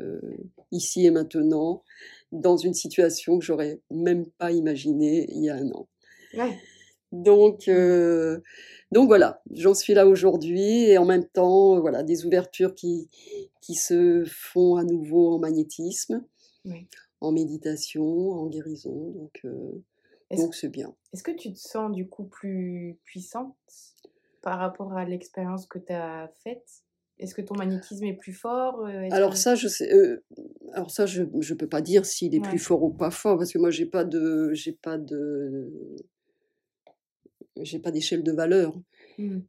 ici 0.72 1.05
et 1.05 1.12
maintenant, 1.12 1.84
dans 2.32 2.57
une 2.57 2.74
situation 2.74 3.38
que 3.38 3.45
j'aurais 3.45 3.82
même 3.91 4.26
pas 4.26 4.51
imaginée 4.51 5.28
il 5.30 5.43
y 5.43 5.49
a 5.49 5.55
un 5.55 5.70
an. 5.72 5.88
Donc, 7.12 7.68
mmh. 7.68 8.41
donc 8.91 9.07
voilà, 9.07 9.41
j'en 9.51 9.74
suis 9.74 9.93
là 9.93 10.07
aujourd'hui 10.07 10.86
et 10.86 10.97
en 10.97 11.05
même 11.05 11.26
temps, 11.26 11.80
voilà, 11.80 12.03
des 12.03 12.26
ouvertures 12.26 12.74
qui, 12.76 13.09
qui 13.62 13.76
se 13.76 14.24
font 14.26 14.76
à 14.78 14.84
nouveau 14.84 15.34
en 15.34 15.39
magnétisme, 15.39 16.24
en 17.20 17.32
méditation, 17.32 18.32
en 18.32 18.47
guérison. 18.47 19.12
Donc, 19.12 19.45
donc 20.38 20.55
c'est 20.55 20.70
bien. 20.70 20.93
Est-ce 21.14 21.24
que 21.24 21.32
tu 21.32 21.51
te 21.51 21.59
sens 21.59 21.91
du 21.91 22.07
coup 22.07 22.24
plus 22.24 22.97
puissante 23.03 23.55
par 24.41 24.59
rapport 24.59 24.93
à 24.93 25.05
l'expérience 25.05 25.66
que 25.66 25.80
tu 25.80 25.93
as 25.93 26.32
faite? 26.43 26.84
Est-ce 27.20 27.36
que 27.36 27.41
ton 27.41 27.55
magnétisme 27.55 28.05
est 28.05 28.16
plus 28.16 28.34
fort 28.34 28.84
Alors 29.12 29.38
ça, 29.38 29.53
je 29.53 29.68
sais. 29.68 29.91
alors 30.74 30.89
ça, 30.89 31.05
je 31.05 31.22
ne 31.22 31.53
peux 31.53 31.68
pas 31.68 31.82
dire 31.82 32.05
s'il 32.05 32.34
est 32.34 32.39
plus 32.39 32.57
fort 32.57 32.82
ou 32.82 32.89
pas 32.89 33.12
fort 33.12 33.38
parce 33.38 33.53
que 33.53 33.59
moi, 33.59 33.70
j'ai 33.70 33.86
pas 33.86 34.03
de, 34.03 34.51
j'ai 34.53 34.72
pas 34.72 34.97
de, 34.97 35.70
j'ai 37.59 37.79
pas 37.79 37.91
d'échelle 37.91 38.23
de 38.23 38.31
valeur. 38.31 38.79
Mmh. 39.17 39.39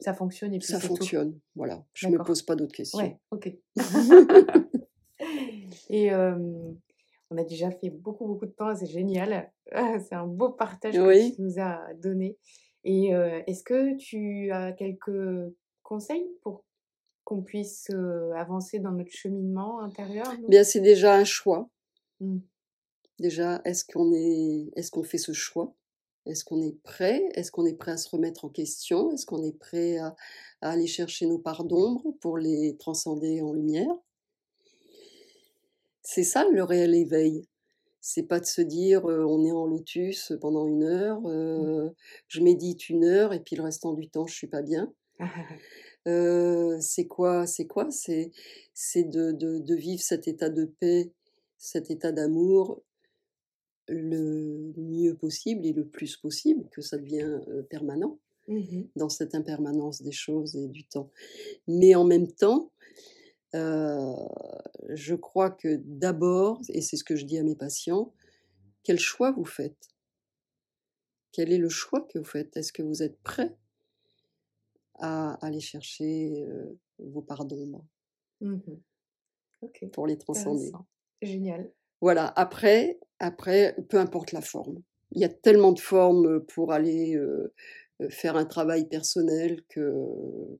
ça 0.00 0.12
fonctionne 0.12 0.52
et 0.52 0.58
puis 0.58 0.68
ça 0.68 0.80
fonctionne. 0.80 1.38
Voilà, 1.54 1.84
je 1.94 2.08
me 2.08 2.22
pose 2.22 2.42
pas 2.42 2.56
d'autres 2.56 2.74
questions. 2.74 2.98
Ouais, 2.98 3.18
ok. 3.30 3.56
et 5.88 6.12
on 6.12 7.36
a 7.36 7.44
déjà 7.44 7.70
fait 7.70 7.90
beaucoup 7.90 8.26
beaucoup 8.26 8.46
de 8.46 8.50
temps, 8.50 8.74
c'est 8.74 8.86
génial. 8.86 9.50
c'est 9.72 10.14
un 10.14 10.26
beau 10.26 10.50
partage 10.50 10.94
que 10.94 11.34
tu 11.34 11.42
nous 11.42 11.58
as 11.58 11.94
donné. 11.94 12.36
Et 12.84 13.10
est-ce 13.46 13.62
que 13.62 13.96
tu 13.96 14.50
as 14.50 14.72
quelques 14.72 15.52
conseils 15.82 16.28
pour 16.42 16.64
qu'on 17.24 17.42
puisse 17.42 17.88
avancer 18.36 18.80
dans 18.80 18.92
notre 18.92 19.12
cheminement 19.12 19.80
intérieur 19.80 20.26
Bien, 20.48 20.64
c'est 20.64 20.80
déjà 20.80 21.14
un 21.14 21.24
choix. 21.24 21.70
Mmh. 22.20 22.38
Déjà, 23.18 23.60
est-ce 23.64 23.84
qu'on 23.84 24.12
est, 24.12 24.70
est-ce 24.76 24.90
qu'on 24.90 25.02
fait 25.02 25.18
ce 25.18 25.32
choix? 25.32 25.74
Est-ce 26.28 26.44
qu'on 26.44 26.62
est 26.62 26.76
prêt? 26.82 27.22
Est-ce 27.34 27.50
qu'on 27.50 27.66
est 27.66 27.76
prêt 27.76 27.92
à 27.92 27.96
se 27.96 28.08
remettre 28.10 28.44
en 28.44 28.48
question? 28.48 29.10
Est-ce 29.12 29.26
qu'on 29.26 29.42
est 29.42 29.58
prêt 29.58 29.98
à, 29.98 30.14
aller 30.60 30.86
chercher 30.86 31.26
nos 31.26 31.38
parts 31.38 31.64
d'ombre 31.64 32.14
pour 32.20 32.38
les 32.38 32.76
transcender 32.78 33.40
en 33.40 33.52
lumière? 33.52 33.94
C'est 36.02 36.24
ça 36.24 36.46
le 36.50 36.62
réel 36.62 36.94
éveil. 36.94 37.46
C'est 38.00 38.22
pas 38.22 38.40
de 38.40 38.46
se 38.46 38.60
dire 38.60 39.04
on 39.04 39.44
est 39.44 39.52
en 39.52 39.66
lotus 39.66 40.32
pendant 40.40 40.66
une 40.66 40.84
heure, 40.84 41.20
mmh. 41.20 41.92
je 42.28 42.40
médite 42.40 42.88
une 42.88 43.04
heure 43.04 43.32
et 43.34 43.40
puis 43.40 43.56
le 43.56 43.62
restant 43.62 43.92
du 43.92 44.08
temps 44.08 44.26
je 44.26 44.34
suis 44.34 44.46
pas 44.46 44.62
bien. 44.62 44.92
c'est 46.80 47.06
quoi 47.08 47.46
C'est 47.46 47.66
quoi? 47.66 47.88
C'est 47.90 49.04
de, 49.04 49.32
de, 49.32 49.74
vivre 49.74 50.02
cet 50.02 50.28
état 50.28 50.48
de 50.48 50.64
paix, 50.64 51.12
cet 51.58 51.90
état 51.90 52.12
d'amour 52.12 52.82
le 53.88 54.72
mieux 54.76 55.14
possible 55.14 55.66
et 55.66 55.72
le 55.72 55.86
plus 55.86 56.16
possible, 56.16 56.68
que 56.70 56.82
ça 56.82 56.98
devient 56.98 57.40
permanent 57.70 58.18
mmh 58.46 58.82
dans 58.96 59.08
cette 59.10 59.34
impermanence 59.34 60.00
des 60.00 60.12
choses 60.12 60.56
et 60.56 60.68
du 60.68 60.84
temps. 60.84 61.10
Mais 61.66 61.94
en 61.94 62.04
même 62.04 62.30
temps, 62.32 62.72
je 63.52 65.14
crois 65.14 65.50
que 65.50 65.76
d'abord, 65.84 66.60
et 66.68 66.80
c'est 66.80 66.96
ce 66.96 67.04
que 67.04 67.16
je 67.16 67.24
dis 67.26 67.38
à 67.38 67.42
mes 67.42 67.56
patients, 67.56 68.14
quel 68.84 68.98
choix 68.98 69.32
vous 69.32 69.44
faites? 69.44 69.88
Quel 71.32 71.52
est 71.52 71.58
le 71.58 71.68
choix 71.68 72.00
que 72.08 72.18
vous 72.18 72.24
faites? 72.24 72.56
Est-ce 72.56 72.72
que 72.72 72.82
vous 72.82 73.02
êtes 73.02 73.18
prêt 73.20 73.54
à 74.94 75.34
aller 75.44 75.60
chercher 75.60 76.46
vos 76.98 77.22
parts 77.22 77.44
d'ombre? 77.44 77.84
Mmh 78.40 78.58
pour 79.92 80.06
les 80.06 80.16
transcender. 80.16 80.70
Génial. 81.20 81.72
Voilà, 82.00 82.32
après, 82.36 83.00
après, 83.20 83.76
peu 83.88 83.98
importe 83.98 84.32
la 84.32 84.40
forme. 84.40 84.82
Il 85.12 85.20
y 85.20 85.24
a 85.24 85.28
tellement 85.28 85.72
de 85.72 85.80
formes 85.80 86.44
pour 86.46 86.72
aller 86.72 87.18
faire 88.10 88.36
un 88.36 88.44
travail 88.44 88.88
personnel 88.88 89.62
que 89.68 89.92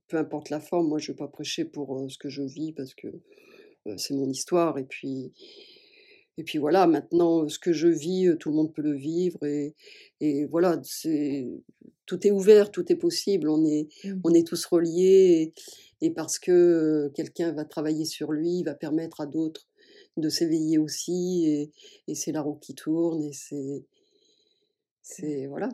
peu 0.08 0.16
importe 0.16 0.50
la 0.50 0.60
forme, 0.60 0.88
moi 0.88 0.98
je 0.98 1.10
ne 1.10 1.14
vais 1.14 1.18
pas 1.18 1.28
prêcher 1.28 1.64
pour 1.64 2.04
ce 2.10 2.18
que 2.18 2.28
je 2.28 2.42
vis 2.42 2.72
parce 2.72 2.94
que 2.94 3.08
c'est 3.96 4.14
mon 4.14 4.28
histoire 4.28 4.78
et 4.78 4.84
puis 4.84 5.32
et 6.36 6.44
puis 6.44 6.58
voilà, 6.58 6.86
maintenant 6.86 7.48
ce 7.48 7.58
que 7.58 7.72
je 7.72 7.88
vis, 7.88 8.36
tout 8.38 8.50
le 8.50 8.56
monde 8.56 8.72
peut 8.72 8.82
le 8.82 8.94
vivre 8.94 9.44
et, 9.44 9.74
et 10.20 10.46
voilà, 10.46 10.80
c'est 10.84 11.48
tout 12.06 12.26
est 12.26 12.30
ouvert, 12.30 12.70
tout 12.70 12.90
est 12.92 12.96
possible, 12.96 13.48
on 13.48 13.64
est 13.64 13.88
mmh. 14.04 14.20
on 14.24 14.34
est 14.34 14.46
tous 14.46 14.64
reliés 14.66 15.52
et, 16.00 16.06
et 16.06 16.10
parce 16.10 16.38
que 16.38 17.10
quelqu'un 17.14 17.52
va 17.52 17.64
travailler 17.64 18.04
sur 18.04 18.32
lui, 18.32 18.58
il 18.58 18.64
va 18.64 18.74
permettre 18.74 19.20
à 19.20 19.26
d'autres 19.26 19.68
de 20.18 20.28
s'éveiller 20.28 20.78
aussi 20.78 21.46
et, 21.46 21.72
et 22.06 22.14
c'est 22.14 22.32
la 22.32 22.42
roue 22.42 22.56
qui 22.56 22.74
tourne 22.74 23.22
et 23.22 23.32
c'est 23.32 23.84
c'est 25.02 25.46
voilà, 25.46 25.68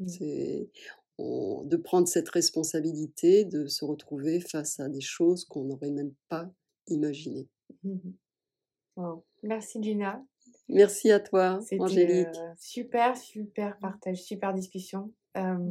mmh. 0.00 0.08
c'est 0.08 0.70
de 1.18 1.76
prendre 1.76 2.08
cette 2.08 2.28
responsabilité, 2.28 3.44
de 3.44 3.66
se 3.66 3.84
retrouver 3.84 4.40
face 4.40 4.80
à 4.80 4.88
des 4.88 5.00
choses 5.00 5.44
qu'on 5.44 5.64
n'aurait 5.64 5.90
même 5.90 6.14
pas 6.28 6.50
imaginées. 6.88 7.48
Mmh 7.84 7.98
Merci 9.42 9.82
Gina. 9.82 10.22
Merci 10.68 11.10
à 11.10 11.20
toi, 11.20 11.60
Angélique. 11.78 12.26
Euh, 12.36 12.52
super, 12.58 13.16
super 13.16 13.78
partage, 13.78 14.18
super 14.18 14.52
discussion. 14.52 15.10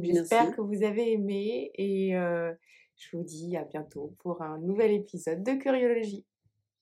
J'espère 0.02 0.56
que 0.56 0.60
vous 0.60 0.82
avez 0.82 1.12
aimé 1.12 1.70
et 1.74 2.16
euh, 2.16 2.52
je 2.96 3.16
vous 3.16 3.22
dis 3.22 3.56
à 3.56 3.64
bientôt 3.64 4.16
pour 4.18 4.42
un 4.42 4.58
nouvel 4.58 4.90
épisode 4.90 5.44
de 5.44 5.52
Curiologie. 5.52 6.24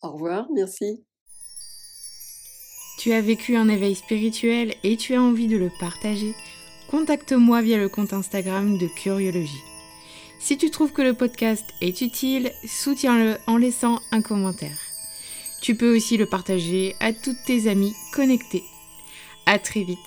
Au 0.03 0.13
revoir, 0.13 0.49
merci. 0.53 1.05
Tu 2.99 3.13
as 3.13 3.21
vécu 3.21 3.55
un 3.55 3.69
éveil 3.69 3.95
spirituel 3.95 4.75
et 4.83 4.97
tu 4.97 5.15
as 5.15 5.23
envie 5.23 5.47
de 5.47 5.57
le 5.57 5.71
partager 5.79 6.35
contacte-moi 6.91 7.63
via 7.63 7.79
le 7.79 7.89
compte 7.89 8.13
Instagram 8.13 8.77
de 8.77 8.89
Curiologie. 8.89 9.63
Si 10.41 10.59
tu 10.59 10.69
trouves 10.71 10.93
que 10.93 11.03
le 11.03 11.15
podcast 11.15 11.65
est 11.81 12.01
utile, 12.01 12.51
soutiens-le 12.67 13.37
en 13.47 13.57
laissant 13.57 14.01
un 14.11 14.21
commentaire. 14.21 14.81
Tu 15.63 15.77
peux 15.77 15.95
aussi 15.95 16.17
le 16.17 16.27
partager 16.27 16.97
à 16.99 17.13
toutes 17.13 17.43
tes 17.47 17.69
amies 17.69 17.95
connectées. 18.13 18.65
À 19.47 19.61
très 19.61 19.85
vite 19.85 19.99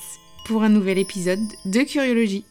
pour 0.43 0.63
un 0.63 0.69
nouvel 0.69 0.97
épisode 0.97 1.47
de 1.63 1.83
Curiologie. 1.83 2.43